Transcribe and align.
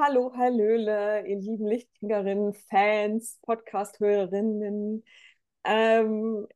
Hallo, 0.00 0.32
Hallöle, 0.36 1.26
ihr 1.26 1.40
lieben 1.40 1.66
Lichtkriegerinnen, 1.66 2.54
Fans, 2.54 3.40
Podcast-Hörerinnen. 3.42 5.02
Ähm, 5.64 6.46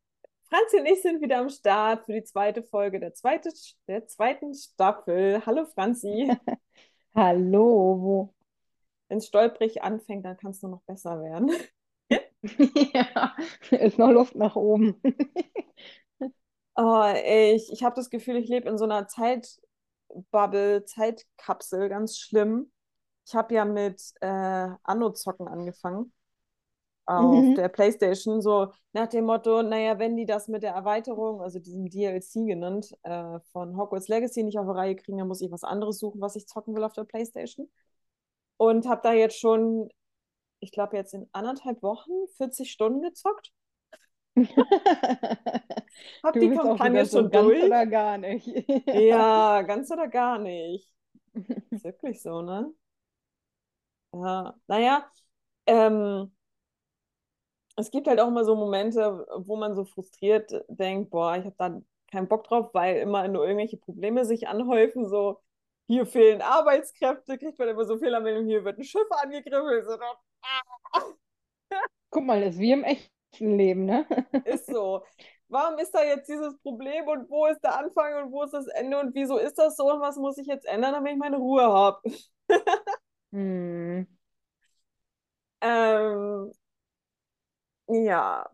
Franzi 0.49 0.79
und 0.79 0.87
ich 0.87 1.03
sind 1.03 1.21
wieder 1.21 1.39
am 1.39 1.49
Start 1.49 2.05
für 2.05 2.13
die 2.13 2.23
zweite 2.23 2.63
Folge 2.63 3.01
der, 3.01 3.15
zweite, 3.15 3.51
der 3.89 4.07
zweiten 4.07 4.55
Staffel. 4.55 5.45
Hallo, 5.45 5.67
Franzi. 5.67 6.31
Hallo. 7.17 8.33
Wenn 9.09 9.19
es 9.19 9.27
stolprig 9.27 9.83
anfängt, 9.83 10.25
dann 10.25 10.37
kann 10.37 10.53
es 10.53 10.63
nur 10.63 10.71
noch 10.71 10.83
besser 10.83 11.21
werden. 11.21 11.51
Ja, 12.93 13.37
ist 13.71 13.99
noch 13.99 14.11
Luft 14.11 14.37
nach 14.37 14.57
oben. 14.57 15.01
Oh, 16.75 17.05
ich 17.27 17.71
ich 17.71 17.83
habe 17.85 17.97
das 17.97 18.09
Gefühl, 18.09 18.37
ich 18.37 18.49
lebe 18.49 18.67
in 18.69 18.79
so 18.79 18.85
einer 18.85 19.07
Zeitbubble, 19.07 20.85
Zeitkapsel, 20.87 21.91
ganz 21.91 22.17
schlimm. 22.19 22.73
Ich 23.27 23.35
habe 23.35 23.55
ja 23.55 23.65
mit 23.65 24.03
äh, 24.21 24.27
Anno-Zocken 24.83 25.49
angefangen 25.49 26.13
auf 27.07 27.53
Mhm. 27.53 27.55
der 27.55 27.69
PlayStation, 27.69 28.43
so 28.43 28.73
nach 28.93 29.09
dem 29.09 29.25
Motto, 29.27 29.63
naja, 29.63 29.99
wenn 29.99 30.17
die 30.17 30.27
das 30.27 30.49
mit 30.49 30.63
der 30.63 30.73
Erweiterung, 30.75 31.43
also 31.43 31.59
diesem 31.59 31.89
DLC 31.91 32.47
genannt, 32.47 32.95
äh, 33.03 33.41
von 33.53 33.77
Hogwarts 33.77 34.09
Legacy 34.09 34.43
nicht 34.45 34.59
auf 34.59 34.67
die 34.67 34.73
Reihe 34.79 34.97
kriegen, 34.97 35.19
dann 35.19 35.29
muss 35.29 35.41
ich 35.43 35.51
was 35.53 35.65
anderes 35.65 35.99
suchen, 35.99 36.21
was 36.21 36.37
ich 36.37 36.47
zocken 36.49 36.75
will 36.77 36.85
auf 36.85 36.93
der 36.95 37.05
PlayStation. 37.05 37.71
Und 38.59 38.87
habe 38.89 39.03
da 39.05 39.13
jetzt 39.15 39.39
schon, 39.41 39.91
ich 40.61 40.73
glaube, 40.73 40.97
jetzt 40.97 41.15
in 41.15 41.29
anderthalb 41.33 41.83
Wochen 41.83 42.13
40 42.39 42.73
Stunden 42.73 43.03
gezockt. 43.03 43.53
Hab 46.23 46.39
Du 46.39 46.41
die 46.41 46.51
Kampagne 46.51 46.91
wieder 46.91 47.07
so 47.07 47.23
schon 47.23 47.31
ganz 47.31 47.61
durch. 47.61 47.63
oder 47.63 47.87
gar 47.87 48.19
nicht. 48.19 48.47
Ja, 48.91 49.63
ganz 49.63 49.91
oder 49.91 50.09
gar 50.09 50.39
nicht. 50.39 50.89
Ist 51.75 51.85
wirklich 51.85 52.23
so, 52.23 52.43
ne? 52.43 52.73
Ja, 54.13 54.55
naja, 54.69 55.11
ähm, 55.67 56.33
es 57.77 57.91
gibt 57.91 58.07
halt 58.09 58.21
auch 58.21 58.29
immer 58.29 58.45
so 58.45 58.55
Momente, 58.55 59.27
wo 59.39 59.57
man 59.57 59.75
so 59.75 59.85
frustriert 59.85 60.53
denkt, 60.69 61.11
boah, 61.11 61.37
ich 61.37 61.45
habe 61.45 61.55
da 61.59 61.81
keinen 62.11 62.29
Bock 62.29 62.45
drauf, 62.45 62.71
weil 62.75 62.97
immer 62.99 63.27
nur 63.29 63.45
irgendwelche 63.47 63.79
Probleme 63.79 64.25
sich 64.25 64.49
anhäufen, 64.49 65.09
so 65.09 65.41
hier 65.87 66.07
fehlen 66.07 66.43
Arbeitskräfte, 66.43 67.39
kriegt 67.39 67.59
man 67.59 67.69
immer 67.69 67.85
so 67.85 67.99
Fehlermeldungen, 67.99 68.49
hier 68.49 68.65
wird 68.65 68.79
ein 68.79 68.85
Schiff 68.85 69.07
angegriffen, 69.11 69.85
so, 69.85 69.93
ah, 70.43 71.03
Guck 72.11 72.25
mal, 72.25 72.41
das 72.41 72.55
ist 72.55 72.61
wie 72.61 72.73
im 72.73 72.85
echten 72.85 73.57
Leben, 73.57 73.85
ne? 73.87 74.07
ist 74.45 74.67
so. 74.67 75.03
Warum 75.49 75.79
ist 75.79 75.93
da 75.95 76.03
jetzt 76.03 76.29
dieses 76.29 76.57
Problem 76.61 77.07
und 77.09 77.29
wo 77.31 77.47
ist 77.47 77.61
der 77.63 77.79
Anfang 77.79 78.25
und 78.25 78.33
wo 78.33 78.43
ist 78.43 78.53
das 78.55 78.67
Ende 78.69 78.99
und 78.99 79.15
wieso 79.15 79.37
ist 79.39 79.59
das 79.59 79.77
so 79.77 79.91
und 79.93 80.01
was 80.01 80.17
muss 80.17 80.39
ich 80.39 80.47
jetzt 80.47 80.67
ändern, 80.67 80.93
damit 80.95 81.13
ich 81.13 81.19
meine 81.19 81.37
Ruhe 81.37 81.65
habe? 81.65 82.01
Hm. 83.33 84.05
Ähm, 85.61 86.53
ja, 87.89 88.45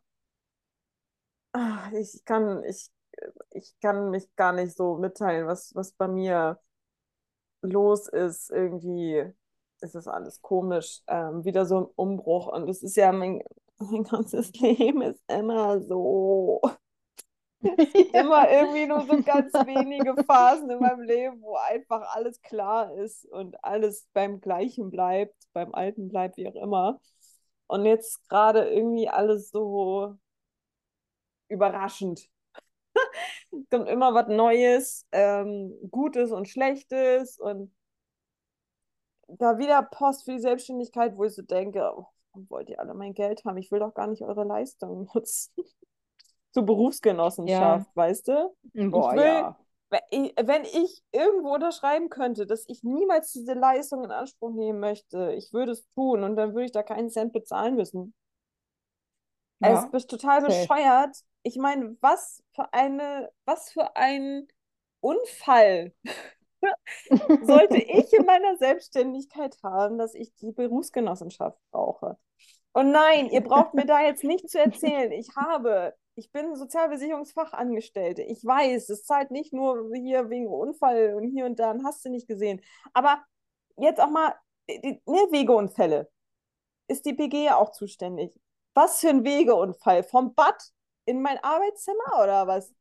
Ah, 1.53 1.91
ich 1.95 2.25
kann, 2.25 2.63
ich, 2.65 2.91
ich 3.51 3.75
kann 3.81 4.11
mich 4.11 4.35
gar 4.37 4.53
nicht 4.53 4.77
so 4.77 4.97
mitteilen, 4.97 5.47
was, 5.47 5.75
was 5.75 5.93
bei 5.93 6.09
mir 6.09 6.61
los 7.63 8.09
ist. 8.09 8.51
Irgendwie 8.51 9.25
ist 9.81 9.95
es 9.95 10.07
alles 10.09 10.41
komisch. 10.43 11.03
Ähm, 11.07 11.45
wieder 11.45 11.67
so 11.67 11.79
ein 11.81 11.87
Umbruch. 11.97 12.49
Und 12.49 12.69
es 12.69 12.83
ist 12.83 12.97
ja 12.97 13.13
mein, 13.13 13.43
mein 13.79 14.05
ganzes 14.05 14.53
Leben 14.55 15.03
ist 15.03 15.21
immer 15.29 15.81
so. 15.83 16.61
Immer 18.13 18.51
irgendwie 18.51 18.87
nur 18.87 19.01
so 19.03 19.21
ganz 19.23 19.53
wenige 19.53 20.15
Phasen 20.25 20.71
in 20.71 20.79
meinem 20.79 21.03
Leben, 21.03 21.43
wo 21.43 21.57
einfach 21.57 22.15
alles 22.15 22.41
klar 22.41 22.95
ist 22.95 23.25
und 23.27 23.63
alles 23.65 24.07
beim 24.13 24.41
Gleichen 24.41 24.91
bleibt, 24.91 25.35
beim 25.53 25.75
Alten 25.75 26.09
bleibt, 26.09 26.37
wie 26.37 26.49
auch 26.49 26.55
immer. 26.55 27.01
Und 27.67 27.85
jetzt 27.85 28.29
gerade 28.29 28.69
irgendwie 28.69 29.09
alles 29.09 29.51
so 29.51 30.17
überraschend. 31.49 32.29
Kommt 33.71 33.89
immer 33.89 34.15
was 34.15 34.29
Neues, 34.29 35.07
ähm, 35.13 35.75
Gutes 35.91 36.31
und 36.31 36.49
Schlechtes 36.49 37.39
und 37.39 37.73
da 39.29 39.59
wieder 39.59 39.83
Post 39.83 40.25
für 40.25 40.33
die 40.33 40.41
Selbstständigkeit, 40.41 41.17
wo 41.17 41.25
ich 41.25 41.35
so 41.35 41.43
denke, 41.43 41.93
oh, 41.97 42.07
wollt 42.33 42.69
ihr 42.71 42.81
alle 42.81 42.95
mein 42.95 43.15
Geld 43.15 43.45
haben? 43.45 43.59
Ich 43.59 43.71
will 43.71 43.81
doch 43.81 43.95
gar 43.95 44.07
nicht 44.07 44.23
eure 44.23 44.45
Leistung 44.45 45.09
nutzen. 45.15 45.53
Zur 46.59 46.67
Ja, 47.45 47.85
Berufsgenossenschaft, 47.85 47.89
weißt 47.95 48.29
du? 48.29 48.55
Ich 48.91 48.91
boah, 48.91 49.15
will, 49.15 49.25
ja. 49.25 49.57
wenn 49.91 50.65
ich 50.65 51.03
irgendwo 51.13 51.55
unterschreiben 51.55 52.11
könnte, 52.11 52.47
dass 52.47 52.65
ich 52.69 52.83
niemals 52.83 53.33
diese 53.33 53.55
Leistung 53.55 54.05
in 54.05 54.11
Anspruch 54.11 54.53
nehmen 54.55 54.81
möchte, 54.81 55.33
ich 55.35 55.53
würde 55.53 55.73
es 55.73 55.89
tun 55.95 56.25
und 56.25 56.37
dann 56.37 56.55
würde 56.55 56.67
ich 56.67 56.73
da 56.73 56.83
keinen 56.83 57.11
Cent 57.11 57.33
bezahlen 57.33 57.77
müssen. 57.77 58.15
Es 59.61 59.85
Ja, 59.85 59.93
ist 59.93 60.11
total 60.11 60.43
safe. 60.47 60.69
bescheuert. 60.69 61.17
Ich 61.43 61.57
meine, 61.57 61.97
was 62.01 62.43
für 62.55 62.73
eine, 62.73 63.31
was 63.45 63.73
für 63.73 63.97
ein 63.97 64.47
Unfall 65.01 65.93
sollte 67.41 67.79
ich 67.79 68.13
in 68.13 68.25
meiner 68.27 68.57
Selbstständigkeit 68.57 69.57
haben, 69.63 69.99
dass 69.99 70.15
ich 70.15 70.35
die 70.37 70.53
Berufsgenossenschaft 70.53 71.59
brauche. 71.71 72.19
Und 72.73 72.93
nein, 72.93 73.29
ihr 73.31 73.43
braucht 73.43 73.75
mir 73.75 73.87
da 73.87 74.03
jetzt 74.03 74.25
nicht 74.25 74.51
zu 74.51 74.61
erzählen. 74.61 75.13
Ich 75.13 75.37
habe, 75.37 75.95
ich 76.19 76.33
bin 76.33 76.57
Sozialversicherungsfachangestellte. 76.57 78.23
Ich 78.23 78.45
weiß, 78.45 78.89
es 78.91 79.05
zahlt 79.05 79.31
nicht 79.31 79.53
nur 79.53 79.91
hier 79.95 80.31
wegen 80.31 80.49
Unfall 80.49 81.15
und 81.15 81.25
hier 81.31 81.47
und 81.47 81.59
da, 81.61 81.71
und 81.73 81.85
hast 81.85 82.05
du 82.05 82.11
nicht 82.11 82.27
gesehen. 82.29 82.61
Aber 82.95 83.23
jetzt 83.77 84.01
auch 84.01 84.11
mal, 84.11 84.35
die, 84.69 85.01
ne, 85.07 85.19
Wegeunfälle. 85.31 86.11
Ist 86.89 87.07
die 87.07 87.15
PG 87.15 87.45
ja 87.47 87.57
auch 87.57 87.73
zuständig. 87.73 88.39
Was 88.75 89.01
für 89.01 89.11
ein 89.11 89.25
Wegeunfall? 89.25 90.03
Vom 90.05 90.35
Bad 90.35 90.73
in 91.07 91.23
mein 91.23 91.39
Arbeitszimmer 91.43 92.23
oder 92.23 92.47
was? 92.47 92.75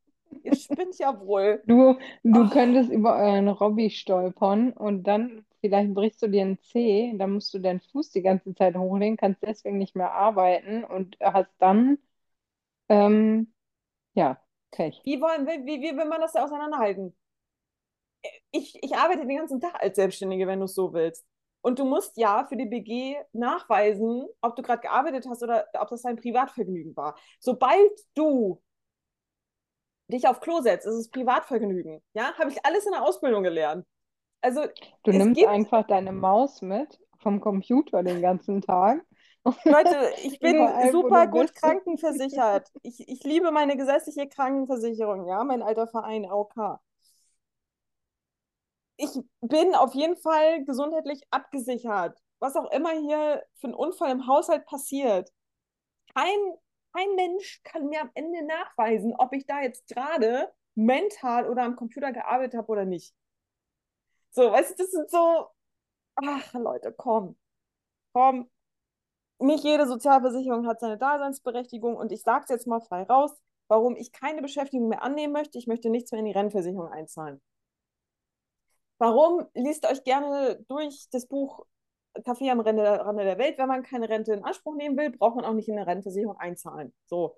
Ihr 0.43 0.55
spinnt 0.55 0.97
ja 0.99 1.19
wohl. 1.21 1.63
Du, 1.65 1.97
du 2.23 2.47
Oh. 2.47 2.49
könntest 2.49 2.89
über 2.91 3.17
euren 3.17 3.49
Robby 3.49 3.89
stolpern 3.89 4.71
und 4.71 5.03
dann 5.03 5.45
vielleicht 5.59 5.93
brichst 5.93 6.21
du 6.21 6.27
dir 6.29 6.43
einen 6.43 6.59
Zeh, 6.61 7.13
dann 7.17 7.33
musst 7.33 7.53
du 7.53 7.59
deinen 7.59 7.81
Fuß 7.81 8.11
die 8.11 8.21
ganze 8.21 8.55
Zeit 8.55 8.75
hochlegen, 8.77 9.17
kannst 9.17 9.43
deswegen 9.43 9.77
nicht 9.77 9.95
mehr 9.95 10.11
arbeiten 10.13 10.85
und 10.85 11.17
hast 11.21 11.51
dann, 11.59 11.97
ähm, 12.89 13.53
ja, 14.13 14.41
Pech. 14.71 15.01
Wie, 15.03 15.21
wollen, 15.21 15.47
wie, 15.47 15.65
wie, 15.65 15.81
wie 15.81 15.97
will 15.97 16.05
man 16.05 16.21
das 16.21 16.33
da 16.33 16.43
auseinanderhalten? 16.43 17.15
ich, 18.51 18.77
ich 18.81 18.95
arbeite 18.95 19.25
den 19.25 19.37
ganzen 19.37 19.59
Tag 19.59 19.81
als 19.81 19.95
Selbstständige, 19.95 20.47
wenn 20.47 20.59
du 20.59 20.65
es 20.65 20.75
so 20.75 20.93
willst. 20.93 21.25
Und 21.61 21.79
du 21.79 21.85
musst 21.85 22.17
ja 22.17 22.45
für 22.47 22.55
die 22.55 22.65
BG 22.65 23.17
nachweisen, 23.33 24.25
ob 24.41 24.55
du 24.55 24.61
gerade 24.61 24.81
gearbeitet 24.81 25.25
hast 25.29 25.43
oder 25.43 25.65
ob 25.79 25.89
das 25.89 26.03
dein 26.03 26.15
Privatvergnügen 26.15 26.95
war. 26.95 27.17
Sobald 27.39 27.91
du 28.13 28.61
dich 30.07 30.27
auf 30.27 30.39
Klo 30.39 30.61
setzt, 30.61 30.85
ist 30.85 30.93
es 30.93 31.09
Privatvergnügen. 31.09 32.01
Ja, 32.13 32.33
habe 32.37 32.51
ich 32.51 32.65
alles 32.65 32.85
in 32.85 32.93
der 32.93 33.03
Ausbildung 33.03 33.43
gelernt. 33.43 33.85
Also 34.41 34.61
Du 35.03 35.11
nimmst 35.11 35.43
einfach 35.45 35.85
deine 35.87 36.13
Maus 36.13 36.61
mit 36.61 36.99
vom 37.19 37.41
Computer 37.41 38.03
den 38.03 38.21
ganzen 38.21 38.61
Tag. 38.61 39.03
Leute, 39.67 40.13
ich 40.23 40.39
bin 40.41 40.55
Überall, 40.55 40.91
super 40.91 41.27
gut 41.27 41.53
bist. 41.53 41.55
krankenversichert. 41.55 42.69
Ich, 42.83 43.07
ich 43.07 43.23
liebe 43.23 43.51
meine 43.51 43.77
gesetzliche 43.77 44.27
Krankenversicherung, 44.27 45.27
ja, 45.27 45.43
mein 45.43 45.61
alter 45.61 45.87
Verein, 45.87 46.25
AOK. 46.25 46.79
ich 48.97 49.09
bin 49.41 49.75
auf 49.75 49.93
jeden 49.93 50.15
Fall 50.17 50.63
gesundheitlich 50.65 51.21
abgesichert. 51.29 52.19
Was 52.39 52.55
auch 52.55 52.71
immer 52.71 52.91
hier 52.91 53.43
für 53.55 53.67
ein 53.67 53.73
Unfall 53.73 54.11
im 54.11 54.27
Haushalt 54.27 54.65
passiert. 54.65 55.31
Kein, 56.15 56.37
kein 56.93 57.15
Mensch 57.15 57.61
kann 57.63 57.87
mir 57.87 58.01
am 58.01 58.11
Ende 58.15 58.45
nachweisen, 58.45 59.15
ob 59.17 59.33
ich 59.33 59.45
da 59.45 59.61
jetzt 59.61 59.87
gerade 59.87 60.51
mental 60.75 61.49
oder 61.49 61.63
am 61.63 61.75
Computer 61.75 62.11
gearbeitet 62.11 62.55
habe 62.57 62.69
oder 62.71 62.85
nicht. 62.85 63.13
So, 64.31 64.51
weißt 64.51 64.71
du, 64.71 64.83
das 64.83 64.91
sind 64.91 65.09
so, 65.09 65.47
ach 66.15 66.53
Leute, 66.53 66.93
komm, 66.93 67.37
komm. 68.13 68.49
Nicht 69.39 69.63
jede 69.63 69.87
Sozialversicherung 69.87 70.65
hat 70.67 70.79
seine 70.79 70.97
Daseinsberechtigung 70.97 71.95
und 71.95 72.11
ich 72.11 72.23
sage 72.23 72.43
es 72.45 72.49
jetzt 72.49 72.67
mal 72.67 72.81
frei 72.81 73.03
raus, 73.03 73.31
warum 73.67 73.95
ich 73.95 74.11
keine 74.11 74.41
Beschäftigung 74.41 74.87
mehr 74.87 75.03
annehmen 75.03 75.33
möchte. 75.33 75.57
Ich 75.57 75.67
möchte 75.67 75.89
nichts 75.89 76.11
mehr 76.11 76.19
in 76.19 76.25
die 76.25 76.31
Rentenversicherung 76.31 76.87
einzahlen. 76.89 77.41
Warum 78.97 79.45
liest 79.53 79.85
euch 79.85 80.03
gerne 80.03 80.63
durch 80.67 81.07
das 81.11 81.27
Buch 81.27 81.65
Kaffee 82.25 82.49
am 82.49 82.59
Rande, 82.61 82.83
Rande 82.83 83.23
der 83.23 83.37
Welt? 83.37 83.59
Wenn 83.59 83.67
man 83.67 83.83
keine 83.83 84.09
Rente 84.09 84.33
in 84.33 84.43
Anspruch 84.43 84.75
nehmen 84.75 84.97
will, 84.97 85.11
braucht 85.11 85.35
man 85.35 85.45
auch 85.45 85.53
nicht 85.53 85.69
in 85.69 85.77
eine 85.77 85.85
Rentenversicherung 85.85 86.37
einzahlen. 86.37 86.93
So, 87.05 87.37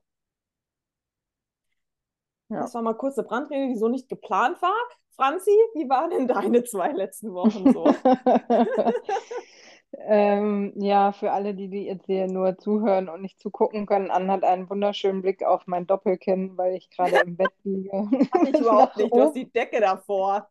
Ja. 2.50 2.62
das 2.62 2.74
war 2.74 2.82
mal 2.82 2.94
kurz 2.96 3.18
eine 3.18 3.28
Brandrede, 3.28 3.68
die 3.68 3.78
so 3.78 3.90
nicht 3.90 4.10
geplant 4.10 4.62
war. 4.62 4.74
Franzi, 5.16 5.52
wie 5.74 5.90
waren 5.90 6.12
denn 6.12 6.28
deine 6.28 6.64
zwei 6.64 6.92
letzten 6.94 7.34
Wochen 7.34 7.74
so? 7.74 7.84
Ähm, 9.98 10.74
ja, 10.76 11.12
für 11.12 11.32
alle, 11.32 11.56
die, 11.56 11.68
die 11.68 11.86
jetzt 11.86 12.06
hier 12.06 12.28
nur 12.28 12.58
zuhören 12.58 13.10
und 13.10 13.22
nicht 13.22 13.40
zugucken 13.40 13.86
können, 13.86 14.12
Anne 14.12 14.32
hat 14.32 14.44
einen 14.44 14.70
wunderschönen 14.70 15.22
Blick 15.22 15.44
auf 15.44 15.66
mein 15.66 15.88
Doppelkinn, 15.88 16.58
weil 16.58 16.76
ich 16.76 16.90
gerade 16.92 17.18
im 17.26 17.36
Bett 17.36 17.52
liege. 17.64 17.92
Habe 18.34 18.50
ich 18.50 18.60
überhaupt 18.60 18.98
nicht. 18.98 19.12
Du 19.12 19.22
hast 19.22 19.36
die 19.36 19.52
Decke 19.52 19.80
davor. 19.80 20.48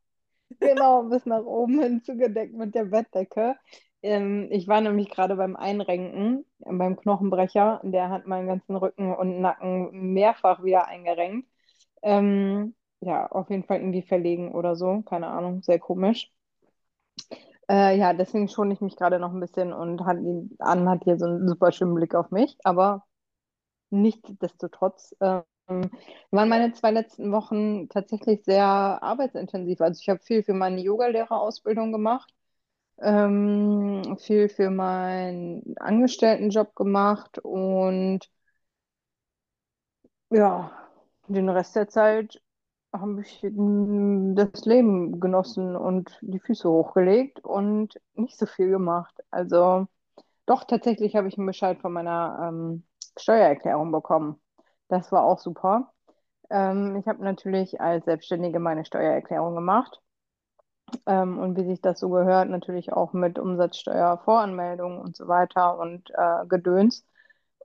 genau, 0.60 1.04
bis 1.04 1.24
nach 1.26 1.44
oben 1.44 1.80
hin 1.80 2.02
zugedeckt 2.02 2.54
mit 2.54 2.74
der 2.74 2.86
Bettdecke. 2.86 3.56
Ähm, 4.02 4.48
ich 4.50 4.66
war 4.68 4.80
nämlich 4.80 5.10
gerade 5.10 5.36
beim 5.36 5.56
Einrenken, 5.56 6.44
beim 6.58 6.96
Knochenbrecher. 6.96 7.80
Der 7.84 8.10
hat 8.10 8.26
meinen 8.26 8.48
ganzen 8.48 8.76
Rücken 8.76 9.14
und 9.14 9.40
Nacken 9.40 10.12
mehrfach 10.14 10.64
wieder 10.64 10.86
eingerenkt. 10.88 11.48
Ähm, 12.02 12.74
ja, 13.00 13.26
auf 13.28 13.50
jeden 13.50 13.64
Fall 13.64 13.78
irgendwie 13.78 14.02
verlegen 14.02 14.52
oder 14.52 14.74
so. 14.76 15.02
Keine 15.02 15.28
Ahnung, 15.28 15.62
sehr 15.62 15.78
komisch. 15.78 16.32
Äh, 17.70 17.98
ja, 17.98 18.12
deswegen 18.14 18.48
schone 18.48 18.72
ich 18.74 18.80
mich 18.80 18.96
gerade 18.96 19.18
noch 19.18 19.32
ein 19.32 19.40
bisschen 19.40 19.72
und 19.72 20.04
hat, 20.06 20.18
Anne 20.58 20.90
hat 20.90 21.04
hier 21.04 21.18
so 21.18 21.26
einen 21.26 21.46
super 21.48 21.72
schönen 21.72 21.94
Blick 21.94 22.14
auf 22.14 22.30
mich. 22.30 22.56
Aber 22.64 23.04
nichtsdestotrotz 23.90 25.14
ähm, 25.20 25.44
waren 26.30 26.48
meine 26.48 26.72
zwei 26.72 26.90
letzten 26.92 27.32
Wochen 27.32 27.88
tatsächlich 27.90 28.44
sehr 28.44 28.64
arbeitsintensiv. 28.66 29.80
Also 29.82 30.00
ich 30.02 30.08
habe 30.08 30.20
viel 30.22 30.42
für 30.42 30.54
meine 30.54 30.80
Yogalehrerausbildung 30.82 31.92
gemacht 31.92 32.32
ähm, 33.00 34.16
viel 34.18 34.48
für 34.48 34.70
meinen 34.70 35.76
Angestelltenjob 35.78 36.74
gemacht 36.76 37.38
und 37.40 38.28
ja, 40.30 40.70
den 41.28 41.48
Rest 41.48 41.76
der 41.76 41.88
Zeit 41.88 42.40
habe 42.92 43.20
ich 43.22 43.42
mm, 43.42 44.34
das 44.34 44.64
Leben 44.64 45.20
genossen 45.20 45.76
und 45.76 46.18
die 46.22 46.40
Füße 46.40 46.68
hochgelegt 46.68 47.40
und 47.44 48.00
nicht 48.14 48.38
so 48.38 48.46
viel 48.46 48.70
gemacht. 48.70 49.14
Also 49.30 49.86
doch, 50.46 50.64
tatsächlich 50.64 51.16
habe 51.16 51.28
ich 51.28 51.38
einen 51.38 51.46
Bescheid 51.46 51.78
von 51.80 51.92
meiner 51.92 52.48
ähm, 52.50 52.84
Steuererklärung 53.18 53.92
bekommen. 53.92 54.40
Das 54.88 55.12
war 55.12 55.24
auch 55.24 55.38
super. 55.38 55.92
Ähm, 56.50 56.96
ich 56.96 57.06
habe 57.08 57.22
natürlich 57.24 57.80
als 57.80 58.06
Selbstständige 58.06 58.58
meine 58.60 58.84
Steuererklärung 58.84 59.54
gemacht 59.54 60.00
ähm, 61.06 61.38
und 61.38 61.56
wie 61.56 61.64
sich 61.64 61.80
das 61.80 62.00
so 62.00 62.08
gehört, 62.10 62.48
natürlich 62.48 62.92
auch 62.92 63.12
mit 63.12 63.38
Umsatzsteuervoranmeldung 63.38 65.00
und 65.00 65.16
so 65.16 65.28
weiter 65.28 65.78
und 65.78 66.10
äh, 66.10 66.46
Gedöns 66.48 67.04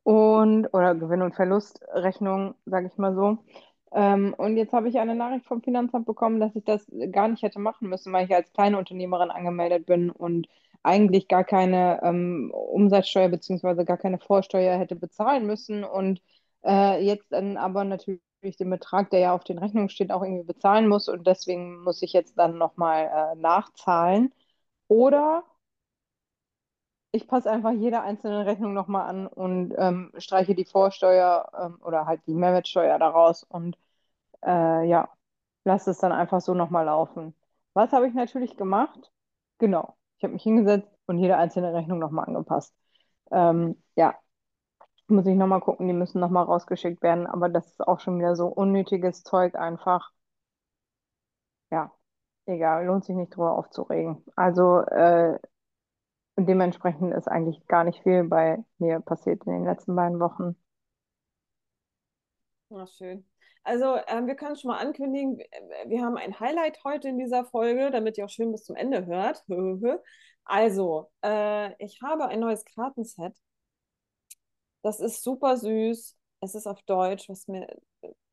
und 0.04 0.68
oder 0.74 0.96
Gewinn- 0.96 1.22
und 1.22 1.36
Verlustrechnung, 1.36 2.56
sage 2.66 2.88
ich 2.88 2.98
mal 2.98 3.16
so. 3.16 3.38
Ähm, 3.94 4.34
und 4.38 4.58
jetzt 4.58 4.74
habe 4.74 4.90
ich 4.90 5.00
eine 5.00 5.16
Nachricht 5.16 5.46
vom 5.46 5.62
Finanzamt 5.62 6.06
bekommen, 6.06 6.40
dass 6.40 6.56
ich 6.56 6.64
das 6.64 6.86
gar 7.12 7.28
nicht 7.28 7.44
hätte 7.44 7.60
machen 7.60 7.90
müssen, 7.90 8.12
weil 8.14 8.26
ich 8.26 8.34
als 8.36 8.52
kleine 8.54 8.78
Unternehmerin 8.78 9.30
angemeldet 9.32 9.86
bin 9.86 10.10
und 10.10 10.48
eigentlich 10.84 11.28
gar 11.28 11.44
keine 11.44 12.02
ähm, 12.04 12.52
Umsatzsteuer 12.54 13.30
beziehungsweise 13.30 13.86
gar 13.86 13.98
keine 13.98 14.20
Vorsteuer 14.20 14.78
hätte 14.78 14.96
bezahlen 14.96 15.46
müssen. 15.46 15.84
Und 15.84 16.22
äh, 16.66 17.04
jetzt 17.06 17.32
dann 17.32 17.58
aber 17.58 17.84
natürlich 17.84 18.20
den 18.60 18.70
Betrag, 18.70 19.10
der 19.12 19.20
ja 19.20 19.34
auf 19.36 19.44
den 19.44 19.60
Rechnungen 19.60 19.90
steht, 19.90 20.12
auch 20.12 20.24
irgendwie 20.24 20.44
bezahlen 20.44 20.88
muss. 20.88 21.08
Und 21.10 21.28
deswegen 21.28 21.82
muss 21.84 22.02
ich 22.02 22.14
jetzt 22.14 22.38
dann 22.38 22.58
nochmal 22.58 23.34
äh, 23.34 23.40
nachzahlen. 23.40 24.34
Oder 24.88 25.44
ich 27.12 27.28
passe 27.28 27.50
einfach 27.52 27.72
jede 27.72 28.02
einzelne 28.02 28.46
Rechnung 28.46 28.74
nochmal 28.74 29.08
an 29.10 29.28
und 29.28 29.74
ähm, 29.78 30.12
streiche 30.18 30.56
die 30.56 30.66
Vorsteuer 30.66 31.50
ähm, 31.58 31.78
oder 31.84 32.06
halt 32.08 32.22
die 32.28 32.34
Mehrwertsteuer 32.34 32.98
daraus. 33.00 33.44
Und 33.44 33.78
äh, 34.46 34.86
ja, 34.88 35.10
lasse 35.66 35.92
es 35.92 36.00
dann 36.00 36.12
einfach 36.12 36.42
so 36.42 36.54
nochmal 36.54 36.86
laufen. 36.86 37.36
Was 37.74 37.92
habe 37.94 38.08
ich 38.08 38.14
natürlich 38.14 38.58
gemacht? 38.58 39.12
Genau, 39.60 39.96
ich 40.18 40.24
habe 40.24 40.34
mich 40.34 40.44
hingesetzt 40.44 40.90
und 41.08 41.20
jede 41.20 41.38
einzelne 41.38 41.74
Rechnung 41.74 42.00
nochmal 42.00 42.26
angepasst. 42.28 42.74
Ähm, 43.32 43.82
ja, 43.96 44.16
muss 45.08 45.26
ich 45.28 45.36
nochmal 45.36 45.62
gucken, 45.62 45.88
die 45.88 45.94
müssen 45.94 46.20
nochmal 46.20 46.46
rausgeschickt 46.46 47.02
werden, 47.04 47.28
aber 47.28 47.50
das 47.50 47.68
ist 47.68 47.88
auch 47.88 48.00
schon 48.02 48.20
wieder 48.20 48.36
so 48.36 48.48
unnötiges 48.48 49.24
Zeug 49.24 49.56
einfach. 49.56 50.12
Ja, 51.72 51.92
egal, 52.46 52.86
lohnt 52.86 53.06
sich 53.06 53.16
nicht 53.16 53.36
drüber 53.36 53.58
aufzuregen. 53.58 54.24
Also 54.36 54.80
äh, 54.82 55.40
dementsprechend 56.38 57.12
ist 57.16 57.28
eigentlich 57.28 57.66
gar 57.68 57.84
nicht 57.84 58.04
viel 58.04 58.24
bei 58.24 58.64
mir 58.78 59.00
passiert 59.00 59.44
in 59.48 59.54
den 59.54 59.66
letzten 59.66 59.96
beiden 59.96 60.20
Wochen. 60.20 60.56
Na 62.70 62.86
schön. 62.88 63.24
Also, 63.64 63.98
ähm, 64.08 64.28
wir 64.28 64.36
können 64.36 64.58
schon 64.58 64.70
mal 64.70 64.80
ankündigen, 64.80 65.38
wir 65.86 66.02
haben 66.02 66.18
ein 66.18 66.40
Highlight 66.40 66.84
heute 66.84 67.08
in 67.10 67.18
dieser 67.18 67.46
Folge, 67.46 67.92
damit 67.92 68.18
ihr 68.18 68.26
auch 68.26 68.30
schön 68.30 68.52
bis 68.52 68.66
zum 68.66 68.76
Ende 68.76 69.06
hört. 69.06 69.44
Also, 70.46 71.10
äh, 71.24 71.74
ich 71.82 72.02
habe 72.02 72.28
ein 72.28 72.42
neues 72.42 72.66
Kartenset. 72.66 73.34
Das 74.82 75.00
ist 75.00 75.24
super 75.24 75.56
süß. 75.56 76.18
Es 76.42 76.56
ist 76.56 76.68
auf 76.68 76.82
Deutsch, 76.84 77.30
was 77.30 77.48
mir, 77.48 77.66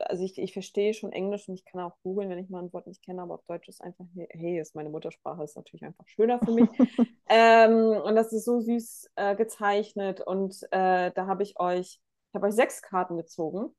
also 0.00 0.24
ich, 0.24 0.36
ich 0.36 0.52
verstehe 0.52 0.92
schon 0.92 1.12
Englisch 1.12 1.48
und 1.48 1.54
ich 1.54 1.64
kann 1.64 1.80
auch 1.80 1.96
googeln, 2.02 2.28
wenn 2.28 2.40
ich 2.40 2.50
mal 2.50 2.64
ein 2.64 2.72
Wort 2.72 2.88
nicht 2.88 3.04
kenne, 3.04 3.22
aber 3.22 3.34
auf 3.34 3.44
Deutsch 3.46 3.68
ist 3.68 3.80
einfach, 3.80 4.06
hey, 4.30 4.58
ist 4.58 4.74
meine 4.74 4.90
Muttersprache, 4.90 5.44
ist 5.44 5.54
natürlich 5.54 5.84
einfach 5.84 6.08
schöner 6.08 6.40
für 6.40 6.50
mich. 6.50 6.68
ähm, 7.28 8.02
und 8.02 8.16
das 8.16 8.32
ist 8.32 8.44
so 8.44 8.58
süß 8.60 9.10
äh, 9.14 9.36
gezeichnet 9.36 10.20
und 10.20 10.60
äh, 10.72 11.12
da 11.12 11.26
habe 11.28 11.44
ich 11.44 11.60
euch, 11.60 12.00
ich 12.00 12.34
habe 12.34 12.48
euch 12.48 12.54
sechs 12.54 12.82
Karten 12.82 13.16
gezogen 13.16 13.72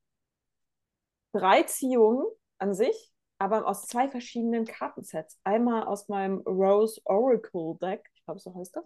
drei 1.34 1.64
Ziehungen 1.64 2.26
an 2.58 2.74
sich, 2.74 3.12
aber 3.40 3.66
aus 3.68 3.88
zwei 3.88 4.10
verschiedenen 4.10 4.66
Kartensets. 4.66 5.40
Einmal 5.44 5.84
aus 5.84 6.08
meinem 6.10 6.40
Rose 6.42 7.02
Oracle 7.06 7.78
Deck, 7.82 8.10
ich 8.14 8.24
glaube, 8.26 8.40
so 8.40 8.54
heißt 8.54 8.76
das. 8.76 8.86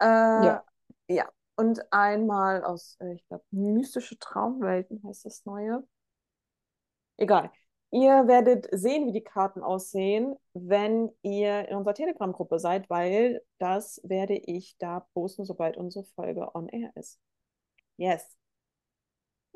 Äh, 0.00 0.06
ja. 0.46 0.64
Ja. 1.08 1.28
Und 1.56 1.80
einmal 1.92 2.64
aus, 2.64 2.96
äh, 3.00 3.14
ich 3.14 3.26
glaube, 3.26 3.44
Mystische 3.50 4.18
Traumwelten 4.18 5.02
heißt 5.04 5.24
das 5.24 5.44
neue. 5.44 5.82
Egal. 7.16 7.50
Ihr 7.90 8.28
werdet 8.28 8.68
sehen, 8.70 9.06
wie 9.06 9.12
die 9.12 9.24
Karten 9.24 9.62
aussehen, 9.62 10.36
wenn 10.52 11.10
ihr 11.22 11.68
in 11.68 11.76
unserer 11.76 11.94
Telegram-Gruppe 11.94 12.58
seid, 12.58 12.88
weil 12.90 13.42
das 13.58 14.00
werde 14.04 14.34
ich 14.34 14.76
da 14.78 15.00
posten, 15.14 15.44
sobald 15.44 15.76
unsere 15.76 16.04
Folge 16.14 16.54
on 16.54 16.68
air 16.68 16.92
ist. 16.94 17.18
Yes. 17.96 18.37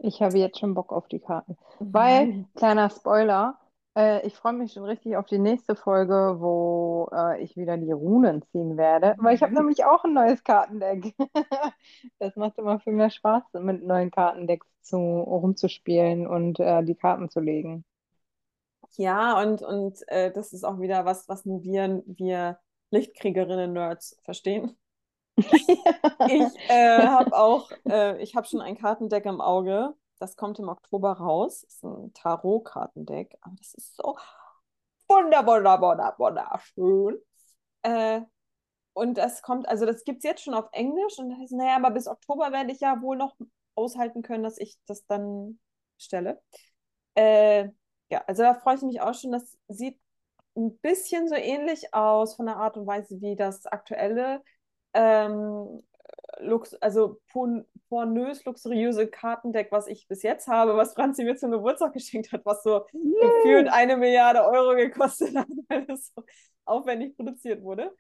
Ich 0.05 0.21
habe 0.21 0.37
jetzt 0.39 0.59
schon 0.59 0.75
Bock 0.75 0.93
auf 0.93 1.07
die 1.07 1.21
Karten. 1.21 1.57
Weil, 1.79 2.45
kleiner 2.57 2.91
Spoiler, 2.91 3.59
äh, 3.97 4.27
ich 4.27 4.35
freue 4.35 4.53
mich 4.53 4.73
schon 4.73 4.85
richtig 4.85 5.17
auf 5.17 5.27
die 5.27 5.39
nächste 5.39 5.77
Folge, 5.77 6.37
wo 6.39 7.09
äh, 7.13 7.41
ich 7.41 7.57
wieder 7.57 7.77
die 7.77 7.93
Runen 7.93 8.43
ziehen 8.51 8.77
werde. 8.77 9.15
Weil 9.19 9.37
ich 9.37 9.43
habe 9.43 9.55
nämlich 9.55 9.85
auch 9.85 10.03
ein 10.05 10.13
neues 10.13 10.43
Kartendeck. 10.43 11.15
das 12.19 12.35
macht 12.35 12.59
immer 12.59 12.81
viel 12.81 12.95
mehr 12.95 13.11
Spaß, 13.11 13.45
mit 13.55 13.85
neuen 13.85 14.11
Kartendecks 14.11 14.67
zu, 14.83 14.97
rumzuspielen 14.97 16.27
und 16.27 16.59
äh, 16.59 16.83
die 16.83 16.97
Karten 16.97 17.29
zu 17.31 17.39
legen. 17.39 17.85
Ja, 18.97 19.41
und, 19.41 19.63
und 19.63 20.01
äh, 20.09 20.33
das 20.33 20.53
ist 20.53 20.65
auch 20.65 20.81
wieder 20.81 21.05
was, 21.05 21.29
was 21.29 21.47
wir, 21.47 22.03
wir 22.07 22.59
Lichtkriegerinnen-Nerds 22.91 24.19
verstehen. 24.23 24.77
Ich 25.37 25.47
äh, 26.69 27.07
habe 27.07 27.37
auch, 27.37 27.71
äh, 27.89 28.23
ich 28.23 28.37
habe 28.37 28.47
schon 28.47 28.61
ein 28.61 28.77
Kartendeck 28.77 29.25
im 29.27 29.41
Auge. 29.41 29.95
Das 30.19 30.37
kommt 30.37 30.59
im 30.59 30.69
Oktober 30.69 31.13
raus. 31.13 31.63
Das 31.63 31.75
ist 31.75 31.85
ein 31.85 32.13
Tarot-Kartendeck. 32.15 33.37
Aber 33.41 33.55
das 33.57 33.75
ist 33.75 33.97
so 33.97 34.17
wunder, 35.09 35.47
wunder, 35.47 35.81
wunder, 35.81 36.15
wunderschön. 36.19 37.19
Äh, 37.83 38.23
und 38.95 39.17
das 39.19 39.43
kommt, 39.43 39.69
also 39.69 39.87
das 39.87 40.05
gibt 40.05 40.19
es 40.19 40.25
jetzt 40.25 40.43
schon 40.43 40.55
auf 40.55 40.69
Englisch. 40.73 41.19
Und 41.19 41.31
da 41.31 41.37
heißt, 41.37 41.53
naja, 41.53 41.77
aber 41.77 41.91
bis 41.91 42.07
Oktober 42.07 42.53
werde 42.53 42.73
ich 42.73 42.81
ja 42.81 43.01
wohl 43.03 43.17
noch 43.17 43.37
aushalten 43.75 44.23
können, 44.23 44.45
dass 44.45 44.59
ich 44.59 44.77
das 44.87 45.07
dann 45.07 45.59
stelle. 45.99 46.41
Äh, 47.15 47.71
ja, 48.11 48.23
also 48.27 48.43
da 48.43 48.55
freue 48.55 48.77
ich 48.77 48.83
mich 48.83 49.01
auch 49.01 49.15
schon. 49.15 49.33
Das 49.33 49.59
sieht 49.69 49.99
ein 50.57 50.79
bisschen 50.79 51.29
so 51.29 51.35
ähnlich 51.35 51.95
aus 51.95 52.37
von 52.37 52.47
der 52.47 52.57
Art 52.57 52.77
und 52.77 52.87
Weise 52.87 53.21
wie 53.21 53.37
das 53.37 53.67
aktuelle 53.67 54.43
ähm, 54.95 55.83
Lux 56.41 56.75
also 56.75 57.21
pornös 57.89 58.45
luxuriöse 58.45 59.07
Kartendeck, 59.07 59.71
was 59.71 59.87
ich 59.87 60.09
bis 60.09 60.23
jetzt 60.23 60.49
habe, 60.49 60.77
was 60.77 60.95
Franzi 60.95 61.25
mir 61.25 61.37
zum 61.37 61.51
Geburtstag 61.51 61.93
geschenkt 61.93 62.33
hat, 62.33 62.45
was 62.45 62.63
so 62.63 62.87
yeah. 62.93 63.29
gefühlt 63.29 63.69
eine 63.69 63.97
Milliarde 63.97 64.45
Euro 64.45 64.75
gekostet 64.75 65.37
hat, 65.37 65.47
weil 65.69 65.91
es 65.91 66.13
so 66.15 66.23
aufwendig 66.65 67.17
produziert 67.17 67.63
wurde. 67.63 67.95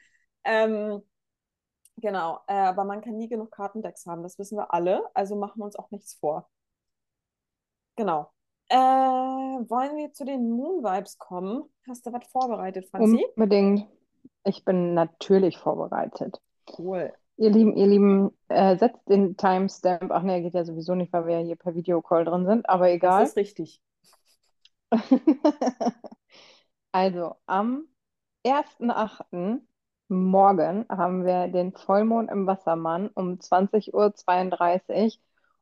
Ähm, 0.44 1.02
genau, 1.96 2.40
äh, 2.46 2.54
aber 2.54 2.84
man 2.84 3.00
kann 3.00 3.16
nie 3.16 3.28
genug 3.28 3.50
Kartendecks 3.52 4.06
haben, 4.06 4.22
das 4.22 4.38
wissen 4.38 4.56
wir 4.56 4.72
alle, 4.72 5.02
also 5.14 5.36
machen 5.36 5.60
wir 5.60 5.66
uns 5.66 5.76
auch 5.76 5.90
nichts 5.90 6.14
vor. 6.14 6.48
Genau. 7.96 8.30
Äh, 8.68 8.76
wollen 8.76 9.96
wir 9.96 10.12
zu 10.12 10.24
den 10.24 10.50
Moon 10.50 10.82
Vibes 10.82 11.18
kommen? 11.18 11.64
Hast 11.86 12.06
du 12.06 12.12
was 12.12 12.26
vorbereitet, 12.28 12.88
Franzi? 12.88 13.26
Unbedingt. 13.36 13.86
Ich 14.44 14.64
bin 14.64 14.94
natürlich 14.94 15.58
vorbereitet. 15.58 16.40
Cool. 16.78 17.12
Ihr 17.36 17.50
Lieben, 17.50 17.76
ihr 17.76 17.86
Lieben, 17.86 18.38
äh, 18.48 18.76
setzt 18.76 19.08
den 19.08 19.36
Timestamp. 19.36 20.10
Ach 20.10 20.22
ne, 20.22 20.42
geht 20.42 20.54
ja 20.54 20.64
sowieso 20.64 20.94
nicht, 20.94 21.12
weil 21.12 21.26
wir 21.26 21.40
ja 21.40 21.44
hier 21.44 21.56
per 21.56 21.74
Videocall 21.74 22.24
drin 22.24 22.46
sind, 22.46 22.68
aber 22.68 22.90
egal. 22.90 23.22
Das 23.22 23.30
ist 23.30 23.36
richtig. 23.36 23.80
also, 26.92 27.36
am 27.46 27.86
1.8. 28.44 29.60
morgen 30.08 30.86
haben 30.88 31.24
wir 31.24 31.48
den 31.48 31.72
Vollmond 31.72 32.30
im 32.30 32.46
Wassermann 32.46 33.08
um 33.14 33.38
20.32 33.38 35.04
Uhr. 35.04 35.12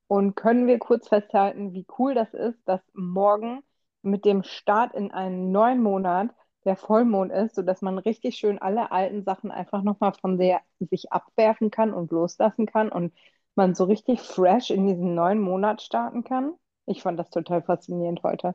Und 0.09 0.35
können 0.35 0.67
wir 0.67 0.81
kurz 0.81 1.07
festhalten, 1.07 1.73
wie 1.73 1.87
cool 1.99 2.15
das 2.15 2.35
ist, 2.35 2.59
dass 2.67 2.81
morgen 2.95 3.63
mit 4.03 4.25
dem 4.25 4.43
Start 4.43 4.93
in 4.95 5.13
einen 5.13 5.53
neuen 5.53 5.81
Monat 5.81 6.31
der 6.65 6.77
Vollmond 6.77 7.33
ist, 7.33 7.55
sodass 7.55 7.83
man 7.83 7.99
richtig 7.99 8.37
schön 8.37 8.59
alle 8.59 8.93
alten 8.93 9.25
Sachen 9.25 9.51
einfach 9.51 9.83
nochmal 9.83 10.13
von 10.13 10.39
der 10.39 10.61
sich 10.79 11.13
abwerfen 11.13 11.71
kann 11.71 11.93
und 11.95 12.11
loslassen 12.13 12.67
kann 12.67 12.91
und 12.91 13.15
man 13.55 13.75
so 13.75 13.85
richtig 13.85 14.21
fresh 14.21 14.71
in 14.71 14.87
diesen 14.87 15.15
neuen 15.15 15.41
Monat 15.41 15.83
starten 15.83 16.25
kann. 16.25 16.55
Ich 16.87 17.03
fand 17.03 17.19
das 17.19 17.31
total 17.31 17.63
faszinierend 17.63 18.23
heute. 18.23 18.55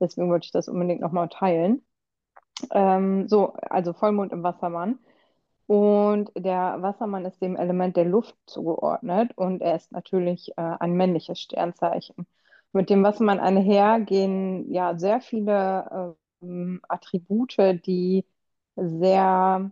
Deswegen 0.00 0.30
wollte 0.30 0.46
ich 0.46 0.52
das 0.52 0.68
unbedingt 0.68 1.00
nochmal 1.00 1.28
teilen. 1.28 1.84
Ähm, 2.70 3.28
so, 3.28 3.52
also 3.54 3.92
Vollmond 3.92 4.32
im 4.32 4.42
Wassermann. 4.42 4.98
Und 5.66 6.30
der 6.36 6.80
Wassermann 6.80 7.24
ist 7.24 7.42
dem 7.42 7.56
Element 7.56 7.96
der 7.96 8.04
Luft 8.04 8.36
zugeordnet 8.46 9.32
und 9.36 9.62
er 9.62 9.74
ist 9.76 9.90
natürlich 9.92 10.50
äh, 10.56 10.62
ein 10.80 10.92
männliches 10.94 11.40
Sternzeichen. 11.40 12.26
Mit 12.72 12.88
dem 12.90 13.02
Wassermann 13.02 13.40
einher 13.40 14.00
gehen 14.00 14.70
ja 14.72 14.96
sehr 14.98 15.20
viele 15.20 16.16
ähm, 16.46 16.80
Attribute, 16.88 17.56
die 17.86 18.24
sehr 18.76 19.70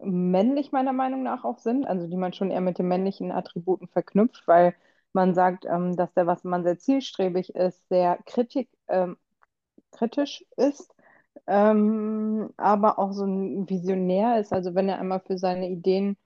männlich 0.00 0.72
meiner 0.72 0.92
Meinung 0.92 1.22
nach 1.22 1.44
auch 1.44 1.58
sind, 1.58 1.86
also 1.86 2.06
die 2.08 2.16
man 2.16 2.32
schon 2.32 2.50
eher 2.50 2.60
mit 2.62 2.78
den 2.78 2.88
männlichen 2.88 3.32
Attributen 3.32 3.88
verknüpft, 3.88 4.46
weil 4.48 4.74
man 5.12 5.34
sagt, 5.34 5.64
ähm, 5.66 5.96
dass 5.96 6.12
der 6.14 6.26
Wassermann 6.26 6.64
sehr 6.64 6.78
zielstrebig 6.78 7.54
ist, 7.54 7.88
sehr 7.88 8.18
kritik, 8.26 8.68
ähm, 8.88 9.16
kritisch 9.92 10.44
ist 10.56 10.94
ähm, 11.48 12.52
aber 12.58 12.98
auch 12.98 13.12
so 13.12 13.24
ein 13.26 13.68
Visionär 13.70 14.40
ist. 14.40 14.52
Also 14.52 14.74
wenn 14.76 14.88
er 14.88 15.00
einmal 15.00 15.20
für 15.20 15.38
seine 15.38 15.68
Ideen 15.70 16.16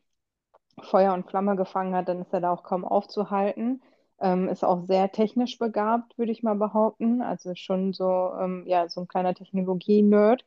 Feuer 0.83 1.15
und 1.15 1.29
Flamme 1.29 1.57
gefangen 1.57 1.95
hat, 1.95 2.09
dann 2.09 2.21
ist 2.23 2.33
er 2.33 2.41
da 2.41 2.53
auch 2.53 2.63
kaum 2.65 2.85
aufzuhalten. 2.85 3.83
Ähm, 4.21 4.49
ist 4.49 4.65
auch 4.65 4.87
sehr 4.87 5.11
technisch 5.13 5.59
begabt, 5.59 6.17
würde 6.19 6.33
ich 6.33 6.43
mal 6.43 6.55
behaupten. 6.57 7.21
Also 7.23 7.55
schon 7.55 7.93
so, 7.93 8.33
ähm, 8.41 8.65
ja, 8.67 8.89
so 8.89 9.01
ein 9.03 9.09
kleiner 9.09 9.35
Technologie-Nerd. 9.35 10.45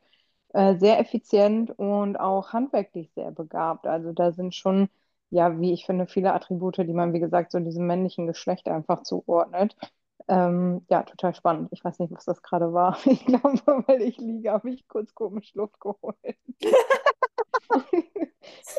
Äh, 0.54 0.76
sehr 0.78 0.98
effizient 1.00 1.70
und 1.78 2.16
auch 2.18 2.52
handwerklich 2.52 3.10
sehr 3.14 3.30
begabt. 3.32 3.86
Also 3.86 4.12
da 4.12 4.32
sind 4.32 4.54
schon, 4.54 4.88
ja, 5.30 5.60
wie 5.60 5.72
ich 5.74 5.84
finde, 5.86 6.06
viele 6.06 6.32
Attribute, 6.34 6.78
die 6.78 6.92
man, 6.94 7.12
wie 7.12 7.20
gesagt, 7.20 7.52
so 7.52 7.60
diesem 7.60 7.86
männlichen 7.86 8.26
Geschlecht 8.26 8.68
einfach 8.68 9.02
zuordnet. 9.02 9.76
Ähm, 10.28 10.84
ja, 10.90 11.02
total 11.04 11.34
spannend. 11.34 11.68
Ich 11.72 11.84
weiß 11.84 11.98
nicht, 12.00 12.12
was 12.12 12.24
das 12.24 12.42
gerade 12.42 12.72
war. 12.72 12.98
Ich 13.06 13.24
glaube, 13.26 13.60
weil 13.86 14.02
ich 14.02 14.18
liege, 14.18 14.52
habe 14.52 14.70
ich 14.70 14.88
kurz 14.88 15.14
komisch 15.14 15.54
Luft 15.54 15.80
geholt. 15.80 16.16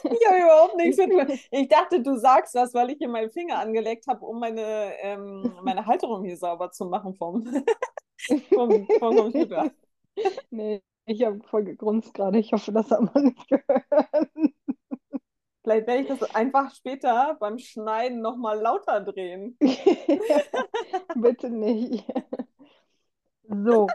Ich 0.03 0.27
habe 0.27 0.37
überhaupt 0.37 0.75
nichts 0.75 0.97
mit. 0.97 1.09
Ich 1.51 1.67
dachte, 1.67 2.01
du 2.01 2.17
sagst 2.17 2.55
das, 2.55 2.73
weil 2.73 2.91
ich 2.91 2.97
hier 2.97 3.09
meinen 3.09 3.29
Finger 3.29 3.59
angelegt 3.59 4.07
habe, 4.07 4.25
um 4.25 4.39
meine, 4.39 4.93
ähm, 5.01 5.53
meine 5.63 5.85
Halterung 5.85 6.23
hier 6.23 6.37
sauber 6.37 6.71
zu 6.71 6.85
machen 6.85 7.15
vom, 7.15 7.43
vom, 8.53 8.87
vom 8.99 9.15
Computer. 9.15 9.71
Nee, 10.51 10.81
ich 11.05 11.23
habe 11.23 11.39
voll 11.49 11.63
gegrunzt 11.63 12.13
gerade. 12.13 12.39
Ich 12.39 12.51
hoffe, 12.53 12.71
das 12.71 12.91
hat 12.91 13.13
man 13.13 13.23
nicht 13.23 13.47
gehört. 13.47 14.29
Vielleicht 15.63 15.87
werde 15.87 16.01
ich 16.01 16.07
das 16.07 16.35
einfach 16.35 16.73
später 16.73 17.37
beim 17.39 17.59
Schneiden 17.59 18.21
nochmal 18.21 18.59
lauter 18.59 19.01
drehen. 19.01 19.57
Bitte 21.15 21.49
nicht. 21.49 22.05
So, 23.47 23.87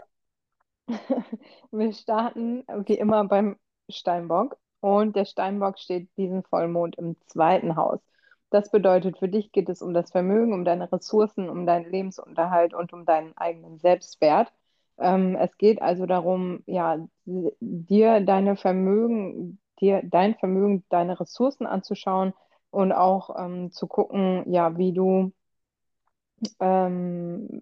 wir 1.71 1.93
starten 1.93 2.63
wie 2.85 2.95
immer 2.95 3.25
beim 3.25 3.57
Steinbock 3.89 4.57
und 4.85 5.15
der 5.15 5.25
Steinbock 5.25 5.79
steht 5.79 6.15
diesen 6.15 6.43
Vollmond 6.43 6.95
im 6.97 7.15
zweiten 7.25 7.75
Haus. 7.75 7.99
Das 8.51 8.69
bedeutet, 8.69 9.17
für 9.17 9.27
dich 9.27 9.51
geht 9.51 9.67
es 9.69 9.81
um 9.81 9.95
das 9.95 10.11
Vermögen, 10.11 10.53
um 10.53 10.63
deine 10.63 10.91
Ressourcen, 10.91 11.49
um 11.49 11.65
deinen 11.65 11.89
Lebensunterhalt 11.89 12.75
und 12.75 12.93
um 12.93 13.03
deinen 13.03 13.35
eigenen 13.35 13.79
Selbstwert. 13.79 14.53
Ähm, 14.99 15.35
es 15.37 15.57
geht 15.57 15.81
also 15.81 16.05
darum, 16.05 16.61
ja, 16.67 16.99
dir 17.25 18.21
deine 18.21 18.55
Vermögen, 18.57 19.59
dir 19.79 20.01
dein 20.03 20.35
Vermögen, 20.35 20.85
deine 20.89 21.19
Ressourcen 21.19 21.65
anzuschauen 21.65 22.33
und 22.69 22.91
auch 22.91 23.35
ähm, 23.43 23.71
zu 23.71 23.87
gucken, 23.87 24.51
ja, 24.51 24.77
wie 24.77 24.93
du 24.93 25.33
ähm, 26.59 27.59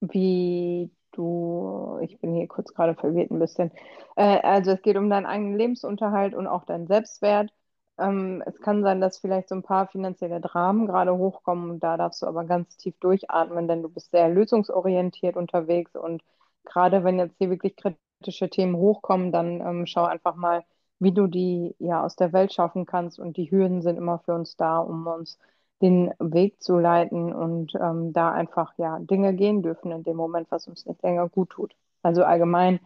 wie 0.00 0.90
du, 1.16 1.98
ich 2.02 2.18
bin 2.20 2.34
hier 2.34 2.48
kurz 2.48 2.74
gerade 2.74 2.94
verwirrt 2.94 3.30
ein 3.30 3.38
bisschen. 3.38 3.70
Äh, 4.16 4.40
also 4.40 4.72
es 4.72 4.82
geht 4.82 4.96
um 4.96 5.10
deinen 5.10 5.26
eigenen 5.26 5.56
Lebensunterhalt 5.58 6.34
und 6.34 6.46
auch 6.46 6.64
deinen 6.64 6.86
Selbstwert. 6.86 7.52
Ähm, 7.98 8.42
es 8.46 8.60
kann 8.60 8.82
sein, 8.82 9.00
dass 9.00 9.18
vielleicht 9.18 9.48
so 9.48 9.54
ein 9.54 9.62
paar 9.62 9.86
finanzielle 9.88 10.40
Dramen 10.40 10.86
gerade 10.86 11.16
hochkommen 11.16 11.70
und 11.70 11.80
da 11.84 11.96
darfst 11.96 12.22
du 12.22 12.26
aber 12.26 12.44
ganz 12.44 12.76
tief 12.76 12.98
durchatmen, 13.00 13.68
denn 13.68 13.82
du 13.82 13.88
bist 13.88 14.10
sehr 14.10 14.28
lösungsorientiert 14.28 15.36
unterwegs 15.36 15.94
und 15.94 16.22
gerade 16.64 17.04
wenn 17.04 17.18
jetzt 17.18 17.36
hier 17.38 17.50
wirklich 17.50 17.76
kritische 17.76 18.50
Themen 18.50 18.76
hochkommen, 18.76 19.30
dann 19.32 19.60
ähm, 19.60 19.86
schau 19.86 20.04
einfach 20.04 20.34
mal, 20.34 20.64
wie 20.98 21.12
du 21.12 21.26
die 21.28 21.76
ja 21.78 22.02
aus 22.04 22.16
der 22.16 22.32
Welt 22.32 22.52
schaffen 22.52 22.86
kannst 22.86 23.18
und 23.20 23.36
die 23.36 23.50
Hürden 23.50 23.82
sind 23.82 23.96
immer 23.96 24.18
für 24.20 24.34
uns 24.34 24.56
da, 24.56 24.78
um 24.78 25.06
uns 25.06 25.38
den 25.82 26.12
Weg 26.18 26.62
zu 26.62 26.78
leiten 26.78 27.32
und 27.34 27.74
ähm, 27.74 28.12
da 28.12 28.32
einfach 28.32 28.72
ja 28.78 28.98
Dinge 29.00 29.34
gehen 29.34 29.62
dürfen 29.62 29.92
in 29.92 30.02
dem 30.02 30.16
Moment, 30.16 30.50
was 30.50 30.66
uns 30.68 30.86
nicht 30.86 31.02
länger 31.02 31.28
gut 31.28 31.50
tut. 31.50 31.74
Also 32.02 32.24
allgemein 32.24 32.80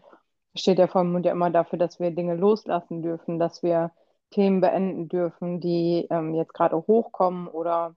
steht 0.54 0.78
der 0.78 0.88
Vollmond 0.88 1.24
ja 1.26 1.32
immer 1.32 1.50
dafür, 1.50 1.78
dass 1.78 2.00
wir 2.00 2.10
Dinge 2.10 2.34
loslassen 2.34 3.02
dürfen, 3.02 3.38
dass 3.38 3.62
wir 3.62 3.92
Themen 4.30 4.60
beenden 4.60 5.08
dürfen, 5.08 5.60
die 5.60 6.06
ähm, 6.10 6.34
jetzt 6.34 6.54
gerade 6.54 6.76
hochkommen 6.76 7.48
oder 7.48 7.94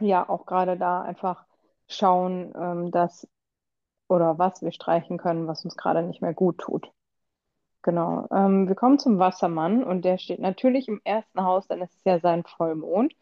ja 0.00 0.28
auch 0.28 0.46
gerade 0.46 0.76
da 0.76 1.02
einfach 1.02 1.44
schauen, 1.88 2.52
ähm, 2.56 2.90
dass 2.90 3.28
oder 4.08 4.38
was 4.38 4.62
wir 4.62 4.72
streichen 4.72 5.18
können, 5.18 5.46
was 5.46 5.64
uns 5.64 5.76
gerade 5.76 6.02
nicht 6.02 6.22
mehr 6.22 6.34
gut 6.34 6.58
tut. 6.58 6.90
Genau. 7.82 8.26
Ähm, 8.32 8.68
wir 8.68 8.74
kommen 8.74 8.98
zum 8.98 9.18
Wassermann 9.18 9.84
und 9.84 10.04
der 10.04 10.18
steht 10.18 10.40
natürlich 10.40 10.88
im 10.88 11.00
ersten 11.04 11.42
Haus, 11.44 11.68
denn 11.68 11.82
es 11.82 11.94
ist 11.94 12.04
ja 12.04 12.18
sein 12.18 12.44
Vollmond. 12.44 13.14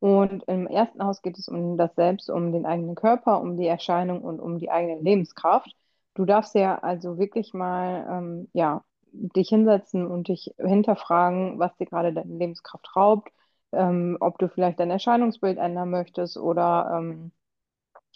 Und 0.00 0.44
im 0.44 0.66
ersten 0.66 1.04
Haus 1.04 1.22
geht 1.22 1.38
es 1.38 1.48
um 1.48 1.76
das 1.76 1.94
Selbst, 1.94 2.30
um 2.30 2.52
den 2.52 2.66
eigenen 2.66 2.94
Körper, 2.94 3.40
um 3.40 3.56
die 3.56 3.66
Erscheinung 3.66 4.22
und 4.22 4.40
um 4.40 4.58
die 4.58 4.70
eigene 4.70 5.00
Lebenskraft. 5.00 5.76
Du 6.14 6.24
darfst 6.24 6.54
ja 6.54 6.78
also 6.78 7.18
wirklich 7.18 7.54
mal 7.54 8.06
ähm, 8.10 8.48
ja, 8.54 8.82
dich 9.12 9.48
hinsetzen 9.50 10.06
und 10.06 10.28
dich 10.28 10.54
hinterfragen, 10.58 11.58
was 11.58 11.76
dir 11.76 11.86
gerade 11.86 12.12
deine 12.12 12.34
Lebenskraft 12.34 12.96
raubt, 12.96 13.30
ähm, 13.72 14.16
ob 14.20 14.38
du 14.38 14.48
vielleicht 14.48 14.80
dein 14.80 14.90
Erscheinungsbild 14.90 15.58
ändern 15.58 15.90
möchtest 15.90 16.36
oder 16.38 16.96
ähm, 16.98 17.32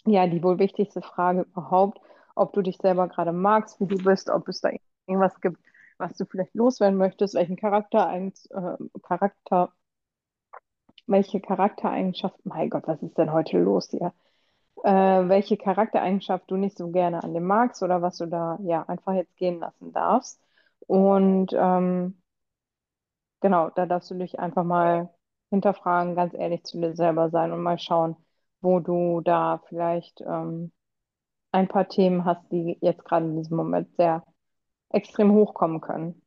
ja, 0.05 0.27
die 0.27 0.43
wohl 0.43 0.59
wichtigste 0.59 1.01
Frage 1.01 1.41
überhaupt, 1.41 1.99
ob 2.35 2.53
du 2.53 2.61
dich 2.61 2.77
selber 2.77 3.07
gerade 3.07 3.31
magst, 3.33 3.79
wie 3.79 3.87
du 3.87 3.97
bist, 3.97 4.29
ob 4.29 4.47
es 4.47 4.61
da 4.61 4.69
irgendwas 5.07 5.39
gibt, 5.41 5.59
was 5.97 6.15
du 6.17 6.25
vielleicht 6.25 6.55
loswerden 6.55 6.97
möchtest, 6.97 7.35
welchen 7.35 7.55
Charakter, 7.57 8.11
äh, 8.13 8.31
Charakter 9.03 9.71
welche 11.07 11.39
Charaktereigenschaften, 11.39 12.41
mein 12.45 12.69
Gott, 12.69 12.87
was 12.87 13.01
ist 13.01 13.17
denn 13.17 13.31
heute 13.31 13.59
los 13.59 13.89
hier? 13.89 14.13
Äh, 14.83 15.29
welche 15.29 15.57
Charaktereigenschaft 15.57 16.49
du 16.49 16.57
nicht 16.57 16.77
so 16.77 16.91
gerne 16.91 17.23
an 17.23 17.33
dem 17.33 17.45
magst 17.45 17.81
oder 17.83 18.01
was 18.01 18.17
du 18.17 18.27
da 18.27 18.57
ja 18.63 18.83
einfach 18.83 19.13
jetzt 19.13 19.35
gehen 19.37 19.59
lassen 19.59 19.93
darfst. 19.93 20.39
Und 20.87 21.53
ähm, 21.53 22.21
genau, 23.41 23.69
da 23.71 23.85
darfst 23.85 24.11
du 24.11 24.15
dich 24.15 24.39
einfach 24.39 24.63
mal 24.63 25.09
hinterfragen, 25.49 26.15
ganz 26.15 26.33
ehrlich 26.33 26.63
zu 26.63 26.79
dir 26.79 26.95
selber 26.95 27.29
sein 27.29 27.51
und 27.51 27.61
mal 27.63 27.79
schauen, 27.79 28.15
wo 28.61 28.79
du 28.79 29.21
da 29.21 29.61
vielleicht 29.69 30.21
ähm, 30.21 30.71
ein 31.51 31.67
paar 31.67 31.87
Themen 31.87 32.25
hast, 32.25 32.51
die 32.51 32.77
jetzt 32.81 33.05
gerade 33.05 33.25
in 33.25 33.37
diesem 33.37 33.57
Moment 33.57 33.95
sehr 33.95 34.23
extrem 34.89 35.31
hochkommen 35.33 35.81
können. 35.81 36.21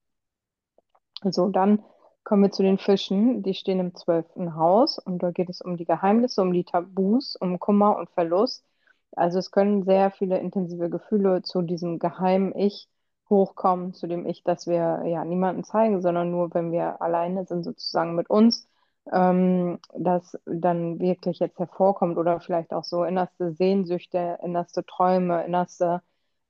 So, 1.23 1.49
dann 1.49 1.85
Kommen 2.29 2.43
wir 2.43 2.51
zu 2.51 2.63
den 2.63 2.77
Fischen. 2.77 3.43
Die 3.43 3.55
stehen 3.55 3.81
im 3.81 3.95
zwölften 3.95 4.55
Haus 4.55 4.99
und 4.99 5.23
da 5.23 5.31
geht 5.31 5.49
es 5.49 5.63
um 5.63 5.79
die 5.79 5.87
Geheimnisse, 5.87 6.43
um 6.43 6.53
die 6.53 6.65
Tabus, 6.65 7.37
um 7.37 7.59
Kummer 7.59 7.97
und 7.97 8.11
Verlust. 8.11 8.67
Also 9.13 9.39
es 9.39 9.51
können 9.51 9.83
sehr 9.85 10.11
viele 10.11 10.39
intensive 10.39 10.91
Gefühle 10.91 11.41
zu 11.41 11.63
diesem 11.63 11.99
geheimen 11.99 12.55
Ich 12.55 12.87
hochkommen, 13.31 13.95
zu 13.95 14.07
dem 14.07 14.27
Ich, 14.27 14.45
das 14.45 14.67
wir 14.67 15.05
ja 15.07 15.25
niemandem 15.25 15.65
zeigen, 15.65 16.03
sondern 16.03 16.31
nur, 16.31 16.53
wenn 16.53 16.71
wir 16.71 17.01
alleine 17.01 17.47
sind, 17.47 17.65
sozusagen 17.65 18.15
mit 18.15 18.29
uns, 18.29 18.69
ähm, 19.11 19.79
das 19.97 20.39
dann 20.45 21.01
wirklich 21.01 21.39
jetzt 21.39 21.59
hervorkommt 21.59 22.19
oder 22.19 22.41
vielleicht 22.41 22.75
auch 22.75 22.85
so 22.85 23.05
innerste 23.05 23.53
Sehnsüchte, 23.55 24.39
innerste 24.43 24.85
Träume, 24.85 25.45
innerste 25.47 26.03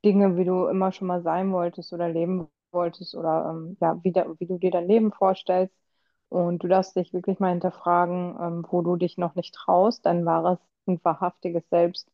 Dinge, 0.04 0.37
wie 0.37 0.44
du 0.44 0.66
immer 0.66 0.90
schon 0.90 1.06
mal 1.06 1.23
sein 1.23 1.52
wolltest 1.52 1.92
oder 1.92 2.08
leben 2.08 2.49
wolltest 2.72 3.14
oder 3.14 3.50
ähm, 3.50 3.76
ja, 3.80 3.98
wie, 4.02 4.12
da, 4.12 4.26
wie 4.38 4.46
du 4.46 4.58
dir 4.58 4.70
dein 4.70 4.88
Leben 4.88 5.12
vorstellst. 5.12 5.75
Und 6.30 6.62
du 6.62 6.68
darfst 6.68 6.96
dich 6.96 7.12
wirklich 7.14 7.40
mal 7.40 7.50
hinterfragen, 7.50 8.37
ähm, 8.40 8.66
wo 8.70 8.82
du 8.82 8.96
dich 8.96 9.18
noch 9.18 9.34
nicht 9.34 9.54
traust, 9.54 10.04
dein 10.06 10.26
wahres 10.26 10.58
und 10.87 11.04
wahrhaftiges 11.04 11.68
Selbst 11.70 12.10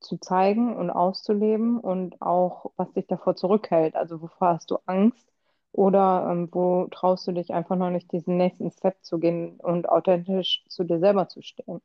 zu 0.00 0.18
zeigen 0.18 0.76
und 0.76 0.90
auszuleben 0.90 1.78
und 1.80 2.20
auch, 2.22 2.72
was 2.76 2.92
dich 2.92 3.06
davor 3.06 3.36
zurückhält. 3.36 3.94
Also 3.96 4.20
wovor 4.22 4.48
hast 4.48 4.70
du 4.70 4.78
Angst 4.86 5.26
oder 5.72 6.28
ähm, 6.30 6.48
wo 6.52 6.86
traust 6.90 7.26
du 7.26 7.32
dich 7.32 7.52
einfach 7.54 7.76
noch 7.76 7.90
nicht 7.90 8.12
diesen 8.12 8.36
nächsten 8.36 8.70
Step 8.70 8.96
zu 9.04 9.18
gehen 9.18 9.58
und 9.60 9.88
authentisch 9.88 10.64
zu 10.68 10.84
dir 10.84 10.98
selber 10.98 11.28
zu 11.28 11.42
stehen. 11.42 11.80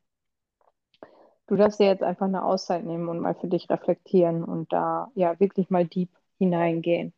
Du 1.48 1.56
darfst 1.56 1.80
dir 1.80 1.86
jetzt 1.86 2.02
einfach 2.02 2.26
eine 2.26 2.44
Auszeit 2.44 2.84
nehmen 2.84 3.08
und 3.08 3.20
mal 3.20 3.34
für 3.34 3.48
dich 3.48 3.70
reflektieren 3.70 4.44
und 4.44 4.72
da 4.72 5.10
ja 5.14 5.38
wirklich 5.40 5.70
mal 5.70 5.86
deep 5.86 6.10
hineingehen. 6.38 7.12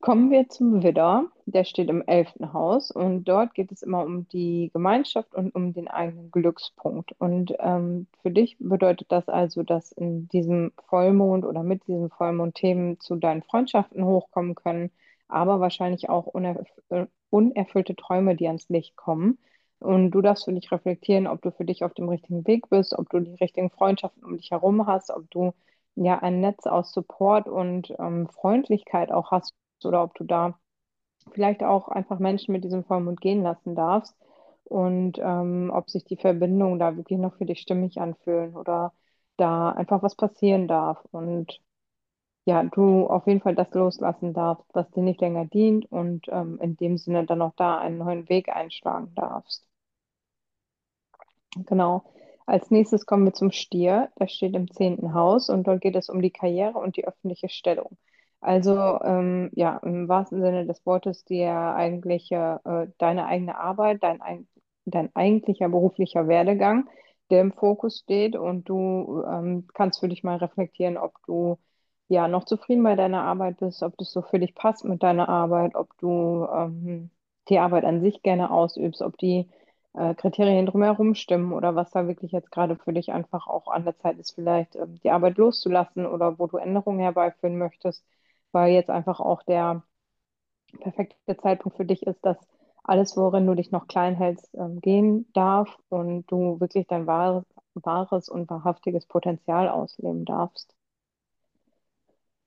Kommen 0.00 0.30
wir 0.30 0.48
zum 0.48 0.82
Widder. 0.84 1.26
Der 1.46 1.64
steht 1.64 1.88
im 1.90 2.02
elften 2.06 2.52
Haus 2.52 2.90
und 2.92 3.24
dort 3.24 3.54
geht 3.54 3.72
es 3.72 3.82
immer 3.82 4.04
um 4.04 4.28
die 4.28 4.70
Gemeinschaft 4.72 5.34
und 5.34 5.52
um 5.54 5.72
den 5.72 5.88
eigenen 5.88 6.30
Glückspunkt. 6.30 7.12
Und 7.18 7.54
ähm, 7.58 8.06
für 8.22 8.30
dich 8.30 8.56
bedeutet 8.60 9.10
das 9.10 9.28
also, 9.28 9.64
dass 9.64 9.90
in 9.92 10.28
diesem 10.28 10.72
Vollmond 10.88 11.44
oder 11.44 11.62
mit 11.64 11.86
diesem 11.88 12.10
Vollmond 12.10 12.54
Themen 12.54 13.00
zu 13.00 13.16
deinen 13.16 13.42
Freundschaften 13.42 14.04
hochkommen 14.04 14.54
können, 14.54 14.92
aber 15.28 15.58
wahrscheinlich 15.60 16.08
auch 16.08 16.26
unerf 16.26 16.58
äh, 16.90 17.06
unerfüllte 17.30 17.96
Träume, 17.96 18.36
die 18.36 18.46
ans 18.46 18.68
Licht 18.68 18.94
kommen. 18.96 19.38
Und 19.80 20.12
du 20.12 20.20
darfst 20.22 20.44
für 20.44 20.52
dich 20.52 20.70
reflektieren, 20.70 21.26
ob 21.26 21.42
du 21.42 21.50
für 21.50 21.64
dich 21.64 21.82
auf 21.84 21.94
dem 21.94 22.08
richtigen 22.08 22.46
Weg 22.46 22.68
bist, 22.70 22.96
ob 22.96 23.10
du 23.10 23.18
die 23.20 23.34
richtigen 23.34 23.70
Freundschaften 23.70 24.24
um 24.24 24.36
dich 24.36 24.52
herum 24.52 24.86
hast, 24.86 25.10
ob 25.10 25.28
du 25.30 25.52
ja 25.96 26.18
ein 26.20 26.40
Netz 26.40 26.66
aus 26.66 26.92
Support 26.92 27.48
und 27.48 27.92
ähm, 27.98 28.28
Freundlichkeit 28.28 29.10
auch 29.10 29.30
hast 29.32 29.52
oder 29.84 30.02
ob 30.02 30.14
du 30.14 30.24
da 30.24 30.58
vielleicht 31.32 31.62
auch 31.64 31.88
einfach 31.88 32.18
Menschen 32.18 32.52
mit 32.52 32.64
diesem 32.64 32.84
Vollmond 32.84 33.20
gehen 33.20 33.42
lassen 33.42 33.74
darfst 33.74 34.16
und 34.64 35.18
ähm, 35.20 35.70
ob 35.74 35.90
sich 35.90 36.04
die 36.04 36.16
Verbindungen 36.16 36.78
da 36.78 36.96
wirklich 36.96 37.18
noch 37.18 37.36
für 37.36 37.46
dich 37.46 37.60
stimmig 37.60 38.00
anfühlen 38.00 38.56
oder 38.56 38.92
da 39.36 39.70
einfach 39.72 40.02
was 40.02 40.16
passieren 40.16 40.68
darf 40.68 41.04
und 41.12 41.60
ja, 42.46 42.62
du 42.64 43.06
auf 43.08 43.26
jeden 43.26 43.40
Fall 43.42 43.54
das 43.54 43.72
loslassen 43.74 44.32
darfst, 44.34 44.66
was 44.74 44.90
dir 44.92 45.02
nicht 45.02 45.20
länger 45.20 45.44
dient 45.46 45.90
und 45.92 46.26
ähm, 46.30 46.58
in 46.62 46.76
dem 46.76 46.96
Sinne 46.98 47.26
dann 47.26 47.42
auch 47.42 47.54
da 47.56 47.78
einen 47.78 47.98
neuen 47.98 48.28
Weg 48.30 48.48
einschlagen 48.48 49.14
darfst. 49.14 49.66
Genau. 51.66 52.02
Als 52.46 52.70
nächstes 52.70 53.04
kommen 53.06 53.24
wir 53.26 53.34
zum 53.34 53.50
Stier. 53.50 54.10
Der 54.18 54.28
steht 54.28 54.54
im 54.54 54.70
zehnten 54.70 55.12
Haus 55.14 55.48
und 55.50 55.66
dort 55.66 55.80
geht 55.82 55.96
es 55.96 56.08
um 56.08 56.22
die 56.22 56.30
Karriere 56.30 56.78
und 56.78 56.96
die 56.96 57.06
öffentliche 57.06 57.48
Stellung. 57.48 57.96
Also 58.40 59.00
ähm, 59.02 59.50
ja, 59.54 59.78
im 59.78 60.08
wahrsten 60.08 60.40
Sinne 60.40 60.66
des 60.66 60.84
Wortes, 60.86 61.24
die 61.24 61.44
eigentliche, 61.44 62.60
äh, 62.64 62.86
deine 62.98 63.26
eigene 63.26 63.58
Arbeit, 63.58 64.02
dein, 64.02 64.20
ein, 64.22 64.46
dein 64.84 65.14
eigentlicher 65.16 65.68
beruflicher 65.68 66.28
Werdegang, 66.28 66.88
der 67.30 67.40
im 67.40 67.52
Fokus 67.52 67.98
steht. 68.00 68.36
Und 68.36 68.68
du 68.68 69.24
ähm, 69.26 69.66
kannst 69.74 70.00
für 70.00 70.08
dich 70.08 70.22
mal 70.22 70.36
reflektieren, 70.36 70.96
ob 70.96 71.14
du 71.26 71.58
ja 72.08 72.28
noch 72.28 72.44
zufrieden 72.44 72.84
bei 72.84 72.94
deiner 72.94 73.22
Arbeit 73.24 73.56
bist, 73.58 73.82
ob 73.82 73.96
das 73.98 74.12
so 74.12 74.22
für 74.22 74.38
dich 74.38 74.54
passt 74.54 74.84
mit 74.84 75.02
deiner 75.02 75.28
Arbeit, 75.28 75.74
ob 75.74 75.96
du 75.98 76.46
ähm, 76.52 77.10
die 77.48 77.58
Arbeit 77.58 77.84
an 77.84 78.00
sich 78.00 78.22
gerne 78.22 78.50
ausübst, 78.50 79.02
ob 79.02 79.18
die 79.18 79.48
äh, 79.94 80.14
Kriterien 80.14 80.66
drumherum 80.66 81.14
stimmen 81.14 81.52
oder 81.52 81.74
was 81.74 81.90
da 81.90 82.06
wirklich 82.06 82.30
jetzt 82.32 82.50
gerade 82.52 82.76
für 82.76 82.92
dich 82.92 83.10
einfach 83.12 83.46
auch 83.48 83.66
an 83.68 83.84
der 83.84 83.98
Zeit 83.98 84.18
ist, 84.18 84.32
vielleicht 84.32 84.76
ähm, 84.76 85.00
die 85.02 85.10
Arbeit 85.10 85.36
loszulassen 85.38 86.06
oder 86.06 86.38
wo 86.38 86.46
du 86.46 86.58
Änderungen 86.58 87.00
herbeiführen 87.00 87.58
möchtest, 87.58 88.04
weil 88.56 88.72
jetzt 88.72 88.88
einfach 88.88 89.20
auch 89.20 89.42
der 89.42 89.82
perfekte 90.80 91.36
Zeitpunkt 91.36 91.76
für 91.76 91.84
dich 91.84 92.06
ist, 92.06 92.24
dass 92.24 92.38
alles, 92.84 93.14
worin 93.14 93.46
du 93.46 93.54
dich 93.54 93.70
noch 93.70 93.86
klein 93.86 94.14
hältst, 94.14 94.48
ähm, 94.54 94.80
gehen 94.80 95.30
darf 95.34 95.68
und 95.90 96.24
du 96.30 96.58
wirklich 96.58 96.86
dein 96.86 97.06
wahres, 97.06 97.44
wahres 97.74 98.30
und 98.30 98.48
wahrhaftiges 98.48 99.04
Potenzial 99.04 99.68
ausleben 99.68 100.24
darfst. 100.24 100.74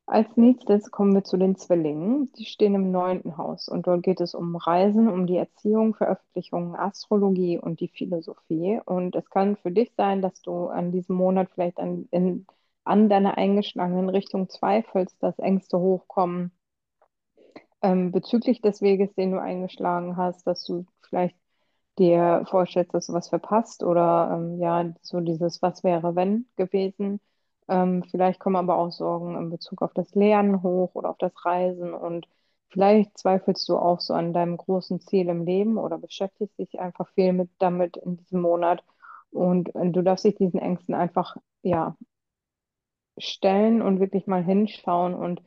Als 0.08 0.36
nächstes 0.36 0.90
kommen 0.90 1.14
wir 1.14 1.24
zu 1.24 1.38
den 1.38 1.56
Zwillingen. 1.56 2.32
Die 2.34 2.46
stehen 2.46 2.74
im 2.74 2.90
neunten 2.90 3.38
Haus 3.38 3.70
und 3.70 3.86
dort 3.86 4.02
geht 4.02 4.20
es 4.20 4.34
um 4.34 4.56
Reisen, 4.56 5.08
um 5.10 5.28
die 5.28 5.38
Erziehung, 5.38 5.94
Veröffentlichungen, 5.94 6.76
Astrologie 6.76 7.60
und 7.60 7.82
die 7.82 7.90
Philosophie. 7.90 8.82
Und 8.84 9.16
es 9.16 9.30
kann 9.30 9.58
für 9.58 9.70
dich 9.70 9.92
sein, 9.96 10.24
dass 10.24 10.42
du 10.42 10.70
an 10.70 10.92
diesem 10.92 11.16
Monat 11.16 11.52
vielleicht 11.52 11.80
an, 11.80 12.08
in, 12.10 12.48
an 12.84 13.10
deiner 13.10 13.38
eingeschlagenen 13.38 14.10
Richtung 14.10 14.50
zweifelst, 14.50 15.22
dass 15.22 15.40
Ängste 15.40 15.80
hochkommen 15.80 16.52
ähm, 17.82 18.12
bezüglich 18.12 18.62
des 18.62 18.82
Weges, 18.82 19.14
den 19.16 19.32
du 19.32 19.42
eingeschlagen 19.42 20.18
hast, 20.18 20.46
dass 20.48 20.64
du 20.66 20.86
vielleicht 21.02 21.36
dir 21.98 22.46
vorstellst, 22.50 22.94
dass 22.94 23.08
du 23.08 23.14
was 23.14 23.30
verpasst 23.30 23.84
oder 23.84 24.32
ähm, 24.34 24.60
ja, 24.60 24.94
so 25.02 25.20
dieses 25.20 25.62
Was 25.62 25.84
wäre, 25.84 26.16
wenn 26.16 26.48
gewesen. 26.56 27.20
Ähm, 27.68 28.04
vielleicht 28.10 28.40
kommen 28.40 28.56
aber 28.56 28.78
auch 28.78 28.92
Sorgen 28.92 29.36
in 29.38 29.50
Bezug 29.50 29.82
auf 29.82 29.94
das 29.94 30.16
Lernen 30.16 30.64
hoch 30.64 30.96
oder 30.96 31.10
auf 31.12 31.18
das 31.18 31.34
Reisen 31.46 31.94
und 31.94 32.28
vielleicht 32.70 33.18
zweifelst 33.18 33.68
du 33.70 33.78
auch 33.78 34.00
so 34.00 34.14
an 34.14 34.34
deinem 34.34 34.58
großen 34.58 35.02
Ziel 35.02 35.30
im 35.30 35.46
Leben 35.46 35.78
oder 35.78 35.98
beschäftigst 35.98 36.58
dich 36.58 36.80
einfach 36.80 37.10
viel 37.10 37.34
mit 37.34 37.50
damit 37.60 37.98
in 37.98 38.18
diesem 38.18 38.42
Monat 38.42 38.84
und 39.32 39.76
äh, 39.76 39.90
du 39.92 40.02
darfst 40.02 40.26
dich 40.26 40.36
diesen 40.36 40.60
Ängsten 40.60 40.96
einfach 40.96 41.36
ja 41.64 41.96
stellen 43.20 43.82
und 43.82 44.00
wirklich 44.00 44.28
mal 44.28 44.44
hinschauen 44.44 45.14
und 45.16 45.42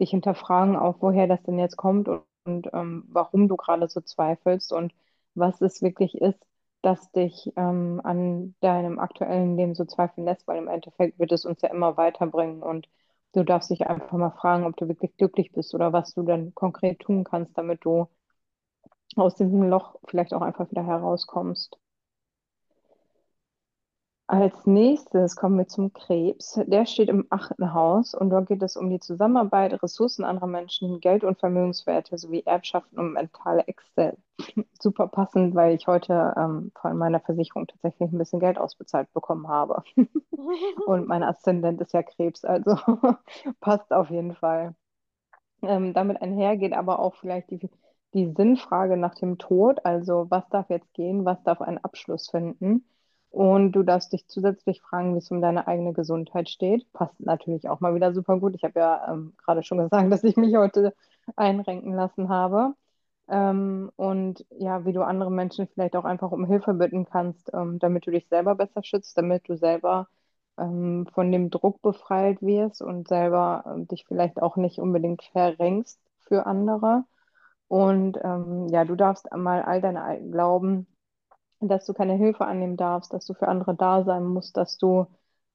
dich 0.00 0.10
hinterfragen, 0.10 0.76
auch 0.76 0.96
woher 1.00 1.26
das 1.26 1.42
denn 1.44 1.58
jetzt 1.58 1.76
kommt 1.76 2.08
und, 2.08 2.22
und 2.44 2.68
ähm, 2.72 3.04
warum 3.08 3.48
du 3.48 3.56
gerade 3.56 3.88
so 3.88 4.00
zweifelst 4.00 4.72
und 4.72 4.92
was 5.34 5.60
es 5.60 5.82
wirklich 5.82 6.16
ist, 6.20 6.38
das 6.82 7.10
dich 7.12 7.52
ähm, 7.56 8.00
an 8.04 8.54
deinem 8.60 8.98
aktuellen 8.98 9.56
Leben 9.56 9.74
so 9.74 9.84
zweifeln 9.84 10.24
lässt, 10.26 10.46
weil 10.48 10.58
im 10.58 10.68
Endeffekt 10.68 11.18
wird 11.18 11.32
es 11.32 11.44
uns 11.44 11.60
ja 11.62 11.70
immer 11.70 11.96
weiterbringen 11.96 12.62
und 12.62 12.88
du 13.34 13.44
darfst 13.44 13.70
dich 13.70 13.86
einfach 13.86 14.12
mal 14.16 14.30
fragen, 14.30 14.64
ob 14.66 14.76
du 14.76 14.88
wirklich 14.88 15.16
glücklich 15.16 15.52
bist 15.52 15.74
oder 15.74 15.92
was 15.92 16.14
du 16.14 16.22
dann 16.22 16.54
konkret 16.54 17.00
tun 17.00 17.24
kannst, 17.24 17.56
damit 17.58 17.84
du 17.84 18.08
aus 19.16 19.34
diesem 19.34 19.64
Loch 19.64 19.96
vielleicht 20.06 20.32
auch 20.32 20.40
einfach 20.40 20.70
wieder 20.70 20.86
herauskommst. 20.86 21.78
Als 24.30 24.66
nächstes 24.66 25.36
kommen 25.36 25.56
wir 25.56 25.68
zum 25.68 25.92
Krebs. 25.94 26.60
Der 26.66 26.84
steht 26.86 27.08
im 27.08 27.26
achten 27.30 27.72
Haus 27.72 28.14
und 28.14 28.28
dort 28.30 28.46
geht 28.46 28.62
es 28.62 28.76
um 28.76 28.90
die 28.90 29.00
Zusammenarbeit, 29.00 29.82
Ressourcen 29.82 30.22
anderer 30.24 30.46
Menschen, 30.46 31.00
Geld- 31.00 31.24
und 31.24 31.38
Vermögenswerte 31.40 32.16
sowie 32.18 32.42
Erbschaften 32.44 32.98
und 32.98 33.14
mentale 33.14 33.62
Ängste. 33.66 34.18
Super 34.80 35.08
passend, 35.08 35.54
weil 35.54 35.74
ich 35.74 35.86
heute 35.86 36.34
ähm, 36.36 36.72
von 36.80 36.96
meiner 36.98 37.20
Versicherung 37.20 37.66
tatsächlich 37.66 38.12
ein 38.12 38.18
bisschen 38.18 38.38
Geld 38.40 38.58
ausbezahlt 38.58 39.10
bekommen 39.14 39.48
habe. 39.48 39.82
Und 40.86 41.08
mein 41.08 41.22
Aszendent 41.24 41.80
ist 41.80 41.92
ja 41.94 42.02
Krebs, 42.02 42.44
also 42.44 42.76
passt 43.60 43.92
auf 43.92 44.10
jeden 44.10 44.34
Fall. 44.34 44.74
Ähm, 45.62 45.94
damit 45.94 46.22
einhergeht 46.22 46.72
aber 46.74 46.98
auch 47.00 47.16
vielleicht 47.16 47.50
die, 47.50 47.70
die 48.14 48.32
Sinnfrage 48.36 48.96
nach 48.96 49.14
dem 49.16 49.38
Tod, 49.38 49.84
also 49.86 50.26
was 50.30 50.48
darf 50.50 50.70
jetzt 50.70 50.92
gehen, 50.94 51.24
was 51.24 51.42
darf 51.44 51.60
einen 51.62 51.78
Abschluss 51.78 52.30
finden. 52.30 52.84
Und 53.30 53.72
du 53.72 53.82
darfst 53.82 54.12
dich 54.12 54.26
zusätzlich 54.26 54.80
fragen, 54.80 55.14
wie 55.14 55.18
es 55.18 55.30
um 55.30 55.40
deine 55.42 55.66
eigene 55.68 55.92
Gesundheit 55.92 56.48
steht. 56.48 56.90
Passt 56.92 57.20
natürlich 57.20 57.68
auch 57.68 57.80
mal 57.80 57.94
wieder 57.94 58.12
super 58.14 58.38
gut. 58.38 58.54
Ich 58.54 58.64
habe 58.64 58.78
ja 58.80 59.12
ähm, 59.12 59.34
gerade 59.44 59.62
schon 59.62 59.78
gesagt, 59.78 60.10
dass 60.12 60.24
ich 60.24 60.36
mich 60.36 60.56
heute 60.56 60.94
einrenken 61.36 61.94
lassen 61.94 62.28
habe. 62.28 62.74
Ähm, 63.28 63.90
und 63.96 64.46
ja, 64.50 64.84
wie 64.86 64.92
du 64.92 65.02
andere 65.02 65.30
Menschen 65.30 65.68
vielleicht 65.68 65.96
auch 65.96 66.04
einfach 66.04 66.32
um 66.32 66.46
Hilfe 66.46 66.74
bitten 66.74 67.04
kannst, 67.04 67.50
ähm, 67.54 67.78
damit 67.78 68.06
du 68.06 68.10
dich 68.10 68.26
selber 68.28 68.54
besser 68.54 68.82
schützt, 68.82 69.18
damit 69.18 69.48
du 69.48 69.56
selber 69.56 70.08
ähm, 70.58 71.06
von 71.12 71.30
dem 71.32 71.50
Druck 71.50 71.82
befreit 71.82 72.42
wirst 72.42 72.82
und 72.82 73.08
selber 73.08 73.64
ähm, 73.66 73.88
dich 73.88 74.06
vielleicht 74.06 74.40
auch 74.42 74.56
nicht 74.56 74.78
unbedingt 74.78 75.22
verrenkst 75.24 76.00
für 76.20 76.46
andere. 76.46 77.04
Und 77.68 78.18
ähm, 78.22 78.68
ja, 78.68 78.84
du 78.84 78.96
darfst 78.96 79.30
mal 79.34 79.62
all 79.62 79.80
deine 79.82 80.02
alten 80.02 80.32
Glauben 80.32 80.86
dass 81.60 81.86
du 81.86 81.92
keine 81.94 82.14
Hilfe 82.14 82.46
annehmen 82.46 82.76
darfst, 82.76 83.12
dass 83.12 83.26
du 83.26 83.34
für 83.34 83.48
andere 83.48 83.74
da 83.76 84.04
sein 84.04 84.24
musst, 84.24 84.56
dass 84.56 84.78
du 84.78 85.06